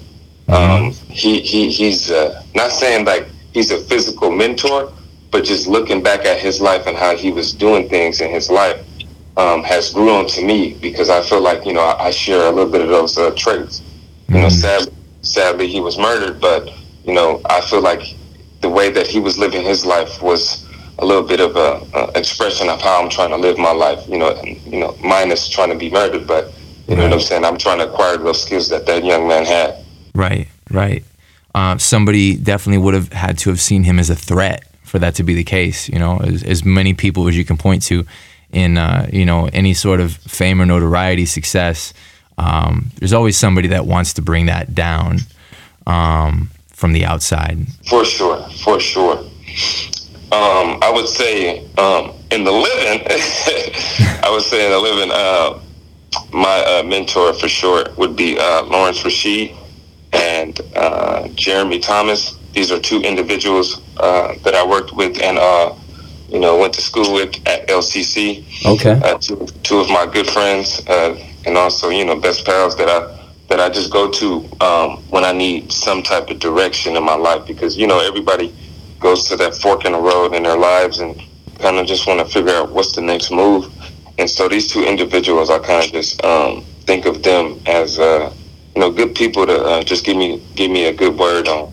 Mm-hmm. 0.48 0.54
Um, 0.54 0.92
he, 1.10 1.42
he 1.42 1.70
he's 1.70 2.10
uh, 2.10 2.42
not 2.56 2.72
saying 2.72 3.06
like 3.06 3.28
he's 3.54 3.72
a 3.72 3.80
physical 3.80 4.32
mentor, 4.32 4.94
but 5.32 5.44
just 5.44 5.68
looking 5.68 6.02
back 6.02 6.26
at 6.26 6.40
his 6.40 6.62
life 6.62 6.88
and 6.88 6.96
how 6.96 7.14
he 7.16 7.32
was 7.32 7.52
doing 7.52 7.90
things 7.90 8.22
in 8.22 8.32
his 8.32 8.50
life 8.50 8.80
um, 9.36 9.64
has 9.64 9.94
grown 9.94 10.28
to 10.28 10.46
me 10.46 10.76
because 10.80 11.10
I 11.10 11.22
feel 11.24 11.42
like 11.42 11.66
you 11.66 11.74
know 11.74 11.82
I, 11.82 12.06
I 12.06 12.12
share 12.12 12.48
a 12.48 12.52
little 12.52 12.72
bit 12.72 12.82
of 12.82 12.88
those 12.88 13.18
uh, 13.18 13.32
traits. 13.32 13.82
You 14.30 14.36
know, 14.36 14.48
mm-hmm. 14.48 14.56
sadly, 14.56 14.94
sadly 15.24 15.68
he 15.68 15.80
was 15.80 15.98
murdered, 15.98 16.40
but 16.40 16.72
you 17.04 17.14
know 17.14 17.42
I 17.46 17.62
feel 17.62 17.82
like 17.82 18.16
the 18.62 18.70
way 18.70 18.92
that 18.92 19.08
he 19.08 19.20
was 19.20 19.38
living 19.38 19.64
his 19.64 19.86
life 19.86 20.22
was 20.22 20.64
a 21.00 21.06
little 21.06 21.24
bit 21.24 21.40
of 21.40 21.56
a, 21.56 21.86
a 21.98 22.18
expression 22.18 22.70
of 22.70 22.80
how 22.82 23.02
I'm 23.02 23.10
trying 23.10 23.30
to 23.30 23.38
live 23.38 23.58
my 23.58 23.72
life. 23.72 24.08
You 24.08 24.20
know, 24.20 24.42
you 24.44 24.80
know, 24.80 24.96
minus 25.04 25.50
trying 25.50 25.70
to 25.70 25.76
be 25.76 25.90
murdered, 25.90 26.28
but 26.28 26.54
you 26.88 26.96
right. 26.96 26.98
know 26.98 27.04
what 27.04 27.14
I'm 27.14 27.20
saying. 27.20 27.46
I'm 27.46 27.58
trying 27.58 27.80
to 27.80 27.90
acquire 27.92 28.18
those 28.18 28.44
skills 28.44 28.70
that 28.70 28.86
that 28.86 29.04
young 29.04 29.28
man 29.28 29.46
had. 29.46 29.84
Right, 30.14 30.48
right. 30.70 31.04
Uh, 31.56 31.78
somebody 31.78 32.36
definitely 32.36 32.84
would 32.84 32.94
have 32.94 33.12
had 33.14 33.38
to 33.40 33.50
have 33.50 33.60
seen 33.60 33.84
him 33.84 34.00
as 34.00 34.10
a 34.10 34.16
threat 34.16 34.66
for 34.84 35.00
that 35.00 35.16
to 35.16 35.24
be 35.24 35.34
the 35.34 35.44
case. 35.44 35.90
You 35.90 36.00
know, 36.00 36.20
as, 36.20 36.44
as 36.44 36.66
many 36.66 36.94
people 36.94 37.28
as 37.28 37.38
you 37.38 37.46
can 37.46 37.58
point 37.58 37.84
to 37.84 38.06
in 38.52 38.78
uh, 38.78 39.10
you 39.12 39.26
know 39.26 39.50
any 39.52 39.74
sort 39.74 40.00
of 40.00 40.14
fame 40.14 40.62
or 40.62 40.66
notoriety, 40.66 41.26
success. 41.26 41.94
Um, 42.38 42.92
there's 43.00 43.14
always 43.14 43.38
somebody 43.38 43.70
that 43.70 43.86
wants 43.86 44.14
to 44.14 44.22
bring 44.22 44.48
that 44.48 44.74
down 44.74 45.20
um, 45.86 46.50
from 46.68 46.94
the 46.94 47.06
outside. 47.06 47.58
For 47.88 48.06
sure, 48.06 48.42
for 48.64 48.80
sure. 48.80 49.18
Um, 50.32 50.80
I 50.82 50.92
would 50.92 51.08
say 51.08 51.60
um, 51.78 52.12
in 52.32 52.44
the 52.44 52.52
living, 52.52 53.06
I 54.24 54.30
would 54.32 54.42
say 54.44 54.66
in 54.66 54.72
the 54.72 54.80
living, 54.80 55.12
uh, 55.14 55.60
my 56.32 56.64
uh, 56.66 56.84
mentor 56.84 57.34
for 57.34 57.48
sure 57.48 57.86
would 57.98 58.16
be 58.16 58.38
uh, 58.40 58.64
Lawrence 58.64 59.04
Rashid 59.04 59.56
and 60.12 60.60
uh, 60.76 61.28
Jeremy 61.30 61.80
Thomas. 61.80 62.38
These 62.54 62.72
are 62.72 62.80
two 62.80 63.02
individuals 63.02 63.82
uh, 63.98 64.36
that 64.44 64.56
I 64.56 64.66
worked 64.66 64.94
with 64.94 65.22
and 65.22 65.38
uh, 65.38 65.74
you 66.30 66.40
know 66.40 66.58
went 66.58 66.74
to 66.76 66.82
school 66.82 67.14
with 67.14 67.36
at 67.48 67.68
LCC. 67.68 68.44
Okay. 68.66 69.00
Uh, 69.04 69.18
two, 69.18 69.48
two 69.64 69.80
of 69.80 69.90
my 69.90 70.06
good 70.06 70.28
friends 70.28 70.86
uh, 70.88 71.16
and 71.46 71.58
also 71.58 71.90
you 71.90 72.06
know 72.06 72.16
best 72.20 72.46
pals 72.46 72.76
that 72.78 72.90
I 72.90 73.20
that 73.50 73.60
I 73.60 73.70
just 73.70 73.92
go 73.92 74.10
to 74.10 74.50
um, 74.62 74.98
when 75.10 75.24
I 75.24 75.32
need 75.32 75.72
some 75.72 76.02
type 76.02 76.30
of 76.30 76.40
direction 76.40 76.96
in 76.96 77.04
my 77.04 77.16
life 77.16 77.46
because 77.46 77.78
you 77.78 77.88
know 77.88 78.00
everybody 78.00 78.54
goes 79.00 79.28
to 79.30 79.36
that 79.36 79.54
fork 79.56 79.86
in 79.86 79.92
the 79.92 80.00
road 80.00 80.34
in 80.34 80.44
their 80.44 80.58
lives 80.58 81.00
and 81.00 81.22
kind 81.60 81.78
of 81.78 81.86
just 81.86 82.08
want 82.08 82.20
to 82.20 82.26
figure 82.26 82.54
out 82.54 82.72
what's 82.72 82.94
the 82.94 83.02
next 83.02 83.32
move. 83.32 83.72
And 84.18 84.30
so 84.30 84.48
these 84.48 84.72
two 84.72 84.84
individuals, 84.84 85.50
I 85.50 85.60
kind 85.60 85.86
of 85.86 85.92
just 85.92 86.24
um, 86.24 86.64
think 86.86 87.06
of 87.06 87.24
them 87.24 87.60
as 87.66 88.00
uh, 88.00 88.34
you 88.76 88.82
know 88.82 88.92
good 88.92 89.16
people 89.16 89.46
to 89.46 89.64
uh, 89.64 89.84
just 89.84 90.06
give 90.06 90.18
me 90.18 90.42
give 90.56 90.72
me 90.72 90.86
a 90.86 90.94
good 90.94 91.18
word 91.18 91.48
on 91.48 91.72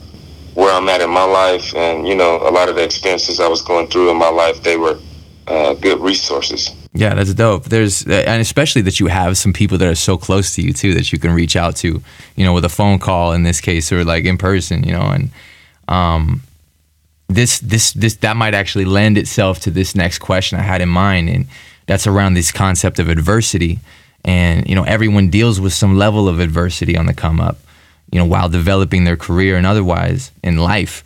where 0.54 0.72
I'm 0.74 0.88
at 0.88 1.00
in 1.00 1.10
my 1.10 1.24
life, 1.24 1.74
and 1.74 2.06
you 2.06 2.14
know 2.14 2.36
a 2.36 2.50
lot 2.50 2.68
of 2.68 2.74
the 2.76 2.84
experiences 2.84 3.40
I 3.40 3.48
was 3.48 3.62
going 3.62 3.88
through 3.88 4.10
in 4.10 4.16
my 4.16 4.28
life, 4.28 4.62
they 4.62 4.76
were 4.76 4.98
uh, 5.46 5.74
good 5.74 6.00
resources. 6.00 6.79
Yeah, 6.92 7.14
that's 7.14 7.32
dope. 7.34 7.64
There's 7.64 8.04
and 8.04 8.40
especially 8.42 8.82
that 8.82 8.98
you 8.98 9.06
have 9.06 9.38
some 9.38 9.52
people 9.52 9.78
that 9.78 9.88
are 9.88 9.94
so 9.94 10.16
close 10.18 10.54
to 10.56 10.62
you 10.62 10.72
too 10.72 10.94
that 10.94 11.12
you 11.12 11.18
can 11.18 11.32
reach 11.32 11.54
out 11.54 11.76
to, 11.76 12.02
you 12.34 12.44
know, 12.44 12.52
with 12.52 12.64
a 12.64 12.68
phone 12.68 12.98
call 12.98 13.32
in 13.32 13.44
this 13.44 13.60
case 13.60 13.92
or 13.92 14.04
like 14.04 14.24
in 14.24 14.36
person, 14.36 14.82
you 14.82 14.92
know, 14.92 15.02
and 15.02 15.30
um, 15.86 16.42
this 17.28 17.60
this 17.60 17.92
this 17.92 18.16
that 18.16 18.36
might 18.36 18.54
actually 18.54 18.84
lend 18.86 19.18
itself 19.18 19.60
to 19.60 19.70
this 19.70 19.94
next 19.94 20.18
question 20.18 20.58
I 20.58 20.62
had 20.62 20.80
in 20.80 20.88
mind, 20.88 21.28
and 21.28 21.46
that's 21.86 22.08
around 22.08 22.34
this 22.34 22.50
concept 22.50 22.98
of 22.98 23.08
adversity 23.08 23.78
and 24.24 24.68
you 24.68 24.74
know 24.74 24.84
everyone 24.84 25.30
deals 25.30 25.60
with 25.60 25.72
some 25.72 25.96
level 25.96 26.28
of 26.28 26.40
adversity 26.40 26.96
on 26.96 27.06
the 27.06 27.14
come 27.14 27.40
up 27.40 27.58
you 28.12 28.18
know 28.18 28.24
while 28.24 28.48
developing 28.48 29.04
their 29.04 29.16
career 29.16 29.56
and 29.56 29.66
otherwise 29.66 30.30
in 30.42 30.58
life 30.58 31.02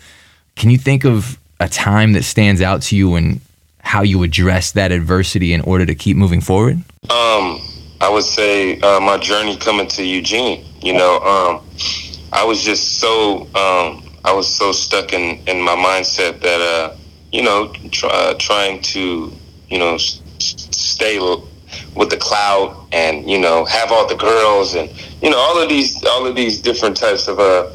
can 0.56 0.70
you 0.70 0.78
think 0.78 1.04
of 1.04 1.38
a 1.60 1.68
time 1.68 2.12
that 2.12 2.24
stands 2.24 2.60
out 2.60 2.82
to 2.82 2.96
you 2.96 3.14
and 3.14 3.40
how 3.84 4.02
you 4.02 4.22
address 4.22 4.72
that 4.72 4.90
adversity 4.92 5.52
in 5.52 5.60
order 5.62 5.86
to 5.86 5.94
keep 5.94 6.16
moving 6.16 6.40
forward 6.40 6.76
um 7.10 7.60
i 8.00 8.08
would 8.10 8.24
say 8.24 8.80
uh, 8.80 9.00
my 9.00 9.18
journey 9.18 9.56
coming 9.56 9.86
to 9.86 10.04
eugene 10.04 10.64
you 10.80 10.92
know 10.92 11.18
um 11.20 11.64
i 12.32 12.44
was 12.44 12.62
just 12.62 12.98
so 12.98 13.42
um 13.54 14.02
i 14.24 14.32
was 14.32 14.52
so 14.52 14.72
stuck 14.72 15.12
in 15.12 15.38
in 15.46 15.60
my 15.60 15.76
mindset 15.76 16.40
that 16.40 16.60
uh 16.60 16.96
you 17.32 17.42
know 17.42 17.72
try, 17.90 18.10
uh, 18.10 18.34
trying 18.38 18.80
to 18.80 19.32
you 19.68 19.78
know 19.78 19.96
stay 19.98 21.18
with 21.96 22.10
the 22.10 22.16
cloud 22.16 22.86
and 22.92 23.28
you 23.28 23.38
know 23.38 23.64
have 23.64 23.90
all 23.92 24.06
the 24.06 24.14
girls 24.14 24.74
and 24.74 24.88
you 25.22 25.30
know 25.30 25.38
all 25.38 25.60
of 25.60 25.68
these 25.68 26.02
all 26.04 26.26
of 26.26 26.34
these 26.34 26.60
different 26.60 26.96
types 26.96 27.28
of 27.28 27.38
uh, 27.38 27.70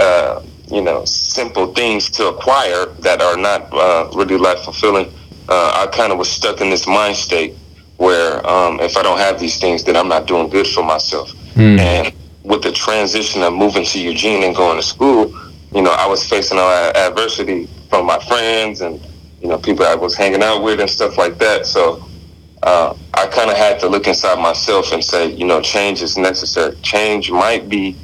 uh 0.00 0.42
you 0.70 0.82
know 0.82 1.04
simple 1.04 1.72
things 1.74 2.10
to 2.10 2.28
acquire 2.28 2.86
that 3.00 3.20
are 3.20 3.36
not 3.36 3.72
uh, 3.72 4.08
really 4.14 4.36
life 4.36 4.60
fulfilling. 4.60 5.12
Uh, 5.48 5.86
I 5.86 5.96
kind 5.96 6.12
of 6.12 6.18
was 6.18 6.30
stuck 6.30 6.60
in 6.60 6.70
this 6.70 6.86
mind 6.86 7.16
state 7.16 7.54
where 7.98 8.46
um, 8.46 8.80
if 8.80 8.96
I 8.96 9.02
don't 9.02 9.18
have 9.18 9.40
these 9.40 9.58
things, 9.58 9.84
then 9.84 9.96
I'm 9.96 10.08
not 10.08 10.26
doing 10.26 10.48
good 10.48 10.66
for 10.66 10.82
myself. 10.82 11.30
Mm. 11.54 11.78
And 11.78 12.14
with 12.42 12.62
the 12.62 12.72
transition 12.72 13.42
of 13.42 13.52
moving 13.54 13.84
to 13.84 14.00
Eugene 14.00 14.44
and 14.44 14.54
going 14.54 14.76
to 14.76 14.82
school, 14.82 15.34
you 15.72 15.82
know, 15.82 15.90
I 15.90 16.06
was 16.06 16.26
facing 16.26 16.58
all 16.58 16.70
adversity 16.70 17.68
from 17.88 18.06
my 18.06 18.18
friends 18.18 18.80
and 18.80 19.00
you 19.40 19.48
know 19.48 19.58
people 19.58 19.84
I 19.84 19.94
was 19.94 20.14
hanging 20.14 20.42
out 20.42 20.62
with 20.62 20.80
and 20.80 20.88
stuff 20.88 21.16
like 21.18 21.38
that. 21.38 21.66
So 21.66 22.04
uh, 22.62 22.94
I 23.14 23.26
kind 23.26 23.50
of 23.50 23.56
had 23.56 23.80
to 23.80 23.88
look 23.88 24.06
inside 24.06 24.40
myself 24.40 24.92
and 24.92 25.02
say, 25.02 25.30
you 25.30 25.46
know, 25.46 25.60
change 25.60 26.02
is 26.02 26.16
necessary. 26.16 26.76
Change 26.82 27.30
might 27.30 27.68
be, 27.68 27.96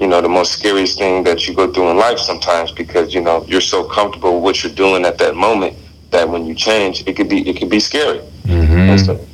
you 0.00 0.06
know, 0.06 0.20
the 0.20 0.28
most 0.28 0.52
scariest 0.52 0.98
thing 0.98 1.24
that 1.24 1.46
you 1.46 1.54
go 1.54 1.72
through 1.72 1.90
in 1.90 1.96
life 1.96 2.18
sometimes 2.18 2.70
because 2.72 3.14
you 3.14 3.20
know 3.20 3.44
you're 3.46 3.60
so 3.60 3.84
comfortable 3.84 4.34
with 4.34 4.42
what 4.42 4.64
you're 4.64 4.72
doing 4.74 5.04
at 5.04 5.18
that 5.18 5.34
moment 5.34 5.76
that 6.10 6.28
when 6.28 6.46
you 6.46 6.54
change, 6.54 7.06
it 7.06 7.16
could 7.16 7.28
be 7.28 7.48
it 7.48 7.58
could 7.58 7.70
be 7.70 7.80
scary. 7.80 8.20
Mm-hmm. 8.44 8.76
And, 8.76 9.00
so, 9.00 9.26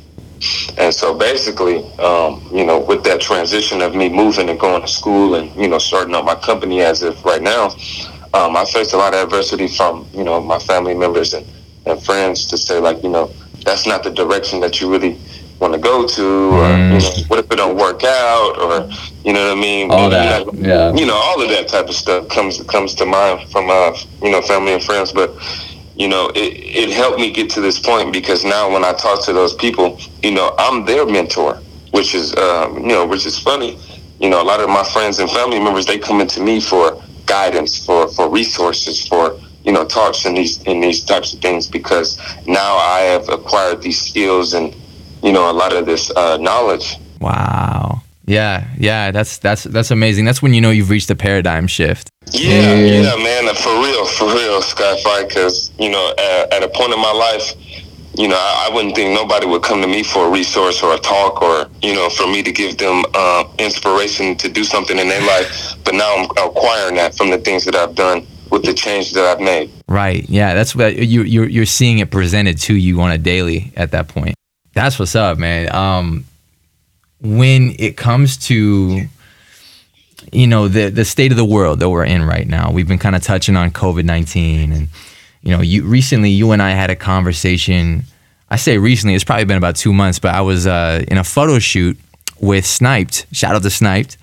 and 0.77 0.93
so 0.93 1.13
basically, 1.13 1.85
um, 1.99 2.47
you 2.51 2.65
know, 2.65 2.79
with 2.79 3.03
that 3.03 3.21
transition 3.21 3.81
of 3.81 3.95
me 3.95 4.09
moving 4.09 4.49
and 4.49 4.59
going 4.59 4.81
to 4.81 4.87
school 4.87 5.35
and 5.35 5.55
you 5.55 5.67
know 5.67 5.77
starting 5.77 6.15
up 6.15 6.25
my 6.25 6.35
company 6.35 6.81
as 6.81 7.03
if 7.03 7.23
right 7.25 7.41
now, 7.41 7.67
um, 8.33 8.57
I 8.57 8.65
faced 8.65 8.93
a 8.93 8.97
lot 8.97 9.13
of 9.13 9.23
adversity 9.23 9.67
from 9.67 10.07
you 10.13 10.23
know 10.23 10.41
my 10.41 10.59
family 10.59 10.93
members 10.93 11.33
and, 11.33 11.45
and 11.85 12.01
friends 12.01 12.45
to 12.47 12.57
say 12.57 12.79
like 12.79 13.03
you 13.03 13.09
know 13.09 13.31
that's 13.65 13.85
not 13.87 14.03
the 14.03 14.11
direction 14.11 14.59
that 14.61 14.81
you 14.81 14.91
really 14.91 15.17
want 15.59 15.73
to 15.73 15.79
go 15.79 16.05
to, 16.05 16.25
or 16.59 16.63
mm. 16.63 16.93
you 16.93 16.99
know, 16.99 17.27
what 17.27 17.39
if 17.39 17.49
it 17.49 17.55
don't 17.55 17.77
work 17.77 18.03
out, 18.03 18.57
or 18.59 18.89
you 19.23 19.31
know 19.33 19.47
what 19.47 19.57
I 19.57 19.61
mean? 19.61 19.91
All 19.91 20.09
that, 20.09 20.53
yeah. 20.55 20.93
You 20.93 21.05
know, 21.05 21.15
all 21.15 21.41
of 21.41 21.49
that 21.49 21.67
type 21.67 21.87
of 21.87 21.95
stuff 21.95 22.27
comes 22.29 22.61
comes 22.63 22.93
to 22.95 23.05
mind 23.05 23.49
from 23.49 23.69
uh, 23.69 23.95
you 24.21 24.31
know 24.31 24.41
family 24.41 24.73
and 24.73 24.83
friends, 24.83 25.11
but 25.11 25.31
you 26.03 26.09
know, 26.09 26.27
it, 26.35 26.51
it 26.83 26.89
helped 26.89 27.17
me 27.17 27.31
get 27.31 27.49
to 27.51 27.61
this 27.61 27.79
point 27.79 28.11
because 28.11 28.43
now 28.43 28.69
when 28.69 28.83
I 28.83 28.91
talk 28.91 29.23
to 29.23 29.31
those 29.31 29.53
people, 29.53 30.01
you 30.21 30.31
know, 30.31 30.53
I'm 30.59 30.83
their 30.83 31.05
mentor, 31.05 31.61
which 31.91 32.13
is, 32.13 32.35
um, 32.35 32.79
you 32.79 32.89
know, 32.89 33.07
which 33.07 33.25
is 33.25 33.39
funny. 33.39 33.79
You 34.19 34.29
know, 34.29 34.41
a 34.41 34.43
lot 34.43 34.59
of 34.59 34.67
my 34.67 34.83
friends 34.83 35.19
and 35.19 35.31
family 35.31 35.61
members, 35.61 35.85
they 35.85 35.97
come 35.97 36.19
into 36.19 36.41
me 36.41 36.59
for 36.59 37.01
guidance, 37.25 37.85
for, 37.85 38.09
for 38.09 38.29
resources, 38.29 39.07
for, 39.07 39.39
you 39.63 39.71
know 39.71 39.85
talks 39.85 40.25
and 40.25 40.35
these 40.35 40.61
in 40.63 40.81
these 40.81 41.05
types 41.05 41.33
of 41.33 41.39
things 41.39 41.67
because 41.67 42.19
now 42.45 42.75
I 42.75 42.99
have 42.99 43.29
acquired 43.29 43.81
these 43.81 44.01
skills 44.01 44.53
and 44.53 44.75
you 45.23 45.31
know 45.31 45.49
a 45.49 45.53
lot 45.53 45.73
of 45.73 45.85
this 45.85 46.11
uh, 46.17 46.35
knowledge. 46.35 46.97
Wow. 47.21 48.01
Yeah, 48.25 48.67
yeah, 48.77 49.11
that's 49.11 49.37
that's 49.37 49.63
that's 49.63 49.91
amazing. 49.91 50.25
That's 50.25 50.41
when 50.41 50.53
you 50.53 50.61
know 50.61 50.71
you've 50.71 50.89
reached 50.89 51.09
a 51.09 51.15
paradigm 51.15 51.67
shift. 51.67 52.09
Yeah, 52.31 52.73
yeah, 52.73 53.01
yeah 53.01 53.15
man, 53.17 53.53
for 53.55 53.73
real, 53.81 54.05
for 54.05 54.27
real, 54.27 54.61
Skyfi. 54.61 55.27
Because 55.27 55.71
you 55.77 55.89
know, 55.89 56.13
at, 56.17 56.53
at, 56.53 56.63
a 56.63 56.69
point 56.69 56.93
in 56.93 57.01
my 57.01 57.11
life, 57.11 57.53
you 58.15 58.29
know, 58.29 58.37
I, 58.37 58.69
I, 58.69 58.73
wouldn't 58.73 58.95
think 58.95 59.13
nobody 59.13 59.45
would 59.45 59.61
come 59.61 59.81
to 59.81 59.87
me 59.87 60.03
for 60.03 60.27
a 60.27 60.29
resource 60.29 60.81
or 60.81 60.93
a 60.93 60.99
talk 60.99 61.41
or 61.41 61.69
you 61.81 61.93
know, 61.93 62.09
for 62.09 62.25
me 62.25 62.41
to 62.43 62.51
give 62.51 62.77
them 62.77 63.03
uh, 63.13 63.43
inspiration 63.59 64.37
to 64.37 64.47
do 64.47 64.63
something 64.63 64.97
in 64.97 65.09
their 65.09 65.25
life. 65.27 65.75
But 65.83 65.95
now 65.95 66.15
I'm 66.15 66.29
acquiring 66.49 66.95
that 66.95 67.15
from 67.15 67.29
the 67.29 67.39
things 67.39 67.65
that 67.65 67.75
I've 67.75 67.95
done 67.95 68.25
with 68.51 68.63
the 68.63 68.73
change 68.73 69.11
that 69.13 69.25
I've 69.25 69.41
made. 69.41 69.69
Right. 69.89 70.29
Yeah. 70.29 70.53
That's 70.53 70.73
what 70.73 70.95
you 70.95 71.23
you're 71.23 71.49
you're 71.49 71.65
seeing 71.65 71.99
it 71.99 72.09
presented 72.09 72.57
to 72.59 72.73
you 72.73 73.01
on 73.01 73.11
a 73.11 73.17
daily 73.17 73.73
at 73.75 73.91
that 73.91 74.07
point. 74.07 74.35
That's 74.73 74.97
what's 74.97 75.15
up, 75.15 75.37
man. 75.37 75.73
Um, 75.75 76.25
when 77.23 77.75
it 77.79 77.97
comes 77.97 78.37
to 78.49 79.07
you 80.31 80.47
know 80.47 80.67
the 80.67 80.89
the 80.89 81.05
state 81.05 81.31
of 81.31 81.37
the 81.37 81.45
world 81.45 81.79
that 81.79 81.89
we're 81.89 82.05
in 82.05 82.23
right 82.23 82.47
now, 82.47 82.71
we've 82.71 82.87
been 82.87 82.99
kind 82.99 83.15
of 83.15 83.23
touching 83.23 83.55
on 83.55 83.71
COVID 83.71 84.05
nineteen, 84.05 84.71
and 84.71 84.89
you 85.41 85.51
know, 85.51 85.61
you 85.61 85.83
recently 85.83 86.29
you 86.29 86.51
and 86.51 86.61
I 86.61 86.71
had 86.71 86.91
a 86.91 86.95
conversation. 86.95 88.03
I 88.49 88.57
say 88.57 88.77
recently, 88.77 89.15
it's 89.15 89.23
probably 89.23 89.45
been 89.45 89.57
about 89.57 89.75
two 89.75 89.93
months, 89.93 90.19
but 90.19 90.35
I 90.35 90.41
was 90.41 90.67
uh, 90.67 91.03
in 91.07 91.17
a 91.17 91.23
photo 91.23 91.57
shoot 91.57 91.97
with 92.39 92.65
Sniped. 92.67 93.25
Shout 93.31 93.55
out 93.55 93.63
to 93.63 93.71
Sniped 93.71 94.17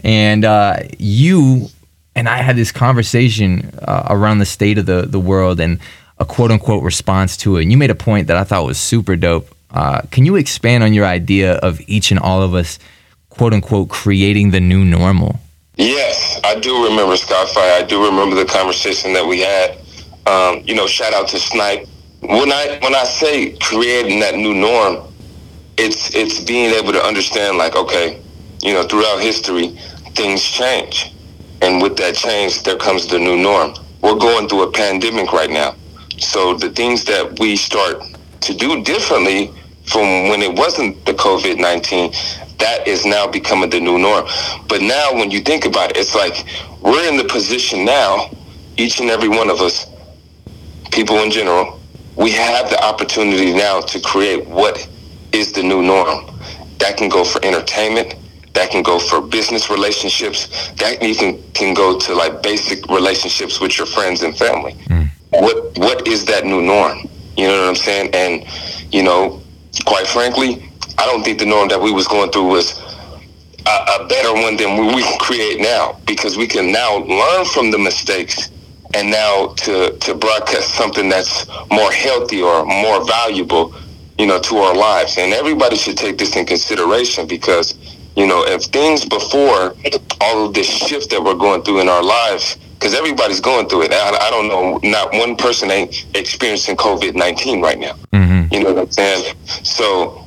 and 0.00 0.44
uh, 0.44 0.78
you 0.98 1.68
and 2.14 2.28
I 2.28 2.38
had 2.38 2.56
this 2.56 2.72
conversation 2.72 3.72
uh, 3.82 4.06
around 4.08 4.38
the 4.38 4.46
state 4.46 4.78
of 4.78 4.86
the 4.86 5.02
the 5.02 5.20
world 5.20 5.60
and 5.60 5.78
a 6.18 6.24
quote 6.24 6.50
unquote 6.50 6.82
response 6.82 7.36
to 7.38 7.56
it. 7.56 7.62
And 7.62 7.70
you 7.70 7.78
made 7.78 7.90
a 7.90 7.96
point 7.96 8.28
that 8.28 8.36
I 8.36 8.44
thought 8.44 8.64
was 8.64 8.78
super 8.78 9.16
dope. 9.16 9.48
Uh, 9.70 10.00
can 10.10 10.24
you 10.24 10.36
expand 10.36 10.82
on 10.82 10.92
your 10.92 11.04
idea 11.04 11.54
of 11.54 11.80
each 11.86 12.10
and 12.10 12.20
all 12.20 12.42
of 12.42 12.54
us, 12.54 12.78
quote 13.30 13.52
unquote, 13.52 13.88
creating 13.88 14.50
the 14.50 14.60
new 14.60 14.84
normal? 14.84 15.38
Yes, 15.76 16.40
I 16.42 16.58
do 16.58 16.84
remember 16.84 17.14
Skyfire. 17.14 17.82
I 17.82 17.84
do 17.86 18.04
remember 18.04 18.34
the 18.36 18.46
conversation 18.46 19.12
that 19.12 19.26
we 19.26 19.40
had. 19.40 19.78
Um, 20.26 20.62
you 20.64 20.74
know, 20.74 20.86
shout 20.86 21.12
out 21.12 21.28
to 21.28 21.38
Snipe. 21.38 21.86
When 22.20 22.50
I 22.50 22.78
when 22.82 22.94
I 22.94 23.04
say 23.04 23.52
creating 23.58 24.20
that 24.20 24.36
new 24.36 24.54
norm, 24.54 25.12
it's 25.76 26.14
it's 26.14 26.40
being 26.40 26.72
able 26.72 26.92
to 26.92 27.02
understand 27.02 27.58
like, 27.58 27.76
okay, 27.76 28.22
you 28.62 28.72
know, 28.72 28.84
throughout 28.84 29.20
history, 29.20 29.78
things 30.14 30.42
change. 30.42 31.12
And 31.60 31.82
with 31.82 31.96
that 31.98 32.14
change, 32.14 32.62
there 32.62 32.76
comes 32.76 33.06
the 33.06 33.18
new 33.18 33.36
norm. 33.36 33.74
We're 34.00 34.16
going 34.16 34.48
through 34.48 34.62
a 34.62 34.72
pandemic 34.72 35.32
right 35.32 35.50
now. 35.50 35.74
So 36.18 36.54
the 36.54 36.70
things 36.70 37.04
that 37.04 37.38
we 37.38 37.56
start 37.56 38.02
to 38.46 38.54
do 38.54 38.82
differently 38.82 39.52
from 39.86 40.28
when 40.28 40.40
it 40.40 40.56
wasn't 40.56 41.04
the 41.04 41.12
COVID 41.12 41.58
19, 41.58 42.12
that 42.58 42.86
is 42.86 43.04
now 43.04 43.26
becoming 43.26 43.70
the 43.70 43.80
new 43.80 43.98
norm. 43.98 44.24
But 44.68 44.82
now, 44.82 45.12
when 45.12 45.30
you 45.30 45.40
think 45.40 45.64
about 45.64 45.90
it, 45.90 45.96
it's 45.96 46.14
like 46.14 46.46
we're 46.80 47.08
in 47.08 47.16
the 47.16 47.24
position 47.24 47.84
now, 47.84 48.30
each 48.76 49.00
and 49.00 49.10
every 49.10 49.28
one 49.28 49.50
of 49.50 49.60
us, 49.60 49.86
people 50.92 51.16
in 51.18 51.30
general, 51.30 51.80
we 52.14 52.30
have 52.30 52.70
the 52.70 52.82
opportunity 52.82 53.52
now 53.52 53.80
to 53.80 54.00
create 54.00 54.46
what 54.46 54.88
is 55.32 55.52
the 55.52 55.62
new 55.62 55.82
norm. 55.82 56.30
That 56.78 56.96
can 56.96 57.08
go 57.08 57.24
for 57.24 57.44
entertainment, 57.44 58.14
that 58.54 58.70
can 58.70 58.82
go 58.82 58.98
for 58.98 59.20
business 59.20 59.70
relationships, 59.70 60.70
that 60.74 61.02
even 61.02 61.42
can 61.52 61.74
go 61.74 61.98
to 61.98 62.14
like 62.14 62.42
basic 62.42 62.88
relationships 62.88 63.60
with 63.60 63.76
your 63.76 63.86
friends 63.86 64.22
and 64.22 64.36
family. 64.36 64.74
Mm. 64.86 65.10
What 65.30 65.78
what 65.78 66.08
is 66.08 66.24
that 66.26 66.44
new 66.44 66.62
norm? 66.62 67.08
You 67.36 67.46
know 67.46 67.60
what 67.60 67.68
I'm 67.68 67.76
saying? 67.76 68.10
And 68.14 68.46
you 68.92 69.02
know, 69.02 69.42
quite 69.84 70.06
frankly, 70.06 70.70
I 70.98 71.04
don't 71.06 71.22
think 71.22 71.38
the 71.38 71.46
norm 71.46 71.68
that 71.68 71.80
we 71.80 71.92
was 71.92 72.08
going 72.08 72.30
through 72.30 72.48
was 72.48 72.80
a, 73.66 74.00
a 74.00 74.06
better 74.08 74.32
one 74.32 74.56
than 74.56 74.94
we, 74.94 75.02
can 75.02 75.18
create 75.20 75.60
now 75.60 75.98
because 76.06 76.36
we 76.36 76.46
can 76.46 76.72
now 76.72 76.96
learn 76.98 77.44
from 77.46 77.70
the 77.70 77.78
mistakes 77.78 78.50
and 78.94 79.10
now 79.10 79.48
to 79.56 79.96
to 79.98 80.14
broadcast 80.14 80.74
something 80.74 81.08
that's 81.08 81.46
more 81.70 81.92
healthy 81.92 82.40
or 82.40 82.64
more 82.64 83.04
valuable, 83.04 83.74
you 84.18 84.26
know, 84.26 84.40
to 84.40 84.56
our 84.56 84.74
lives. 84.74 85.18
And 85.18 85.32
everybody 85.32 85.76
should 85.76 85.98
take 85.98 86.16
this 86.18 86.36
in 86.36 86.46
consideration 86.46 87.26
because, 87.26 87.74
you 88.16 88.26
know, 88.26 88.44
if 88.46 88.62
things 88.64 89.04
before 89.04 89.74
all 90.20 90.46
of 90.46 90.54
this 90.54 90.66
shift 90.66 91.10
that 91.10 91.22
we're 91.22 91.34
going 91.34 91.62
through 91.62 91.80
in 91.80 91.88
our 91.88 92.02
lives, 92.02 92.56
because 92.78 92.94
everybody's 92.94 93.40
going 93.40 93.68
through 93.68 93.82
it. 93.82 93.92
I, 93.92 94.28
I, 94.28 94.30
don't 94.30 94.48
know, 94.48 94.78
not 94.88 95.12
one 95.12 95.36
person 95.36 95.70
ain't 95.70 96.06
experiencing 96.14 96.76
COVID 96.76 97.14
nineteen 97.14 97.60
right 97.60 97.78
now. 97.78 97.94
Mm-hmm. 98.12 98.52
You 98.52 98.62
know 98.62 98.74
what 98.74 98.82
I'm 98.82 98.90
saying? 98.90 99.34
So 99.44 100.26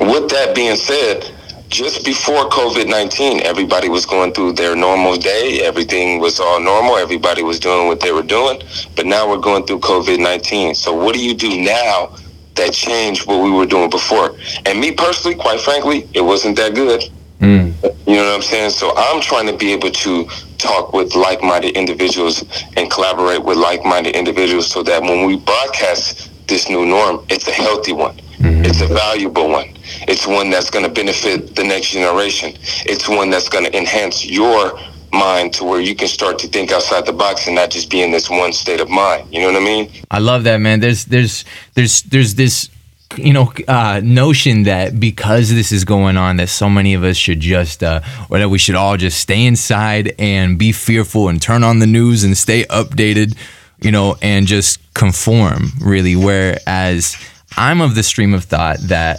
with 0.00 0.30
that 0.30 0.54
being 0.54 0.76
said, 0.76 1.30
just 1.68 2.04
before 2.04 2.48
COVID 2.48 2.88
19, 2.88 3.40
everybody 3.42 3.88
was 3.88 4.06
going 4.06 4.32
through 4.32 4.52
their 4.52 4.74
normal 4.74 5.16
day. 5.16 5.60
Everything 5.62 6.18
was 6.18 6.40
all 6.40 6.60
normal. 6.60 6.96
Everybody 6.96 7.42
was 7.42 7.58
doing 7.58 7.88
what 7.88 8.00
they 8.00 8.12
were 8.12 8.22
doing. 8.22 8.62
But 8.96 9.06
now 9.06 9.28
we're 9.28 9.38
going 9.38 9.66
through 9.66 9.80
COVID 9.80 10.18
19. 10.18 10.74
So, 10.74 10.94
what 10.94 11.14
do 11.14 11.22
you 11.22 11.34
do 11.34 11.60
now 11.60 12.16
that 12.54 12.72
changed 12.72 13.26
what 13.26 13.42
we 13.42 13.50
were 13.50 13.66
doing 13.66 13.90
before? 13.90 14.36
And 14.66 14.80
me 14.80 14.92
personally, 14.92 15.36
quite 15.36 15.60
frankly, 15.60 16.08
it 16.14 16.22
wasn't 16.22 16.56
that 16.56 16.74
good. 16.74 17.02
Mm. 17.40 17.74
You 18.08 18.16
know 18.16 18.24
what 18.24 18.36
I'm 18.36 18.42
saying? 18.42 18.70
So, 18.70 18.94
I'm 18.96 19.20
trying 19.20 19.46
to 19.48 19.56
be 19.56 19.72
able 19.72 19.90
to 19.90 20.26
talk 20.56 20.94
with 20.94 21.14
like 21.14 21.42
minded 21.42 21.76
individuals 21.76 22.42
and 22.76 22.90
collaborate 22.90 23.44
with 23.44 23.58
like 23.58 23.84
minded 23.84 24.16
individuals 24.16 24.70
so 24.70 24.82
that 24.82 25.02
when 25.02 25.26
we 25.26 25.36
broadcast 25.36 26.30
this 26.48 26.70
new 26.70 26.86
norm, 26.86 27.24
it's 27.28 27.46
a 27.46 27.52
healthy 27.52 27.92
one. 27.92 28.16
Mm-hmm. 28.38 28.64
It's 28.64 28.80
a 28.80 28.86
valuable 28.86 29.50
one. 29.50 29.76
It's 30.08 30.26
one 30.26 30.48
that's 30.48 30.70
going 30.70 30.84
to 30.84 30.90
benefit 30.90 31.54
the 31.54 31.64
next 31.64 31.90
generation. 31.90 32.54
It's 32.86 33.08
one 33.08 33.28
that's 33.28 33.50
going 33.50 33.64
to 33.64 33.76
enhance 33.76 34.24
your 34.24 34.78
mind 35.12 35.52
to 35.54 35.64
where 35.64 35.80
you 35.80 35.94
can 35.94 36.08
start 36.08 36.38
to 36.38 36.48
think 36.48 36.72
outside 36.72 37.06
the 37.06 37.12
box 37.12 37.46
and 37.46 37.56
not 37.56 37.70
just 37.70 37.90
be 37.90 38.02
in 38.02 38.10
this 38.10 38.30
one 38.30 38.52
state 38.52 38.80
of 38.80 38.88
mind. 38.88 39.32
You 39.32 39.40
know 39.40 39.52
what 39.52 39.62
I 39.62 39.64
mean? 39.64 39.90
I 40.10 40.18
love 40.18 40.44
that, 40.44 40.58
man. 40.58 40.80
There's 40.80 41.04
there's 41.04 41.44
there's 41.74 42.02
there's 42.02 42.34
this 42.34 42.70
you 43.16 43.32
know 43.32 43.52
uh, 43.68 44.00
notion 44.04 44.64
that 44.64 45.00
because 45.00 45.50
this 45.50 45.72
is 45.72 45.84
going 45.84 46.16
on 46.16 46.36
that 46.36 46.48
so 46.48 46.68
many 46.68 46.94
of 46.94 47.04
us 47.04 47.16
should 47.16 47.40
just 47.40 47.82
uh, 47.82 48.00
or 48.30 48.38
that 48.38 48.48
we 48.48 48.58
should 48.58 48.74
all 48.74 48.96
just 48.96 49.18
stay 49.18 49.46
inside 49.46 50.14
and 50.18 50.58
be 50.58 50.72
fearful 50.72 51.28
and 51.28 51.40
turn 51.40 51.64
on 51.64 51.78
the 51.78 51.86
news 51.86 52.22
and 52.22 52.36
stay 52.36 52.64
updated 52.64 53.36
you 53.80 53.90
know 53.90 54.16
and 54.20 54.46
just 54.46 54.78
conform 54.94 55.70
really 55.80 56.16
whereas 56.16 57.16
i'm 57.56 57.80
of 57.80 57.94
the 57.94 58.02
stream 58.02 58.34
of 58.34 58.44
thought 58.44 58.76
that 58.80 59.18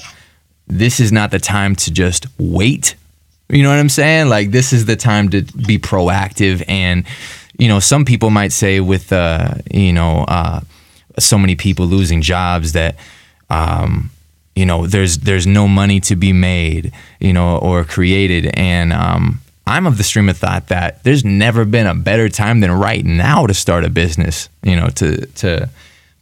this 0.69 0.99
is 0.99 1.11
not 1.11 1.31
the 1.31 1.39
time 1.39 1.75
to 1.75 1.91
just 1.91 2.27
wait. 2.37 2.95
You 3.49 3.63
know 3.63 3.69
what 3.69 3.79
I'm 3.79 3.89
saying? 3.89 4.29
Like 4.29 4.51
this 4.51 4.71
is 4.71 4.85
the 4.85 4.95
time 4.95 5.29
to 5.29 5.41
be 5.41 5.79
proactive 5.79 6.63
and 6.67 7.05
you 7.57 7.67
know, 7.67 7.81
some 7.81 8.05
people 8.05 8.29
might 8.29 8.53
say 8.53 8.79
with 8.79 9.11
uh, 9.11 9.55
you 9.73 9.91
know, 9.91 10.23
uh, 10.27 10.61
so 11.17 11.37
many 11.37 11.55
people 11.55 11.87
losing 11.87 12.21
jobs 12.21 12.71
that 12.71 12.95
um, 13.49 14.11
you 14.55 14.65
know, 14.65 14.87
there's 14.87 15.19
there's 15.19 15.47
no 15.47 15.67
money 15.67 15.99
to 16.01 16.15
be 16.15 16.33
made, 16.33 16.91
you 17.19 17.33
know, 17.33 17.57
or 17.57 17.83
created 17.83 18.51
and 18.55 18.91
um, 18.91 19.41
I'm 19.69 19.85
of 19.85 19.99
the 19.99 20.03
stream 20.03 20.29
of 20.29 20.37
thought 20.37 20.67
that 20.69 21.03
there's 21.03 21.23
never 21.23 21.63
been 21.63 21.85
a 21.85 21.93
better 21.93 22.27
time 22.27 22.59
than 22.59 22.71
right 22.71 23.05
now 23.05 23.45
to 23.45 23.53
start 23.53 23.85
a 23.85 23.89
business, 23.89 24.49
you 24.63 24.75
know, 24.75 24.87
to 24.89 25.27
to 25.27 25.69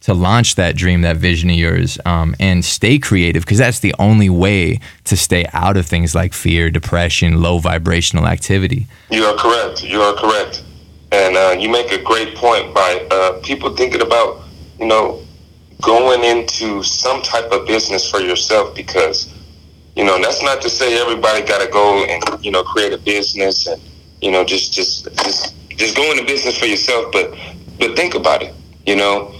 to 0.02 0.14
launch 0.14 0.54
that 0.54 0.76
dream, 0.76 1.00
that 1.00 1.16
vision 1.16 1.50
of 1.50 1.56
yours, 1.56 1.98
um, 2.04 2.36
and 2.38 2.64
stay 2.64 2.98
creative 2.98 3.42
because 3.42 3.58
that's 3.58 3.80
the 3.80 3.94
only 3.98 4.28
way 4.28 4.80
to 5.04 5.16
stay 5.16 5.46
out 5.52 5.76
of 5.76 5.86
things 5.86 6.14
like 6.14 6.34
fear, 6.34 6.70
depression, 6.70 7.40
low 7.40 7.58
vibrational 7.58 8.26
activity. 8.26 8.86
You 9.10 9.24
are 9.24 9.36
correct. 9.36 9.82
You 9.82 10.02
are 10.02 10.14
correct. 10.14 10.62
And 11.10 11.36
uh, 11.36 11.56
you 11.58 11.70
make 11.70 11.90
a 11.90 12.02
great 12.02 12.36
point 12.36 12.74
by 12.74 13.06
uh, 13.10 13.40
people 13.42 13.74
thinking 13.74 14.02
about, 14.02 14.42
you 14.78 14.86
know, 14.86 15.22
going 15.82 16.24
into 16.24 16.82
some 16.82 17.22
type 17.22 17.50
of 17.52 17.66
business 17.66 18.10
for 18.10 18.20
yourself 18.20 18.74
because, 18.74 19.32
you 19.96 20.04
know, 20.04 20.20
that's 20.20 20.42
not 20.42 20.60
to 20.62 20.70
say 20.70 21.00
everybody 21.00 21.42
got 21.44 21.64
to 21.64 21.70
go 21.70 22.04
and, 22.04 22.22
you 22.44 22.50
know, 22.50 22.62
create 22.62 22.92
a 22.92 22.98
business 22.98 23.66
and, 23.66 23.80
you 24.20 24.30
know, 24.30 24.44
just, 24.44 24.72
just, 24.72 25.04
just, 25.24 25.54
just 25.68 25.96
go 25.96 26.10
into 26.10 26.24
business 26.24 26.58
for 26.58 26.66
yourself. 26.66 27.12
But, 27.12 27.34
but 27.78 27.96
think 27.96 28.14
about 28.14 28.42
it, 28.42 28.54
you 28.86 28.96
know, 28.96 29.34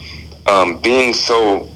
um, 0.47 0.79
being 0.81 1.13
so 1.13 1.69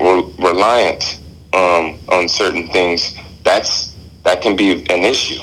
re- 0.00 0.32
reliant 0.38 1.20
um, 1.52 1.98
on 2.08 2.28
certain 2.28 2.68
things, 2.68 3.16
that's 3.42 3.96
that 4.22 4.42
can 4.42 4.54
be 4.54 4.72
an 4.90 5.02
issue, 5.02 5.42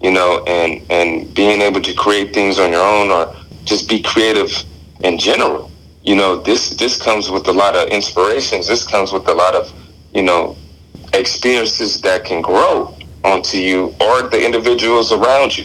you 0.00 0.10
know, 0.10 0.42
and 0.46 0.82
and 0.90 1.32
being 1.34 1.60
able 1.60 1.80
to 1.80 1.94
create 1.94 2.34
things 2.34 2.58
on 2.58 2.72
your 2.72 2.84
own 2.84 3.10
or 3.10 3.34
just 3.64 3.88
be 3.88 4.02
creative 4.02 4.64
in 5.00 5.18
general. 5.18 5.70
You 6.04 6.16
know, 6.16 6.36
this 6.36 6.70
this 6.76 7.00
comes 7.00 7.30
with 7.30 7.48
a 7.48 7.52
lot 7.52 7.74
of 7.74 7.88
inspirations. 7.88 8.68
This 8.68 8.86
comes 8.86 9.10
with 9.10 9.26
a 9.26 9.32
lot 9.32 9.54
of, 9.54 9.72
you 10.12 10.22
know, 10.22 10.54
experiences 11.14 12.00
that 12.02 12.26
can 12.26 12.42
grow 12.42 12.94
onto 13.24 13.56
you 13.56 13.94
or 14.02 14.28
the 14.28 14.44
individuals 14.44 15.12
around 15.12 15.56
you. 15.56 15.64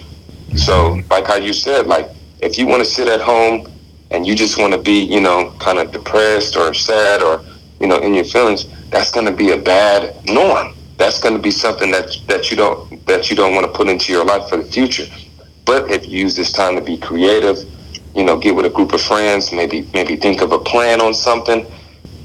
So, 0.56 0.74
mm-hmm. 0.74 1.12
like 1.12 1.28
how 1.28 1.36
you 1.36 1.52
said, 1.52 1.88
like 1.88 2.10
if 2.40 2.58
you 2.58 2.68
want 2.68 2.82
to 2.82 2.90
sit 2.90 3.10
at 3.10 3.20
home 3.20 3.70
and 4.12 4.26
you 4.26 4.34
just 4.34 4.58
want 4.58 4.72
to 4.74 4.80
be, 4.80 5.00
you 5.04 5.20
know, 5.20 5.54
kind 5.60 5.78
of 5.78 5.92
depressed 5.92 6.56
or 6.56 6.74
sad 6.74 7.22
or, 7.22 7.44
you 7.82 7.88
know, 7.88 7.98
in 7.98 8.14
your 8.14 8.24
feelings, 8.24 8.66
that's 8.92 9.12
going 9.12 9.26
to 9.26 9.34
be 9.34 9.52
a 9.52 9.58
bad 9.58 10.16
norm. 10.26 10.74
That's 10.96 11.20
going 11.20 11.36
to 11.36 11.42
be 11.42 11.52
something 11.52 11.92
that 11.92 12.16
that 12.28 12.50
you 12.50 12.56
don't 12.56 13.06
that 13.08 13.30
you 13.30 13.36
don't 13.36 13.54
want 13.56 13.66
to 13.66 13.74
put 13.74 13.90
into 13.90 14.14
your 14.14 14.24
life 14.24 14.48
for 14.48 14.56
the 14.56 14.64
future. 14.64 15.08
But 15.66 15.92
if 15.92 16.08
you 16.08 16.20
use 16.20 16.34
this 16.34 16.54
time 16.54 16.76
to 16.76 16.82
be 16.82 16.98
creative, 16.98 17.58
you 18.16 18.24
know, 18.24 18.38
get 18.38 18.56
with 18.56 18.66
a 18.66 18.70
group 18.70 18.94
of 18.94 19.02
friends, 19.02 19.52
maybe 19.52 19.88
maybe 19.94 20.16
think 20.16 20.42
of 20.42 20.52
a 20.52 20.60
plan 20.60 21.02
on 21.02 21.14
something, 21.14 21.66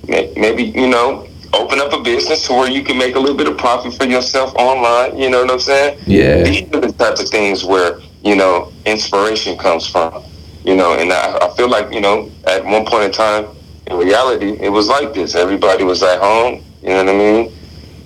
maybe 0.06 0.64
you 0.64 0.88
know, 0.88 1.26
open 1.52 1.80
up 1.80 1.92
a 1.92 2.00
business 2.00 2.46
to 2.46 2.52
where 2.52 2.70
you 2.70 2.82
can 2.82 2.98
make 2.98 3.14
a 3.14 3.18
little 3.18 3.36
bit 3.36 3.48
of 3.48 3.56
profit 3.56 3.94
for 3.94 4.04
yourself 4.04 4.54
online. 4.56 5.16
You 5.18 5.30
know 5.30 5.42
what 5.42 5.50
I'm 5.50 5.60
saying? 5.60 5.98
Yeah. 6.06 6.42
These 6.42 6.62
are 6.74 6.80
the 6.80 6.92
types 6.92 7.20
of 7.20 7.28
things 7.28 7.64
where 7.64 8.00
you 8.22 8.36
know 8.36 8.72
inspiration 8.84 9.56
comes 9.58 9.86
from 9.86 10.24
you 10.64 10.74
know, 10.74 10.94
and 10.94 11.12
I, 11.12 11.38
I 11.42 11.54
feel 11.56 11.68
like, 11.68 11.92
you 11.92 12.00
know, 12.00 12.30
at 12.46 12.64
one 12.64 12.86
point 12.86 13.04
in 13.04 13.12
time, 13.12 13.46
in 13.86 13.98
reality, 13.98 14.56
it 14.60 14.70
was 14.70 14.88
like 14.88 15.12
this. 15.12 15.34
Everybody 15.34 15.84
was 15.84 16.02
at 16.02 16.18
home, 16.20 16.64
you 16.82 16.88
know 16.88 17.04
what 17.04 17.08
I 17.14 17.18
mean? 17.18 17.52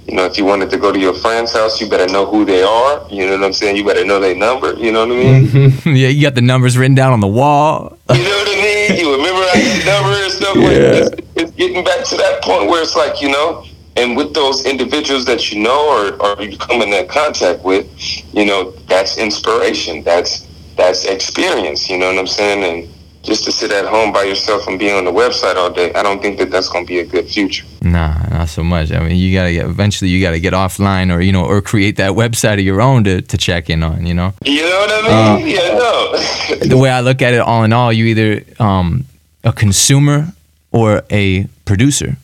You 0.08 0.16
know, 0.16 0.24
if 0.24 0.38
you 0.38 0.46
wanted 0.46 0.70
to 0.70 0.78
go 0.78 0.90
to 0.90 0.98
your 0.98 1.12
friend's 1.12 1.52
house, 1.52 1.82
you 1.82 1.88
better 1.88 2.10
know 2.10 2.24
who 2.24 2.46
they 2.46 2.62
are. 2.62 3.06
You 3.10 3.26
know 3.26 3.32
what 3.32 3.44
I'm 3.44 3.52
saying? 3.52 3.76
You 3.76 3.84
better 3.84 4.06
know 4.06 4.18
their 4.18 4.34
number. 4.34 4.72
You 4.72 4.90
know 4.90 5.06
what 5.06 5.14
I 5.14 5.20
mean? 5.20 5.72
yeah, 5.84 6.08
you 6.08 6.22
got 6.22 6.34
the 6.34 6.40
numbers 6.40 6.78
written 6.78 6.94
down 6.94 7.12
on 7.12 7.20
the 7.20 7.28
wall. 7.28 7.98
you 8.10 8.22
know 8.22 8.30
what 8.30 8.48
I 8.48 8.62
mean? 8.62 8.98
You 8.98 9.14
remember 9.14 9.44
your 9.58 9.84
number 9.84 10.16
and 10.16 10.32
stuff 10.32 10.56
yeah. 10.56 10.62
like 10.62 10.72
It's, 10.72 11.28
it's 11.36 11.50
getting 11.52 11.84
back 11.84 12.06
to 12.06 12.16
that 12.16 12.42
point 12.42 12.70
where 12.70 12.82
it's 12.82 12.96
like, 12.96 13.20
you 13.20 13.30
know, 13.30 13.66
and 13.96 14.16
with 14.16 14.32
those 14.32 14.64
individuals 14.64 15.26
that 15.26 15.52
you 15.52 15.60
know 15.60 15.88
or, 15.88 16.22
or 16.24 16.42
you 16.42 16.56
come 16.56 16.80
in 16.80 17.08
contact 17.08 17.62
with, 17.62 17.86
you 18.32 18.46
know, 18.46 18.70
that's 18.88 19.18
inspiration. 19.18 20.02
That's 20.04 20.46
that's 20.76 21.04
experience. 21.04 21.90
You 21.90 21.98
know 21.98 22.06
what 22.06 22.18
I'm 22.18 22.26
saying? 22.26 22.64
And 22.64 22.94
just 23.22 23.44
to 23.44 23.52
sit 23.52 23.72
at 23.72 23.84
home 23.84 24.12
by 24.12 24.22
yourself 24.22 24.66
and 24.68 24.78
be 24.78 24.90
on 24.90 25.04
the 25.04 25.12
website 25.12 25.56
all 25.56 25.70
day, 25.70 25.92
I 25.92 26.02
don't 26.02 26.22
think 26.22 26.38
that 26.38 26.50
that's 26.50 26.68
going 26.68 26.86
to 26.86 26.88
be 26.88 27.00
a 27.00 27.04
good 27.04 27.28
future. 27.28 27.66
Nah, 27.92 28.28
not 28.28 28.48
so 28.48 28.62
much. 28.62 28.92
I 28.92 29.00
mean, 29.00 29.16
you 29.16 29.32
gotta 29.32 29.52
get 29.52 29.66
eventually 29.66 30.10
you 30.10 30.20
gotta 30.20 30.40
get 30.40 30.52
offline 30.52 31.14
or 31.14 31.20
you 31.20 31.32
know 31.32 31.44
or 31.44 31.62
create 31.62 31.96
that 31.96 32.12
website 32.12 32.54
of 32.54 32.60
your 32.60 32.80
own 32.80 33.04
to, 33.04 33.22
to 33.22 33.38
check 33.38 33.70
in 33.70 33.82
on. 33.82 34.04
You 34.04 34.14
know. 34.14 34.34
You 34.44 34.62
know 34.62 34.78
what 34.78 35.04
I 35.04 35.36
mean? 35.36 35.42
Uh, 35.42 35.46
yeah, 35.46 35.68
no. 35.78 36.66
the 36.68 36.76
way 36.76 36.90
I 36.90 37.00
look 37.00 37.22
at 37.22 37.34
it, 37.34 37.38
all 37.40 37.64
in 37.64 37.72
all, 37.72 37.92
you 37.92 38.06
either 38.06 38.44
um, 38.62 39.04
a 39.44 39.52
consumer 39.52 40.28
or 40.70 41.02
a 41.10 41.44
producer. 41.64 42.16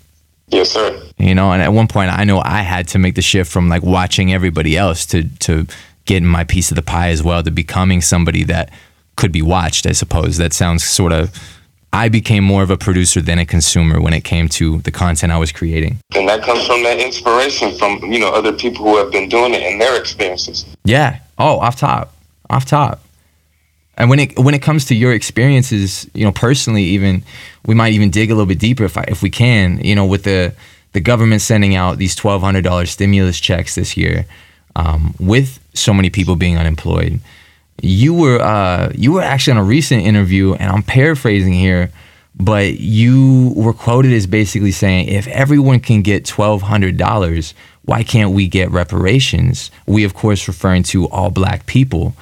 Yes, 0.48 0.70
sir. 0.70 1.00
You 1.18 1.34
know, 1.34 1.52
and 1.52 1.62
at 1.62 1.72
one 1.72 1.88
point, 1.88 2.10
I 2.10 2.24
know 2.24 2.40
I 2.40 2.60
had 2.60 2.88
to 2.88 2.98
make 2.98 3.14
the 3.14 3.22
shift 3.22 3.50
from 3.50 3.68
like 3.68 3.82
watching 3.82 4.32
everybody 4.32 4.76
else 4.76 5.06
to 5.06 5.24
to 5.40 5.66
getting 6.04 6.28
my 6.28 6.44
piece 6.44 6.70
of 6.70 6.76
the 6.76 6.82
pie 6.82 7.08
as 7.08 7.22
well 7.22 7.42
to 7.42 7.50
becoming 7.50 8.02
somebody 8.02 8.44
that 8.44 8.70
could 9.16 9.32
be 9.32 9.40
watched. 9.40 9.86
I 9.86 9.92
suppose 9.92 10.36
that 10.36 10.52
sounds 10.52 10.84
sort 10.84 11.12
of. 11.12 11.32
I 11.94 12.08
became 12.08 12.42
more 12.42 12.64
of 12.64 12.70
a 12.70 12.76
producer 12.76 13.22
than 13.22 13.38
a 13.38 13.46
consumer 13.46 14.00
when 14.00 14.14
it 14.14 14.24
came 14.24 14.48
to 14.48 14.78
the 14.78 14.90
content 14.90 15.30
I 15.30 15.38
was 15.38 15.52
creating. 15.52 16.00
And 16.16 16.28
that 16.28 16.42
comes 16.42 16.66
from 16.66 16.82
that 16.82 16.98
inspiration 16.98 17.78
from 17.78 18.12
you 18.12 18.18
know 18.18 18.30
other 18.30 18.52
people 18.52 18.84
who 18.84 18.96
have 18.96 19.12
been 19.12 19.28
doing 19.28 19.54
it 19.54 19.62
and 19.62 19.80
their 19.80 19.96
experiences. 19.96 20.66
Yeah. 20.84 21.20
Oh, 21.38 21.60
off 21.60 21.76
top, 21.76 22.12
off 22.50 22.64
top. 22.64 23.04
And 23.96 24.10
when 24.10 24.18
it 24.18 24.36
when 24.36 24.54
it 24.54 24.62
comes 24.62 24.86
to 24.86 24.94
your 24.96 25.12
experiences, 25.12 26.10
you 26.14 26.24
know, 26.24 26.32
personally, 26.32 26.82
even 26.82 27.22
we 27.64 27.76
might 27.76 27.92
even 27.92 28.10
dig 28.10 28.28
a 28.28 28.34
little 28.34 28.48
bit 28.48 28.58
deeper 28.58 28.82
if 28.82 28.98
I, 28.98 29.04
if 29.06 29.22
we 29.22 29.30
can. 29.30 29.78
You 29.78 29.94
know, 29.94 30.04
with 30.04 30.24
the 30.24 30.52
the 30.94 31.00
government 31.00 31.42
sending 31.42 31.76
out 31.76 31.98
these 31.98 32.16
twelve 32.16 32.42
hundred 32.42 32.64
dollars 32.64 32.90
stimulus 32.90 33.38
checks 33.38 33.76
this 33.76 33.96
year, 33.96 34.26
um, 34.74 35.14
with 35.20 35.60
so 35.74 35.94
many 35.94 36.10
people 36.10 36.34
being 36.34 36.58
unemployed, 36.58 37.20
you 37.82 38.14
were 38.14 38.40
uh, 38.40 38.92
you 38.94 39.12
were 39.12 39.22
actually 39.22 39.52
on 39.52 39.58
a 39.58 39.64
recent 39.64 40.02
interview, 40.02 40.54
and 40.54 40.70
I'm 40.70 40.82
paraphrasing 40.82 41.52
here, 41.52 41.90
but 42.34 42.78
you 42.78 43.52
were 43.56 43.72
quoted 43.72 44.12
as 44.12 44.26
basically 44.26 44.72
saying, 44.72 45.08
"If 45.08 45.26
everyone 45.28 45.80
can 45.80 46.02
get 46.02 46.24
twelve 46.24 46.62
hundred 46.62 46.96
dollars, 46.96 47.54
why 47.84 48.02
can't 48.02 48.30
we 48.30 48.48
get 48.48 48.70
reparations?" 48.70 49.70
We, 49.86 50.04
of 50.04 50.14
course, 50.14 50.48
referring 50.48 50.84
to 50.84 51.08
all 51.08 51.30
Black 51.30 51.66
people. 51.66 52.14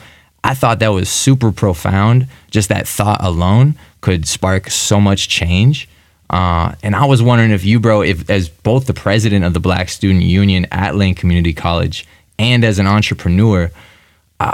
I 0.45 0.55
thought 0.55 0.81
that 0.81 0.89
was 0.89 1.09
super 1.09 1.53
profound. 1.53 2.27
Just 2.51 2.69
that 2.69 2.89
thought 2.89 3.23
alone 3.23 3.77
could 4.01 4.27
spark 4.27 4.71
so 4.71 5.01
much 5.01 5.29
change. 5.29 5.89
Uh, 6.29 6.75
and 6.83 6.97
I 6.97 7.05
was 7.05 7.23
wondering 7.23 7.51
if 7.51 7.65
you, 7.65 7.79
bro, 7.79 8.01
if 8.01 8.29
as 8.31 8.49
both 8.49 8.87
the 8.87 8.95
president 8.95 9.45
of 9.45 9.53
the 9.53 9.61
Black 9.61 9.91
Student 9.91 10.25
Union 10.25 10.67
at 10.73 10.97
Lane 10.97 11.15
Community 11.15 11.53
College 11.53 12.07
and 12.39 12.65
as 12.65 12.79
an 12.79 12.87
entrepreneur, 12.87 13.71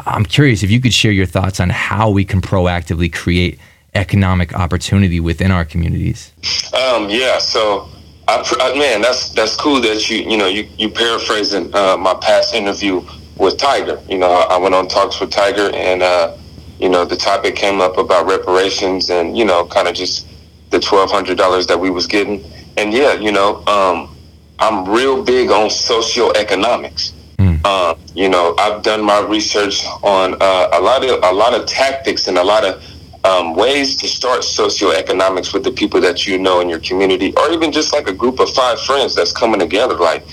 I'm 0.07 0.25
curious 0.25 0.63
if 0.63 0.71
you 0.71 0.81
could 0.81 0.95
share 0.95 1.13
your 1.13 1.27
thoughts 1.27 1.61
on 1.61 1.71
how 1.71 2.11
we 2.11 2.25
can 2.25 2.41
proactively 2.41 3.13
create 3.13 3.59
economic 3.95 4.55
opportunity 4.55 5.21
within 5.21 5.51
our 5.51 5.65
communities. 5.65 6.33
Um, 6.73 7.09
yeah, 7.09 7.39
so 7.39 7.89
I, 8.29 8.77
man, 8.79 9.01
that's 9.01 9.31
that's 9.31 9.57
cool 9.57 9.81
that 9.81 10.11
you 10.11 10.19
you 10.19 10.37
know 10.37 10.47
you 10.47 10.69
you 10.77 10.91
paraphrasing 10.91 11.75
uh, 11.75 11.97
my 11.97 12.15
past 12.15 12.55
interview 12.55 13.03
with 13.37 13.57
Tiger. 13.57 14.01
You 14.09 14.19
know, 14.19 14.31
I 14.31 14.59
went 14.59 14.75
on 14.75 14.89
talks 14.89 15.21
with 15.21 15.31
Tiger, 15.31 15.71
and 15.75 16.03
uh, 16.03 16.37
you 16.79 16.89
know, 16.89 17.05
the 17.05 17.17
topic 17.17 17.57
came 17.57 17.81
up 17.81 17.99
about 17.99 18.27
reparations, 18.27 19.11
and 19.11 19.37
you 19.37 19.45
know, 19.45 19.67
kind 19.67 19.89
of 19.89 19.95
just 19.95 20.27
the 20.71 20.79
twelve 20.79 21.11
hundred 21.11 21.39
dollars 21.39 21.67
that 21.69 21.81
we 21.81 21.91
was 21.91 22.07
getting. 22.07 22.45
And 22.77 22.93
yeah, 22.93 23.15
you 23.15 23.33
know, 23.33 23.65
um, 23.67 24.15
I'm 24.59 24.89
real 24.89 25.25
big 25.25 25.51
on 25.51 25.69
socioeconomics. 25.69 27.13
Mm. 27.39 27.61
Uh, 27.65 27.95
you 28.15 28.29
know, 28.29 28.55
I've 28.59 28.83
done 28.83 29.05
my 29.05 29.21
research 29.21 29.85
on 30.03 30.35
uh, 30.41 30.69
a 30.73 30.81
lot 30.81 31.05
of 31.05 31.23
a 31.23 31.33
lot 31.33 31.55
of 31.55 31.67
tactics 31.67 32.29
and 32.29 32.37
a 32.39 32.45
lot 32.45 32.65
of 32.65 32.83
um, 33.25 33.55
ways 33.55 33.97
to 33.97 34.09
start 34.09 34.41
socioeconomics 34.41 35.53
with 35.53 35.65
the 35.65 35.71
people 35.71 36.01
that 36.01 36.27
you 36.27 36.39
know 36.39 36.61
in 36.61 36.69
your 36.69 36.81
community, 36.81 37.33
or 37.37 37.51
even 37.51 37.71
just 37.71 37.93
like 37.93 38.09
a 38.09 38.13
group 38.13 38.41
of 38.41 38.51
five 38.51 38.81
friends 38.81 39.15
that's 39.15 39.33
coming 39.33 39.61
together. 39.61 39.95
Like, 39.95 40.27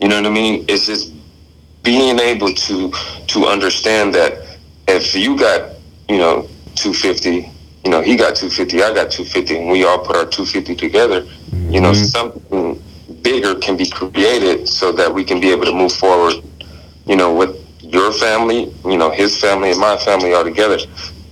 you 0.00 0.08
know 0.08 0.16
what 0.16 0.26
I 0.26 0.30
mean? 0.30 0.64
It's 0.68 0.86
just 0.86 1.12
being 1.82 2.18
able 2.18 2.52
to 2.52 2.92
to 3.28 3.46
understand 3.46 4.14
that 4.14 4.58
if 4.88 5.14
you 5.14 5.38
got 5.38 5.76
you 6.08 6.18
know 6.18 6.48
250 6.74 7.50
you 7.84 7.90
know 7.90 8.02
he 8.02 8.16
got 8.16 8.36
250 8.36 8.82
i 8.82 8.92
got 8.94 9.10
250 9.10 9.58
and 9.58 9.70
we 9.70 9.84
all 9.84 9.98
put 9.98 10.16
our 10.16 10.26
250 10.26 10.74
together 10.74 11.26
you 11.70 11.80
know 11.80 11.92
mm-hmm. 11.92 12.04
something 12.04 12.82
bigger 13.22 13.54
can 13.54 13.76
be 13.76 13.88
created 13.88 14.68
so 14.68 14.92
that 14.92 15.12
we 15.12 15.24
can 15.24 15.40
be 15.40 15.50
able 15.50 15.64
to 15.64 15.72
move 15.72 15.92
forward 15.92 16.34
you 17.06 17.16
know 17.16 17.34
with 17.34 17.56
your 17.82 18.12
family 18.12 18.72
you 18.84 18.96
know 18.96 19.10
his 19.10 19.38
family 19.40 19.70
and 19.70 19.80
my 19.80 19.96
family 19.96 20.32
all 20.34 20.44
together. 20.44 20.78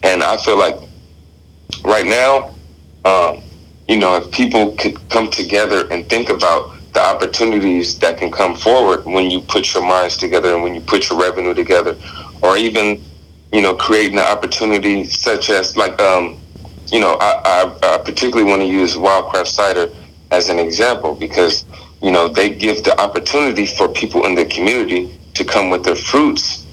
And 0.02 0.22
i 0.22 0.36
feel 0.36 0.58
like 0.58 0.76
right 1.84 2.06
now 2.06 2.54
um, 3.04 3.42
you 3.88 3.98
know 3.98 4.16
if 4.16 4.30
people 4.30 4.72
could 4.72 4.96
come 5.10 5.30
together 5.30 5.88
and 5.90 6.08
think 6.08 6.28
about 6.28 6.76
the 6.96 7.02
opportunities 7.02 7.98
that 7.98 8.16
can 8.16 8.32
come 8.32 8.56
forward 8.56 9.04
when 9.04 9.30
you 9.30 9.38
put 9.42 9.74
your 9.74 9.86
minds 9.86 10.16
together 10.16 10.54
and 10.54 10.62
when 10.62 10.74
you 10.74 10.80
put 10.80 11.10
your 11.10 11.20
revenue 11.20 11.52
together, 11.52 11.94
or 12.42 12.56
even, 12.56 13.04
you 13.52 13.60
know, 13.60 13.74
creating 13.74 14.16
an 14.16 14.24
opportunity 14.24 15.04
such 15.04 15.50
as 15.50 15.76
like, 15.76 16.00
um, 16.00 16.40
you 16.86 16.98
know, 16.98 17.18
I, 17.20 17.42
I, 17.44 17.94
I 17.94 17.98
particularly 17.98 18.48
want 18.48 18.62
to 18.62 18.66
use 18.66 18.96
Wildcraft 18.96 19.46
Cider 19.46 19.90
as 20.30 20.48
an 20.48 20.58
example 20.58 21.14
because, 21.14 21.64
you 22.02 22.10
know, 22.10 22.28
they 22.28 22.50
give 22.50 22.84
the 22.84 22.98
opportunity 23.00 23.66
for 23.66 23.88
people 23.88 24.26
in 24.26 24.34
the 24.34 24.44
community 24.44 25.18
to 25.34 25.44
come 25.44 25.70
with 25.70 25.84
their 25.84 25.96
fruits, 25.96 26.66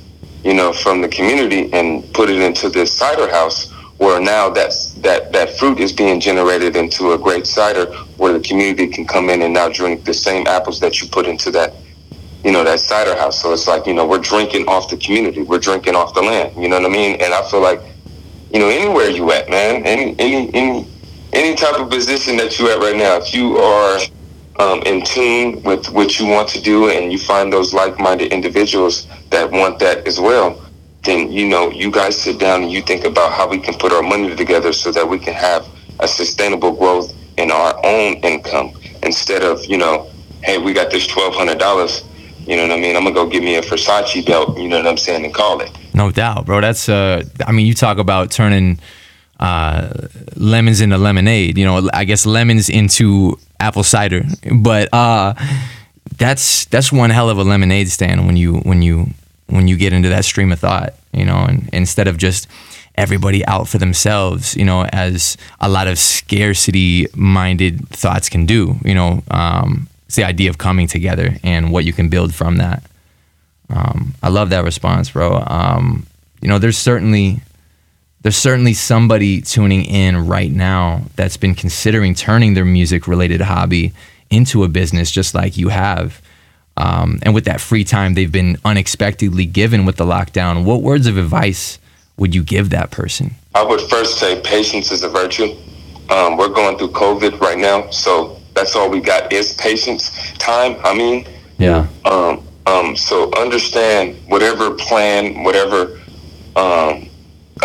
you 0.43 0.53
know, 0.53 0.73
from 0.73 1.01
the 1.01 1.07
community 1.07 1.71
and 1.73 2.11
put 2.13 2.29
it 2.29 2.39
into 2.39 2.69
this 2.69 2.91
cider 2.91 3.29
house 3.29 3.71
where 3.97 4.19
now 4.19 4.49
that's 4.49 4.93
that 4.95 5.31
that 5.31 5.57
fruit 5.57 5.79
is 5.79 5.93
being 5.93 6.19
generated 6.19 6.75
into 6.75 7.13
a 7.13 7.17
great 7.17 7.45
cider 7.45 7.85
where 8.17 8.33
the 8.33 8.39
community 8.39 8.87
can 8.87 9.05
come 9.05 9.29
in 9.29 9.43
and 9.43 9.53
now 9.53 9.69
drink 9.69 10.03
the 10.03 10.13
same 10.13 10.45
apples 10.47 10.79
that 10.79 10.99
you 11.01 11.07
put 11.07 11.25
into 11.27 11.51
that 11.51 11.73
you 12.43 12.51
know 12.51 12.63
that 12.63 12.79
cider 12.79 13.15
house. 13.15 13.41
So 13.41 13.53
it's 13.53 13.67
like 13.67 13.85
you 13.87 13.93
know 13.93 14.05
we're 14.05 14.19
drinking 14.19 14.67
off 14.67 14.89
the 14.89 14.97
community. 14.97 15.41
We're 15.43 15.59
drinking 15.59 15.95
off 15.95 16.13
the 16.13 16.21
land. 16.21 16.61
You 16.61 16.67
know 16.67 16.79
what 16.79 16.89
i 16.89 16.93
mean? 16.93 17.21
And 17.21 17.33
i 17.33 17.41
feel 17.49 17.61
like 17.61 17.81
you 18.51 18.59
know 18.59 18.67
anywhere 18.67 19.09
you 19.09 19.31
at 19.31 19.49
man 19.49 19.85
any 19.85 20.15
any 20.19 20.53
any 20.53 20.87
any 21.33 21.55
type 21.55 21.79
of 21.79 21.89
position 21.89 22.37
that 22.37 22.57
you're 22.57 22.71
at 22.71 22.79
right 22.79 22.95
now 22.95 23.17
if 23.17 23.33
you 23.33 23.57
are 23.57 23.99
um, 24.59 24.81
in 24.83 25.03
tune 25.03 25.61
with 25.63 25.89
what 25.91 26.19
you 26.19 26.27
want 26.27 26.47
to 26.47 26.61
do 26.61 26.89
and 26.89 27.11
you 27.11 27.17
find 27.17 27.51
those 27.51 27.73
like-minded 27.73 28.31
individuals 28.31 29.07
that 29.29 29.49
want 29.49 29.79
that 29.79 30.05
as 30.07 30.19
well 30.19 30.61
then 31.03 31.31
you 31.31 31.47
know 31.47 31.71
you 31.71 31.91
guys 31.91 32.19
sit 32.19 32.39
down 32.39 32.63
and 32.63 32.71
you 32.71 32.81
think 32.81 33.03
about 33.03 33.31
how 33.31 33.47
we 33.47 33.57
can 33.57 33.73
put 33.73 33.91
our 33.91 34.03
money 34.03 34.35
together 34.35 34.71
so 34.71 34.91
that 34.91 35.07
we 35.07 35.17
can 35.17 35.33
have 35.33 35.67
a 35.99 36.07
sustainable 36.07 36.71
growth 36.71 37.13
in 37.37 37.51
our 37.51 37.75
own 37.85 38.13
income 38.17 38.71
instead 39.01 39.41
of 39.41 39.65
you 39.65 39.77
know 39.77 40.09
hey 40.43 40.57
we 40.57 40.71
got 40.71 40.91
this 40.91 41.07
twelve 41.07 41.33
hundred 41.33 41.57
dollars 41.57 42.03
you 42.45 42.57
know 42.57 42.63
what 42.63 42.71
I 42.71 42.81
mean? 42.81 42.97
I'm 42.97 43.03
gonna 43.03 43.15
go 43.15 43.25
give 43.25 43.41
me 43.41 43.55
a 43.55 43.61
Versace 43.61 44.25
belt 44.25 44.57
you 44.57 44.67
know 44.67 44.77
what 44.77 44.87
I'm 44.87 44.97
saying 44.97 45.23
and 45.23 45.33
call 45.33 45.61
it. 45.61 45.71
No 45.93 46.11
doubt 46.11 46.45
bro. 46.45 46.61
That's 46.61 46.89
uh 46.89 47.23
I 47.47 47.51
mean 47.51 47.65
you 47.65 47.73
talk 47.73 47.97
about 47.97 48.31
turning 48.31 48.79
uh, 49.39 50.07
lemons 50.35 50.79
into 50.81 50.97
lemonade 50.97 51.57
you 51.57 51.65
know 51.65 51.89
I 51.93 52.05
guess 52.05 52.25
lemons 52.25 52.69
into 52.69 53.37
apple 53.59 53.83
cider 53.83 54.23
but 54.51 54.89
uh 54.93 55.33
that's 56.17 56.65
that's 56.65 56.91
one 56.91 57.09
hell 57.09 57.29
of 57.29 57.37
a 57.37 57.43
lemonade 57.43 57.89
stand 57.89 58.25
when 58.25 58.37
you 58.37 58.59
when 58.59 58.81
you 58.81 59.07
when 59.47 59.67
you 59.67 59.77
get 59.77 59.93
into 59.93 60.09
that 60.09 60.25
stream 60.25 60.51
of 60.51 60.59
thought, 60.59 60.93
you 61.11 61.25
know, 61.25 61.45
and 61.47 61.69
instead 61.73 62.07
of 62.07 62.17
just 62.17 62.47
everybody 62.95 63.45
out 63.45 63.67
for 63.67 63.77
themselves, 63.77 64.55
you 64.55 64.65
know, 64.65 64.85
as 64.91 65.37
a 65.59 65.69
lot 65.69 65.87
of 65.87 65.97
scarcity 65.99 67.07
minded 67.15 67.87
thoughts 67.89 68.29
can 68.29 68.45
do, 68.45 68.75
you 68.83 68.95
know, 68.95 69.21
um, 69.31 69.87
it's 70.07 70.15
the 70.15 70.23
idea 70.23 70.49
of 70.49 70.57
coming 70.57 70.87
together 70.87 71.37
and 71.43 71.71
what 71.71 71.85
you 71.85 71.93
can 71.93 72.09
build 72.09 72.33
from 72.33 72.57
that. 72.57 72.83
Um, 73.69 74.13
I 74.21 74.29
love 74.29 74.49
that 74.51 74.63
response, 74.63 75.11
bro. 75.11 75.43
Um, 75.47 76.05
you 76.41 76.47
know, 76.47 76.59
there's 76.59 76.77
certainly 76.77 77.41
there's 78.23 78.37
certainly 78.37 78.73
somebody 78.73 79.41
tuning 79.41 79.85
in 79.85 80.27
right 80.27 80.51
now 80.51 81.03
that's 81.15 81.37
been 81.37 81.53
considering 81.53 82.15
turning 82.15 82.53
their 82.53 82.65
music 82.65 83.07
related 83.07 83.41
hobby 83.41 83.93
into 84.29 84.63
a 84.63 84.67
business 84.67 85.11
just 85.11 85.35
like 85.35 85.57
you 85.57 85.69
have. 85.69 86.21
Um, 86.75 87.19
and 87.21 87.35
with 87.35 87.45
that 87.45 87.61
free 87.61 87.83
time 87.83 88.15
they've 88.15 88.31
been 88.31 88.57
unexpectedly 88.65 89.45
given 89.45 89.85
with 89.85 89.97
the 89.97 90.05
lockdown, 90.05 90.63
what 90.63 90.81
words 90.81 91.05
of 91.05 91.17
advice 91.17 91.77
would 92.17 92.33
you 92.33 92.43
give 92.43 92.69
that 92.71 92.91
person? 92.91 93.35
I 93.53 93.63
would 93.63 93.81
first 93.81 94.17
say 94.19 94.41
patience 94.41 94.91
is 94.91 95.03
a 95.03 95.09
virtue. 95.09 95.55
Um, 96.09 96.37
we're 96.37 96.49
going 96.49 96.77
through 96.77 96.89
COVID 96.89 97.39
right 97.39 97.57
now, 97.57 97.89
so 97.89 98.39
that's 98.53 98.75
all 98.75 98.89
we 98.89 99.01
got 99.01 99.31
is 99.33 99.53
patience. 99.53 100.31
Time, 100.37 100.77
I 100.83 100.95
mean. 100.95 101.27
Yeah. 101.57 101.87
Um, 102.05 102.47
um, 102.65 102.95
so 102.95 103.31
understand 103.33 104.17
whatever 104.27 104.71
plan, 104.71 105.43
whatever 105.43 105.99
um, 106.55 107.09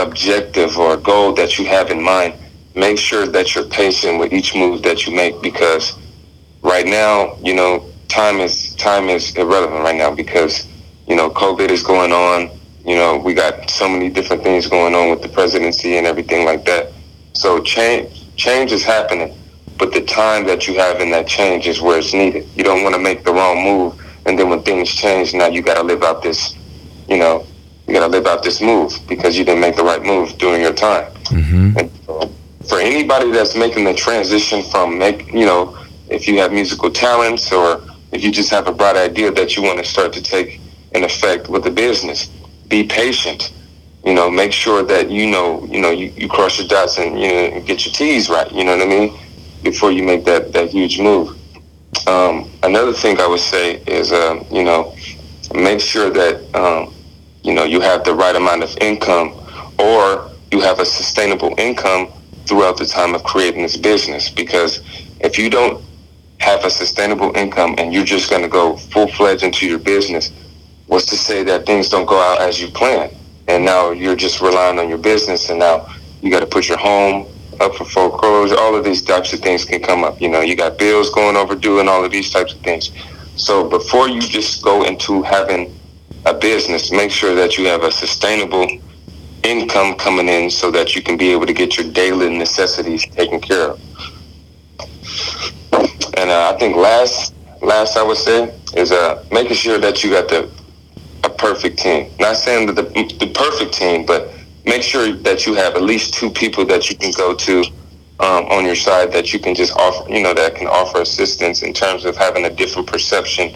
objective 0.03 0.79
or 0.79 0.97
goal 0.97 1.33
that 1.35 1.59
you 1.59 1.67
have 1.67 1.91
in 1.91 2.03
mind, 2.03 2.35
make 2.75 2.99
sure 2.99 3.27
that 3.27 3.55
you're 3.55 3.65
patient 3.65 4.19
with 4.19 4.33
each 4.33 4.55
move 4.55 4.83
that 4.83 5.07
you 5.07 5.15
make 5.15 5.41
because 5.43 5.97
right 6.63 6.87
now, 6.87 7.37
you 7.43 7.55
know, 7.55 7.85
time 8.09 8.41
is 8.41 8.75
time 8.77 9.09
is 9.09 9.35
irrelevant 9.37 9.83
right 9.83 9.97
now 9.97 10.15
because 10.15 10.67
you 11.07 11.17
know 11.17 11.31
COVID 11.31 11.71
is 11.71 11.83
going 11.83 12.13
on. 12.13 12.51
You 12.85 12.97
know, 12.97 13.19
we 13.19 13.35
got 13.35 13.69
so 13.69 13.89
many 13.89 14.09
different 14.09 14.43
things 14.43 14.67
going 14.67 14.95
on 14.95 15.11
with 15.11 15.21
the 15.23 15.29
presidency 15.29 15.99
and 15.99 16.07
everything 16.07 16.47
like 16.47 16.65
that. 16.65 16.93
So 17.35 17.61
change 17.63 18.35
change 18.37 18.73
is 18.73 18.85
happening, 18.85 19.37
but 19.79 19.93
the 19.93 20.05
time 20.05 20.47
that 20.47 20.67
you 20.67 20.79
have 20.79 21.01
in 21.01 21.11
that 21.11 21.27
change 21.27 21.67
is 21.67 21.81
where 21.81 21.99
it's 21.99 22.15
needed. 22.15 22.49
You 22.57 22.65
don't 22.65 22.83
want 22.83 22.95
to 22.95 23.01
make 23.01 23.25
the 23.25 23.33
wrong 23.33 23.63
move, 23.63 24.01
and 24.27 24.39
then 24.39 24.49
when 24.49 24.63
things 24.63 24.89
change, 24.89 25.35
now 25.35 25.49
you 25.49 25.63
got 25.63 25.75
to 25.75 25.83
live 25.83 26.03
out 26.03 26.23
this, 26.23 26.57
you 27.09 27.19
know, 27.19 27.47
you 27.89 27.95
got 27.95 28.01
to 28.01 28.09
live 28.09 28.27
out 28.27 28.43
this 28.43 28.61
move 28.61 28.93
because 29.09 29.39
you 29.39 29.45
didn't 29.45 29.61
make 29.61 29.75
the 29.75 29.83
right 29.83 30.03
move 30.03 30.37
during 30.37 30.61
your 30.61 30.75
time. 30.75 31.11
Mm-hmm. 31.25 31.79
And 31.79 31.91
so 32.05 32.31
for 32.69 32.79
anybody 32.79 33.31
that's 33.31 33.57
making 33.57 33.85
the 33.85 33.95
transition 33.95 34.63
from 34.63 34.99
make, 34.99 35.33
you 35.33 35.47
know, 35.47 35.77
if 36.11 36.29
you 36.29 36.39
have 36.39 36.53
musical 36.53 36.91
talents 36.91 37.51
or 37.51 37.83
if 38.13 38.23
you 38.23 38.31
just 38.31 38.51
have 38.51 38.69
a 38.69 38.73
bright 38.73 38.97
idea 38.97 39.31
that 39.33 39.57
you 39.57 39.63
want 39.63 39.79
to 39.79 39.85
start 39.85 40.13
to 40.13 40.23
take 40.23 40.61
an 40.95 41.03
effect 41.03 41.49
with 41.49 41.65
the 41.65 41.71
business, 41.71 42.27
be 42.69 42.85
patient. 42.85 43.55
You 44.05 44.15
know, 44.15 44.31
make 44.31 44.53
sure 44.53 44.83
that 44.85 45.11
you 45.11 45.27
know, 45.27 45.65
you 45.67 45.81
know, 45.81 45.91
you, 45.91 46.13
you 46.17 46.29
cross 46.29 46.59
your 46.59 46.69
dots 46.69 46.99
and 46.99 47.19
you 47.21 47.29
know 47.29 47.61
get 47.61 47.85
your 47.85 47.93
T's 47.93 48.31
right. 48.31 48.51
You 48.53 48.65
know 48.65 48.77
what 48.77 48.87
I 48.87 48.89
mean? 48.89 49.19
Before 49.63 49.91
you 49.91 50.03
make 50.03 50.25
that 50.25 50.53
that 50.53 50.71
huge 50.71 51.01
move. 51.01 51.37
Um, 52.07 52.51
another 52.63 52.93
thing 52.93 53.19
I 53.19 53.27
would 53.27 53.41
say 53.41 53.83
is, 53.87 54.13
uh, 54.13 54.43
you 54.51 54.63
know, 54.63 54.95
make 55.55 55.81
sure 55.81 56.11
that 56.11 56.55
um, 56.55 56.95
you 57.49 57.55
know 57.55 57.65
you 57.65 57.81
have 57.81 58.05
the 58.05 58.15
right 58.15 58.37
amount 58.37 58.63
of 58.63 58.77
income, 58.79 59.33
or 59.79 60.31
you 60.53 60.61
have 60.61 60.81
a 60.81 60.85
sustainable 60.85 61.55
income 61.57 62.09
throughout 62.45 62.77
the 62.77 62.85
time 62.85 63.15
of 63.15 63.25
creating 63.25 63.63
this 63.63 63.77
business. 63.77 64.29
Because 64.29 64.83
if 65.21 65.39
you 65.39 65.49
don't 65.49 65.83
have 66.41 66.63
a 66.67 66.71
sustainable 66.71 67.35
income 67.35 67.75
and 67.79 67.95
you're 67.95 68.05
just 68.05 68.29
going 68.29 68.43
to 68.43 68.49
go 68.49 68.77
full 68.77 69.09
fledged 69.09 69.45
into 69.45 69.67
your 69.67 69.79
business, 69.79 70.31
what's 70.89 71.07
to 71.07 71.17
say 71.17 71.43
that 71.43 71.65
things 71.65 71.89
don't 71.89 72.05
go 72.05 72.21
out 72.21 72.39
as 72.43 72.61
you 72.61 72.69
plan? 72.69 73.11
And 73.49 73.65
now 73.65 73.93
you're 73.93 74.17
just 74.17 74.43
relying 74.43 74.79
on 74.79 74.91
your 74.91 74.99
business, 74.99 75.49
and 75.49 75.59
now 75.59 75.89
you 76.21 76.31
got 76.31 76.41
to 76.41 76.47
put 76.47 76.69
your 76.69 76.77
home 76.77 77.27
up 77.61 77.75
for 77.77 77.87
foreclosure. 77.87 78.59
All 78.59 78.77
of 78.77 78.85
these 78.85 79.01
types 79.01 79.33
of 79.33 79.41
things 79.41 79.65
can 79.65 79.83
come 79.83 80.05
up. 80.05 80.21
You 80.21 80.29
know, 80.29 80.43
you 80.43 80.55
got 80.55 80.77
bills 80.77 81.09
going 81.09 81.35
overdue, 81.35 81.81
and 81.81 81.89
all 81.89 82.05
of 82.05 82.11
these 82.11 82.31
types 82.31 82.53
of 82.53 82.61
things. 82.61 82.91
So 83.37 83.67
before 83.67 84.07
you 84.09 84.21
just 84.21 84.63
go 84.63 84.83
into 84.83 85.23
having 85.23 85.78
a 86.27 86.35
business, 86.35 86.91
make 86.91 87.11
sure 87.11 87.35
that 87.35 87.57
you 87.57 87.67
have 87.67 87.83
a 87.83 87.91
sustainable 87.91 88.67
income 89.43 89.95
coming 89.95 90.29
in 90.29 90.51
so 90.51 90.71
that 90.71 90.95
you 90.95 91.03
can 91.03 91.17
be 91.17 91.31
able 91.31 91.47
to 91.47 91.53
get 91.53 91.77
your 91.77 91.91
daily 91.93 92.37
necessities 92.37 93.07
taken 93.07 93.41
care 93.41 93.71
of. 93.71 93.81
And 96.17 96.31
uh, 96.31 96.53
I 96.55 96.59
think 96.59 96.77
last, 96.77 97.35
last 97.63 97.97
I 97.97 98.03
would 98.03 98.17
say 98.17 98.55
is 98.77 98.93
uh, 98.93 99.25
making 99.31 99.55
sure 99.55 99.79
that 99.79 100.03
you 100.03 100.11
got 100.11 100.29
the 100.29 100.51
a 101.25 101.29
perfect 101.29 101.79
team. 101.79 102.11
Not 102.21 102.37
saying 102.37 102.67
that 102.67 102.77
the, 102.77 102.83
the 103.19 103.33
perfect 103.33 103.73
team, 103.73 104.07
but 104.07 104.33
make 104.65 104.83
sure 104.83 105.13
that 105.13 105.47
you 105.47 105.55
have 105.55 105.75
at 105.75 105.83
least 105.83 106.15
two 106.15 106.31
people 106.31 106.65
that 106.67 106.91
you 106.91 106.97
can 106.97 107.11
go 107.13 107.35
to 107.35 107.65
um, 108.21 108.45
on 108.47 108.65
your 108.65 108.77
side 108.77 109.13
that 109.13 109.33
you 109.33 109.39
can 109.39 109.55
just 109.55 109.77
offer, 109.77 110.09
you 110.11 110.23
know, 110.23 110.35
that 110.35 110.55
can 110.55 110.67
offer 110.67 111.01
assistance 111.01 111.63
in 111.63 111.73
terms 111.73 112.05
of 112.05 112.17
having 112.17 112.45
a 112.45 112.51
different 112.51 112.87
perception 112.89 113.55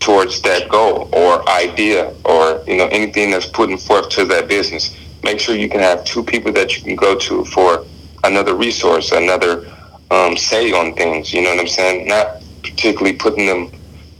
towards 0.00 0.40
that 0.42 0.68
goal 0.68 1.08
or 1.12 1.48
idea 1.48 2.12
or 2.24 2.62
you 2.66 2.76
know 2.76 2.86
anything 2.88 3.30
that's 3.30 3.46
putting 3.46 3.78
forth 3.78 4.08
to 4.10 4.24
that 4.24 4.48
business. 4.48 4.96
Make 5.22 5.38
sure 5.38 5.54
you 5.54 5.68
can 5.68 5.80
have 5.80 6.04
two 6.04 6.24
people 6.24 6.52
that 6.52 6.76
you 6.76 6.82
can 6.82 6.96
go 6.96 7.16
to 7.18 7.44
for 7.44 7.84
another 8.24 8.54
resource, 8.54 9.12
another 9.12 9.66
um, 10.10 10.36
say 10.36 10.72
on 10.72 10.94
things. 10.94 11.32
You 11.32 11.42
know 11.42 11.50
what 11.50 11.60
I'm 11.60 11.68
saying? 11.68 12.08
Not 12.08 12.42
particularly 12.62 13.16
putting 13.16 13.46
them, 13.46 13.70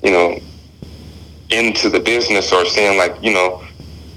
you 0.03 0.11
know, 0.13 0.39
into 1.51 1.89
the 1.89 2.01
business 2.01 2.53
or 2.53 2.65
saying 2.65 2.99
like, 2.99 3.17
you 3.23 3.33
know, 3.33 3.65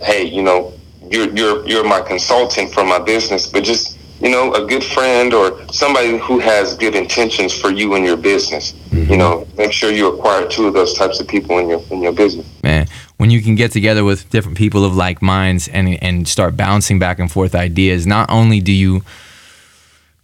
hey, 0.02 0.24
you 0.24 0.44
know, 0.44 0.74
you're 1.10 1.34
you're 1.36 1.66
you're 1.68 1.84
my 1.84 2.02
consultant 2.02 2.74
for 2.74 2.84
my 2.84 3.00
business, 3.00 3.48
but 3.48 3.64
just 3.64 3.93
you 4.24 4.30
know, 4.30 4.54
a 4.54 4.66
good 4.66 4.84
friend 4.84 5.34
or 5.34 5.60
somebody 5.72 6.18
who 6.18 6.40
has 6.40 6.76
good 6.78 6.96
intentions 6.96 7.54
for 7.54 7.70
you 7.70 7.96
and 7.96 8.06
your 8.06 8.16
business. 8.16 8.72
Mm-hmm. 8.72 9.12
You 9.12 9.18
know, 9.18 9.46
make 9.58 9.74
sure 9.74 9.92
you 9.92 10.08
acquire 10.08 10.48
two 10.48 10.66
of 10.66 10.74
those 10.74 10.94
types 10.94 11.20
of 11.20 11.28
people 11.28 11.60
in 11.60 11.68
your 11.68 11.82
in 11.92 12.02
your 12.02 12.14
business. 12.14 12.48
Man, 12.64 12.88
when 13.18 13.30
you 13.30 13.42
can 13.42 13.56
get 13.56 13.74
together 13.74 14.06
with 14.06 14.30
different 14.30 14.58
people 14.58 14.86
of 14.86 14.96
like 14.96 15.22
minds 15.22 15.68
and 15.68 16.02
and 16.02 16.26
start 16.26 16.56
bouncing 16.56 17.00
back 17.00 17.20
and 17.20 17.30
forth 17.30 17.54
ideas, 17.54 18.08
not 18.08 18.32
only 18.32 18.62
do 18.62 18.72
you 18.72 19.04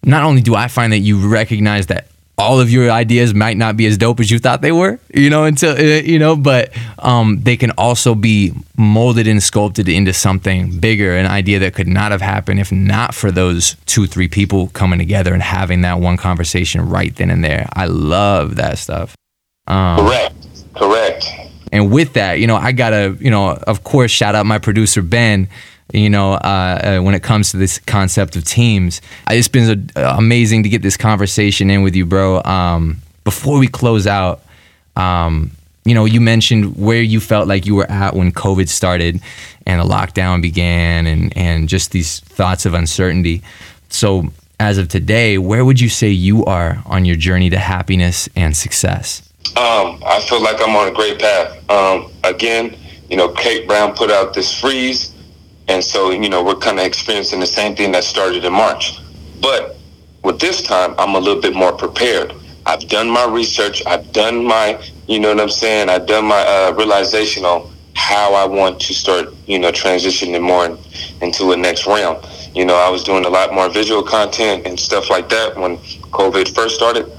not 0.02 0.24
only 0.24 0.42
do 0.42 0.56
I 0.56 0.70
find 0.70 0.94
that 0.94 1.00
you 1.00 1.28
recognize 1.28 1.88
that 1.88 2.08
all 2.40 2.62
of 2.62 2.72
your 2.72 2.90
ideas 2.90 3.34
might 3.34 3.58
not 3.58 3.76
be 3.76 3.86
as 3.86 3.98
dope 3.98 4.20
as 4.22 4.32
you 4.32 4.40
thought 4.40 4.62
they 4.62 4.72
were, 4.72 4.98
you 5.14 5.30
know, 5.30 5.44
until 5.44 5.76
uh, 5.76 6.02
you 6.02 6.18
know, 6.18 6.38
but 6.38 6.72
um, 7.00 7.42
they 7.44 7.58
can 7.58 7.72
also 7.72 8.16
be 8.16 8.54
molded 8.78 9.28
and 9.28 9.44
sculpted 9.44 9.90
into 9.90 10.14
something 10.14 10.80
bigger, 10.80 11.18
an 11.18 11.26
idea 11.26 11.60
that 11.60 11.74
could 11.74 11.88
not 11.88 12.12
have 12.12 12.22
happened 12.22 12.60
if 12.62 12.72
not 12.72 13.14
for 13.14 13.30
those 13.30 13.76
two, 13.86 14.08
three 14.08 14.30
people 14.30 14.70
coming 14.70 15.00
together 15.00 15.34
and 15.34 15.44
having 15.44 15.82
that 15.82 16.00
one 16.00 16.16
conversation 16.16 16.90
right 16.90 17.14
then 17.18 17.30
and 17.30 17.44
there. 17.44 17.68
I 17.74 17.88
love 17.88 18.56
that 18.56 18.78
stuff. 18.78 19.16
Um, 19.68 20.00
correct, 20.00 20.36
correct. 20.76 21.26
And 21.74 21.92
with 21.92 22.14
that, 22.14 22.40
you 22.40 22.48
know, 22.48 22.56
I 22.56 22.72
gotta, 22.72 23.18
you 23.20 23.30
know, 23.30 23.50
of 23.50 23.84
course, 23.84 24.12
shout 24.12 24.34
out 24.34 24.46
my 24.46 24.60
producer 24.60 25.02
Ben 25.02 25.50
you 25.94 26.10
know, 26.10 26.34
uh, 26.34 26.98
uh, 27.00 27.04
when 27.04 27.16
it 27.16 27.24
comes 27.24 27.52
to 27.52 27.58
this 27.58 27.80
concept 27.80 28.36
of 28.36 28.44
teams. 28.44 29.02
It's 29.30 29.48
been 29.48 29.90
uh, 29.96 30.16
amazing 30.18 30.64
to 30.64 30.70
get 30.70 30.82
this 30.82 30.98
conversation 30.98 31.70
in 31.70 31.82
with 31.82 31.96
you, 31.96 32.06
bro. 32.06 32.44
Um, 32.44 33.02
before 33.24 33.58
we 33.60 33.68
close 33.68 34.08
out, 34.08 34.42
um, 34.96 35.52
you 35.86 35.96
know, 35.96 36.06
you 36.06 36.22
mentioned 36.22 36.76
where 36.78 37.02
you 37.02 37.20
felt 37.20 37.48
like 37.48 37.66
you 37.66 37.74
were 37.74 37.90
at 37.90 38.16
when 38.16 38.32
COVID 38.32 38.70
started 38.70 39.22
and 39.66 39.82
the 39.82 39.86
lockdown 39.86 40.42
began 40.42 41.08
and, 41.08 41.36
and 41.36 41.68
just 41.68 41.92
these 41.92 42.20
thoughts 42.20 42.66
of 42.66 42.74
uncertainty. 42.74 43.42
So, 43.90 44.32
as 44.60 44.78
of 44.78 44.90
today, 44.90 45.38
where 45.38 45.64
would 45.64 45.80
you 45.80 45.88
say 45.88 46.10
you 46.10 46.44
are 46.46 46.84
on 46.86 47.06
your 47.06 47.16
journey 47.16 47.50
to 47.50 47.58
happiness 47.58 48.28
and 48.36 48.56
success? 48.56 49.22
Um, 49.56 50.04
I 50.06 50.24
feel 50.28 50.44
like 50.44 50.58
I'm 50.62 50.76
on 50.76 50.90
a 50.90 50.92
great 50.92 51.18
path. 51.18 51.70
Um, 51.72 52.12
again, 52.24 52.76
you 53.10 53.16
know, 53.16 53.30
Kate 53.30 53.66
Brown 53.66 53.96
put 53.96 54.12
out 54.12 54.34
this 54.34 54.60
freeze 54.60 55.14
and 55.70 55.84
so, 55.84 56.10
you 56.10 56.30
know, 56.30 56.44
we're 56.44 56.56
kind 56.56 56.80
of 56.80 56.86
experiencing 56.86 57.40
the 57.40 57.46
same 57.46 57.76
thing 57.76 57.92
that 57.92 58.04
started 58.04 58.44
in 58.44 58.52
March. 58.52 59.00
But 59.40 59.78
with 60.24 60.40
this 60.40 60.64
time, 60.64 60.96
I'm 60.98 61.14
a 61.14 61.20
little 61.20 61.42
bit 61.42 61.56
more 61.56 61.72
prepared. 61.72 62.34
I've 62.66 62.88
done 62.90 63.08
my 63.10 63.26
research. 63.26 63.86
I've 63.86 64.12
done 64.12 64.44
my, 64.44 64.84
you 65.08 65.20
know 65.20 65.30
what 65.30 65.40
I'm 65.40 65.50
saying? 65.50 65.90
I've 65.90 66.08
done 66.08 66.26
my 66.26 66.42
uh, 66.42 66.74
realization 66.76 67.46
on 67.46 67.72
how 67.94 68.34
I 68.34 68.46
want 68.46 68.82
to 68.82 68.94
start, 68.96 69.34
you 69.46 69.60
know, 69.60 69.72
transitioning 69.72 70.42
more 70.42 70.66
in, 70.66 70.78
into 71.22 71.52
a 71.52 71.58
next 71.58 71.86
realm. 71.86 72.18
You 72.56 72.66
know, 72.66 72.76
I 72.76 72.90
was 72.90 73.04
doing 73.04 73.26
a 73.26 73.30
lot 73.30 73.54
more 73.54 73.70
visual 73.70 74.02
content 74.02 74.66
and 74.66 74.80
stuff 74.80 75.12
like 75.12 75.30
that 75.30 75.56
when 75.56 75.78
COVID 75.78 76.54
first 76.56 76.76
started. 76.76 77.12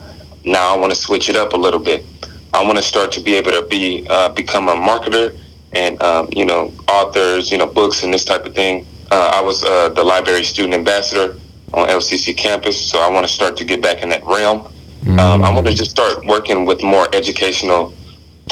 Now 0.44 0.74
I 0.74 0.76
want 0.76 0.92
to 0.92 0.98
switch 0.98 1.28
it 1.28 1.36
up 1.36 1.52
a 1.52 1.56
little 1.56 1.78
bit. 1.78 2.04
I 2.52 2.64
want 2.64 2.78
to 2.78 2.82
start 2.82 3.12
to 3.12 3.20
be 3.20 3.34
able 3.34 3.52
to 3.52 3.64
be 3.68 4.06
uh, 4.10 4.30
become 4.30 4.68
a 4.68 4.74
marketer 4.74 5.38
and 5.72 6.00
um, 6.02 6.28
you 6.32 6.44
know 6.44 6.72
authors, 6.88 7.50
you 7.50 7.58
know 7.58 7.66
books 7.66 8.02
and 8.02 8.12
this 8.12 8.24
type 8.24 8.44
of 8.46 8.54
thing. 8.54 8.86
Uh, 9.10 9.32
I 9.34 9.40
was 9.40 9.64
uh, 9.64 9.88
the 9.90 10.04
library 10.04 10.44
student 10.44 10.74
ambassador 10.74 11.36
on 11.72 11.88
LCC 11.88 12.36
campus, 12.36 12.80
so 12.80 13.00
I 13.00 13.10
want 13.10 13.26
to 13.26 13.32
start 13.32 13.56
to 13.58 13.64
get 13.64 13.82
back 13.82 14.02
in 14.02 14.08
that 14.10 14.24
realm. 14.24 14.60
Mm-hmm. 14.60 15.18
Um, 15.18 15.44
I 15.44 15.52
want 15.52 15.66
to 15.66 15.74
just 15.74 15.90
start 15.90 16.24
working 16.26 16.64
with 16.64 16.82
more 16.82 17.08
educational 17.14 17.94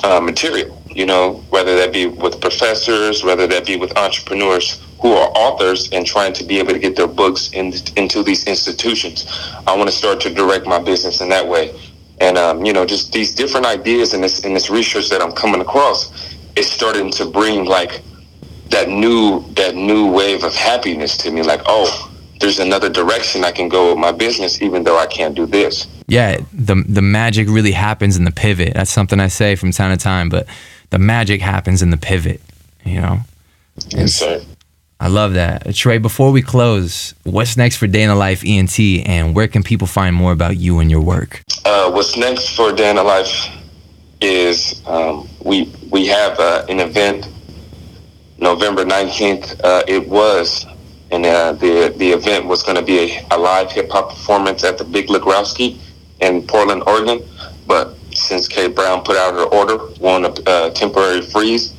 uh, 0.04 0.20
material. 0.20 0.80
You 0.90 1.06
know, 1.06 1.34
whether 1.50 1.76
that 1.76 1.92
be 1.92 2.06
with 2.06 2.40
professors, 2.40 3.22
whether 3.22 3.46
that 3.46 3.66
be 3.66 3.76
with 3.76 3.96
entrepreneurs 3.96 4.80
who 5.00 5.12
are 5.12 5.28
authors 5.36 5.88
and 5.92 6.04
trying 6.04 6.32
to 6.32 6.44
be 6.44 6.58
able 6.58 6.72
to 6.72 6.78
get 6.78 6.96
their 6.96 7.06
books 7.06 7.52
in, 7.52 7.72
into 7.96 8.22
these 8.22 8.44
institutions. 8.48 9.26
I 9.66 9.76
want 9.76 9.88
to 9.88 9.94
start 9.94 10.20
to 10.22 10.34
direct 10.34 10.66
my 10.66 10.80
business 10.80 11.20
in 11.20 11.28
that 11.28 11.46
way. 11.46 11.78
And 12.20 12.36
um, 12.36 12.64
you 12.64 12.72
know, 12.72 12.84
just 12.84 13.12
these 13.12 13.32
different 13.32 13.66
ideas 13.66 14.14
and 14.14 14.24
this 14.24 14.44
in 14.44 14.54
this 14.54 14.70
research 14.70 15.08
that 15.10 15.22
I'm 15.22 15.32
coming 15.32 15.60
across 15.60 16.37
it's 16.56 16.70
starting 16.70 17.10
to 17.12 17.26
bring 17.26 17.64
like 17.64 18.02
that 18.70 18.88
new 18.88 19.42
that 19.54 19.74
new 19.74 20.10
wave 20.10 20.44
of 20.44 20.54
happiness 20.54 21.16
to 21.18 21.30
me 21.30 21.42
like 21.42 21.60
oh 21.66 22.10
there's 22.40 22.58
another 22.58 22.88
direction 22.88 23.44
I 23.44 23.50
can 23.50 23.68
go 23.68 23.90
with 23.90 23.98
my 23.98 24.12
business 24.12 24.62
even 24.62 24.84
though 24.84 24.98
I 24.98 25.06
can't 25.06 25.34
do 25.34 25.46
this 25.46 25.86
yeah 26.06 26.38
the 26.52 26.82
the 26.86 27.02
magic 27.02 27.48
really 27.48 27.72
happens 27.72 28.16
in 28.16 28.24
the 28.24 28.32
pivot 28.32 28.74
that's 28.74 28.90
something 28.90 29.20
I 29.20 29.28
say 29.28 29.56
from 29.56 29.72
time 29.72 29.96
to 29.96 30.02
time 30.02 30.28
but 30.28 30.46
the 30.90 30.98
magic 30.98 31.40
happens 31.40 31.82
in 31.82 31.90
the 31.90 31.96
pivot 31.96 32.40
you 32.84 33.00
know 33.00 33.20
yes 33.90 34.14
sir 34.14 34.42
I 35.00 35.06
love 35.06 35.34
that. 35.34 35.74
Trey, 35.76 35.98
before 35.98 36.32
we 36.32 36.42
close, 36.42 37.14
what's 37.22 37.56
next 37.56 37.76
for 37.76 37.86
Day 37.86 38.02
in 38.02 38.08
the 38.08 38.16
Life 38.16 38.42
ENT 38.44 38.80
and 38.80 39.34
where 39.34 39.46
can 39.46 39.62
people 39.62 39.86
find 39.86 40.14
more 40.14 40.32
about 40.32 40.56
you 40.56 40.80
and 40.80 40.90
your 40.90 41.00
work? 41.00 41.42
Uh, 41.64 41.90
what's 41.92 42.16
next 42.16 42.56
for 42.56 42.72
Day 42.72 42.90
in 42.90 42.96
the 42.96 43.04
Life 43.04 43.46
is 44.20 44.82
um, 44.86 45.28
we 45.44 45.72
we 45.90 46.06
have 46.06 46.38
uh, 46.38 46.66
an 46.68 46.80
event 46.80 47.28
November 48.38 48.84
19th. 48.84 49.60
Uh, 49.62 49.82
it 49.88 50.06
was, 50.08 50.66
and 51.10 51.24
uh, 51.24 51.52
the 51.54 51.94
the 51.96 52.10
event 52.10 52.46
was 52.46 52.62
going 52.62 52.76
to 52.76 52.82
be 52.82 52.98
a, 52.98 53.26
a 53.30 53.38
live 53.38 53.72
hip 53.72 53.90
hop 53.90 54.10
performance 54.10 54.64
at 54.64 54.78
the 54.78 54.84
Big 54.84 55.08
Legrowlski 55.08 55.78
in 56.20 56.46
Portland, 56.46 56.82
Oregon. 56.86 57.22
But 57.66 57.96
since 58.14 58.48
Kate 58.48 58.74
Brown 58.74 59.02
put 59.02 59.16
out 59.16 59.34
her 59.34 59.44
order, 59.44 59.78
we're 60.00 60.24
a 60.24 60.50
uh, 60.50 60.70
temporary 60.70 61.22
freeze. 61.22 61.72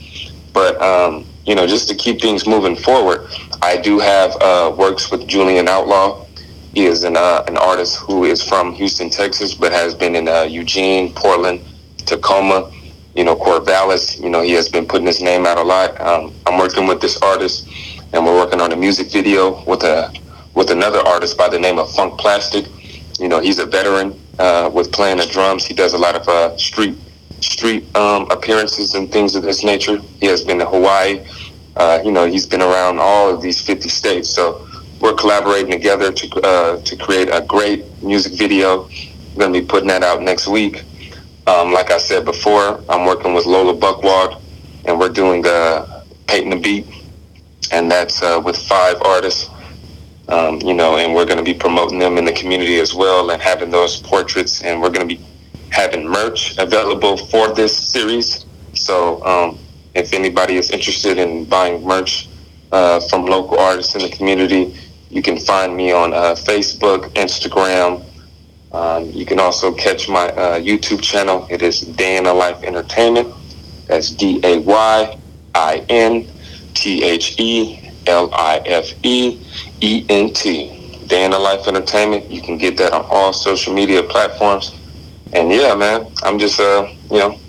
But 0.54 0.82
um, 0.82 1.26
you 1.46 1.56
know, 1.56 1.68
just 1.68 1.88
to 1.90 1.96
keep 1.96 2.22
things 2.22 2.48
moving 2.48 2.76
forward, 2.76 3.28
I 3.62 3.78
do 3.78 4.00
have 4.00 4.36
uh, 4.42 4.74
works 4.76 5.12
with 5.12 5.28
Julian 5.28 5.68
Outlaw. 5.68 6.26
He 6.74 6.86
is 6.86 7.04
an 7.04 7.16
uh, 7.16 7.44
an 7.48 7.58
artist 7.58 7.98
who 7.98 8.24
is 8.24 8.42
from 8.42 8.74
Houston, 8.74 9.10
Texas, 9.10 9.54
but 9.54 9.72
has 9.72 9.94
been 9.94 10.16
in 10.16 10.28
Eugene, 10.52 11.14
Portland, 11.14 11.62
Tacoma, 12.06 12.72
you 13.16 13.24
know, 13.24 13.36
Corvallis. 13.36 14.20
You 14.22 14.30
know, 14.30 14.42
he 14.42 14.52
has 14.54 14.70
been 14.70 14.86
putting 14.86 15.08
his 15.08 15.22
name 15.22 15.46
out 15.46 15.58
a 15.58 15.64
lot. 15.64 16.00
Um, 16.00 16.34
I'm 16.46 16.58
working 16.58 16.88
with 16.88 17.02
this 17.02 17.18
artist, 17.22 17.68
and 18.14 18.26
we're 18.26 18.36
working 18.38 18.62
on 18.62 18.72
a 18.72 18.76
music 18.76 19.12
video 19.12 19.64
with 19.66 19.84
a 19.84 20.14
with 20.56 20.72
another 20.72 21.00
artist 21.00 21.38
by 21.38 21.48
the 21.48 21.60
name 21.60 21.80
of 21.80 21.92
Funk 21.92 22.20
Plastic. 22.20 22.66
You 23.20 23.28
know, 23.28 23.40
he's 23.40 23.60
a 23.60 23.66
veteran 23.66 24.20
uh, 24.40 24.70
with 24.74 24.92
playing 24.92 25.18
the 25.18 25.26
drums. 25.26 25.66
He 25.66 25.74
does 25.74 25.94
a 25.94 25.98
lot 25.98 26.16
of 26.16 26.28
uh, 26.28 26.58
street 26.58 26.98
street 27.42 27.96
um, 27.96 28.30
appearances 28.32 28.96
and 28.96 29.12
things 29.12 29.36
of 29.36 29.44
this 29.44 29.64
nature. 29.64 29.98
He 30.20 30.26
has 30.28 30.44
been 30.44 30.60
to 30.60 30.66
Hawaii. 30.66 31.26
Uh, 31.76 32.02
you 32.04 32.12
know, 32.12 32.26
he's 32.26 32.46
been 32.46 32.62
around 32.62 33.00
all 33.00 33.34
of 33.34 33.42
these 33.42 33.62
50 33.62 33.88
states. 33.90 34.30
So 34.30 34.68
we're 35.00 35.14
collaborating 35.14 35.72
together 35.72 36.12
to 36.12 36.42
uh, 36.42 36.82
to 36.82 36.96
create 36.98 37.30
a 37.32 37.42
great 37.42 37.86
music 38.04 38.34
video. 38.34 38.84
We're 39.34 39.48
going 39.48 39.54
to 39.54 39.62
be 39.62 39.66
putting 39.66 39.88
that 39.88 40.04
out 40.04 40.22
next 40.22 40.48
week. 40.48 40.84
Um, 41.50 41.74
like 41.74 41.90
I 41.90 41.98
said 41.98 42.26
before, 42.26 42.80
I'm 42.88 43.08
working 43.08 43.34
with 43.34 43.48
Lola 43.48 43.74
Buckwald, 43.74 44.40
and 44.86 45.00
we're 45.00 45.10
doing 45.10 45.42
the 45.42 46.04
painting 46.28 46.52
the 46.52 46.58
beat, 46.58 46.86
and 47.72 47.90
that's 47.90 48.22
uh, 48.22 48.40
with 48.46 48.56
five 48.56 49.02
artists. 49.02 49.50
Um, 50.28 50.62
you 50.62 50.76
know, 50.76 50.98
and 50.98 51.16
we're 51.16 51.26
going 51.26 51.40
to 51.40 51.44
be 51.44 51.56
promoting 51.56 51.98
them 51.98 52.20
in 52.20 52.26
the 52.26 52.34
community 52.34 52.80
as 52.80 52.94
well, 52.94 53.32
and 53.32 53.42
having 53.42 53.72
those 53.72 54.00
portraits, 54.00 54.62
and 54.62 54.80
we're 54.80 54.92
going 54.92 55.10
to 55.10 55.16
be 55.16 55.20
having 55.72 56.08
merch 56.08 56.56
available 56.60 57.18
for 57.18 57.52
this 57.52 57.76
series. 57.76 58.46
So, 58.76 59.26
um, 59.26 59.58
if 59.96 60.14
anybody 60.14 60.56
is 60.56 60.70
interested 60.70 61.18
in 61.18 61.46
buying 61.46 61.84
merch 61.84 62.30
uh, 62.72 63.00
from 63.00 63.26
local 63.26 63.58
artists 63.58 63.96
in 63.96 64.04
the 64.04 64.10
community, 64.10 64.76
you 65.10 65.24
can 65.24 65.40
find 65.40 65.76
me 65.76 65.92
on 65.92 66.14
uh, 66.14 66.36
Facebook, 66.36 67.10
Instagram, 67.16 68.06
um, 68.72 69.10
you 69.12 69.26
can 69.26 69.40
also 69.40 69.74
catch 69.74 70.08
my 70.08 70.30
uh, 70.30 70.60
YouTube 70.60 71.02
channel. 71.02 71.48
It 71.50 71.62
is 71.62 71.82
Day 71.82 72.18
in 72.18 72.26
the 72.26 72.34
Life 72.34 72.64
Entertainment. 72.64 73.34
That's 73.88 74.12
D 74.12 74.40
A 74.44 74.60
Y 74.60 75.18
I 75.56 75.86
N 75.90 76.28
T 76.76 77.04
H 77.04 77.40
E 77.40 77.92
L 78.06 78.30
I 78.34 78.58
F 78.66 78.94
E 79.04 79.42
E 79.82 80.06
N 80.10 80.34
T. 80.34 80.76
Day 81.08 81.26
in 81.26 81.32
the 81.32 81.40
Life 81.40 81.68
Entertainment. 81.68 82.30
You 82.30 82.42
can 82.42 82.58
get 82.60 82.78
that 82.78 82.94
on 82.94 83.06
all 83.10 83.34
social 83.34 83.74
media 83.74 84.04
platforms. 84.04 84.76
And 85.34 85.52
yeah, 85.52 85.74
man, 85.74 86.06
I'm 86.22 86.38
just 86.38 86.60
uh, 86.60 86.88
you 87.10 87.18
know, 87.18 87.40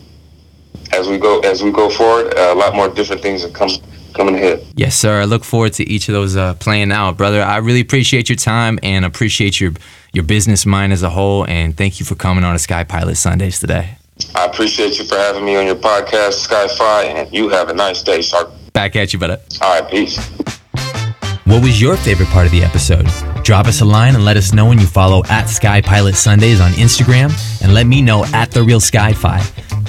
as 0.92 1.08
we 1.08 1.18
go 1.18 1.40
as 1.40 1.62
we 1.62 1.70
go 1.70 1.90
forward, 1.90 2.32
uh, 2.38 2.52
a 2.52 2.54
lot 2.54 2.74
more 2.74 2.88
different 2.88 3.20
things 3.20 3.44
are 3.44 3.50
coming 3.50 3.80
coming 4.14 4.34
ahead. 4.34 4.64
Yes, 4.74 4.96
sir. 4.96 5.20
I 5.20 5.24
look 5.24 5.44
forward 5.44 5.72
to 5.74 5.88
each 5.88 6.08
of 6.08 6.14
those 6.14 6.36
uh, 6.36 6.54
playing 6.54 6.92
out, 6.92 7.16
brother. 7.16 7.42
I 7.42 7.58
really 7.58 7.80
appreciate 7.80 8.28
your 8.28 8.36
time 8.36 8.78
and 8.82 9.04
appreciate 9.04 9.60
your 9.60 9.72
your 10.12 10.24
business 10.24 10.66
mind 10.66 10.92
as 10.92 11.02
a 11.02 11.10
whole. 11.10 11.46
And 11.46 11.76
thank 11.76 12.00
you 12.00 12.06
for 12.06 12.14
coming 12.14 12.44
on 12.44 12.54
a 12.54 12.58
Sky 12.58 12.84
Pilot 12.84 13.16
Sundays 13.16 13.60
today. 13.60 13.96
I 14.34 14.44
appreciate 14.44 14.98
you 14.98 15.04
for 15.04 15.16
having 15.16 15.44
me 15.44 15.56
on 15.56 15.66
your 15.66 15.76
podcast, 15.76 16.34
Sky 16.34 16.68
Fi, 16.68 17.04
and 17.04 17.32
you 17.32 17.48
have 17.48 17.68
a 17.68 17.74
nice 17.74 18.02
day, 18.02 18.20
Shark. 18.20 18.50
Back 18.72 18.96
at 18.96 19.12
you, 19.12 19.18
brother. 19.18 19.40
All 19.62 19.80
right, 19.80 19.90
peace. 19.90 20.18
What 21.44 21.62
was 21.62 21.80
your 21.80 21.96
favorite 21.96 22.28
part 22.28 22.46
of 22.46 22.52
the 22.52 22.62
episode? 22.62 23.06
Drop 23.42 23.66
us 23.66 23.80
a 23.80 23.84
line 23.84 24.14
and 24.14 24.24
let 24.24 24.36
us 24.36 24.52
know 24.52 24.66
when 24.66 24.78
you 24.78 24.86
follow 24.86 25.24
at 25.30 25.46
Sky 25.46 25.80
Pilot 25.80 26.14
Sundays 26.14 26.60
on 26.60 26.70
Instagram, 26.72 27.32
and 27.62 27.74
let 27.74 27.86
me 27.86 28.02
know 28.02 28.24
at 28.26 28.52
the 28.52 28.62
Real 28.62 28.78
Sky-Fi. 28.78 29.40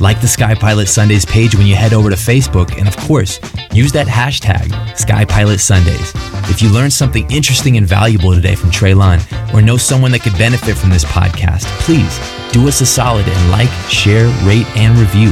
Like 0.02 0.20
the 0.20 0.28
Sky 0.28 0.56
Pilot 0.56 0.88
Sundays 0.88 1.26
page 1.26 1.54
when 1.54 1.68
you 1.68 1.76
head 1.76 1.93
over 1.93 2.10
to 2.10 2.16
Facebook, 2.16 2.76
and 2.80 2.88
of 2.88 2.97
course, 2.97 3.39
use 3.72 3.91
that 3.91 4.08
hashtag 4.08 4.97
Sky 4.97 5.26
Pilot 5.26 5.60
Sundays. 5.60 6.12
If 6.49 6.60
you 6.60 6.70
learned 6.70 6.91
something 6.91 7.30
interesting 7.30 7.78
and 7.78 7.86
valuable 7.86 8.34
today 8.34 8.56
from 8.56 8.72
Treylon, 8.72 9.22
or 9.54 9.62
know 9.62 9.78
someone 9.78 10.10
that 10.14 10.24
could 10.24 10.36
benefit 10.39 10.76
from 10.76 10.89
this 10.89 11.06
podcast, 11.06 11.66
please 11.82 12.20
do 12.52 12.68
us 12.68 12.82
a 12.82 12.86
solid 12.88 13.28
and 13.28 13.52
like, 13.52 13.70
share, 13.89 14.26
rate, 14.43 14.66
and 14.76 14.97
review. 14.97 15.32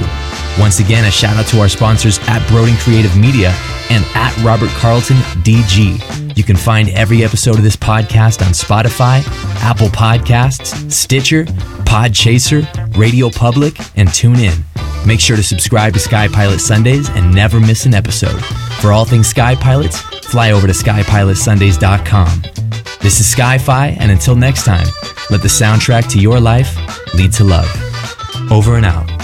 Once 0.59 0.79
again, 0.79 1.03
a 1.05 1.11
shout 1.11 1.35
out 1.35 1.47
to 1.47 1.59
our 1.59 1.67
sponsors 1.67 2.19
at 2.27 2.47
Broden 2.47 2.77
Creative 2.77 3.17
Media 3.17 3.51
and 3.89 4.05
at 4.15 4.35
Robert 4.43 4.69
Carlton 4.71 5.17
DG. 5.43 6.37
You 6.37 6.43
can 6.43 6.55
find 6.55 6.89
every 6.89 7.23
episode 7.23 7.55
of 7.55 7.63
this 7.63 7.75
podcast 7.75 8.45
on 8.45 8.53
Spotify, 8.53 9.23
Apple 9.61 9.87
Podcasts, 9.87 10.91
Stitcher, 10.91 11.45
Podchaser, 11.85 12.65
Radio 12.97 13.29
Public, 13.29 13.77
and 13.97 14.09
TuneIn. 14.09 14.63
Make 15.05 15.19
sure 15.19 15.35
to 15.35 15.43
subscribe 15.43 15.93
to 15.93 15.99
Sky 15.99 16.27
Pilot 16.27 16.59
Sundays 16.59 17.09
and 17.09 17.33
never 17.33 17.59
miss 17.59 17.85
an 17.85 17.93
episode. 17.93 18.43
For 18.81 18.91
all 18.91 19.05
things 19.05 19.27
Sky 19.27 19.55
Pilots, 19.55 19.99
fly 20.29 20.51
over 20.51 20.67
to 20.67 20.73
skypilotsundays.com. 20.73 22.41
This 23.01 23.21
is 23.21 23.31
Sky-Fi, 23.31 23.87
and 23.99 24.11
until 24.11 24.35
next 24.35 24.65
time, 24.65 24.85
let 25.29 25.41
the 25.41 25.47
soundtrack 25.47 26.09
to 26.11 26.19
your 26.19 26.39
life 26.39 26.75
lead 27.13 27.31
to 27.33 27.45
love. 27.45 27.69
Over 28.51 28.75
and 28.75 28.85
out. 28.85 29.18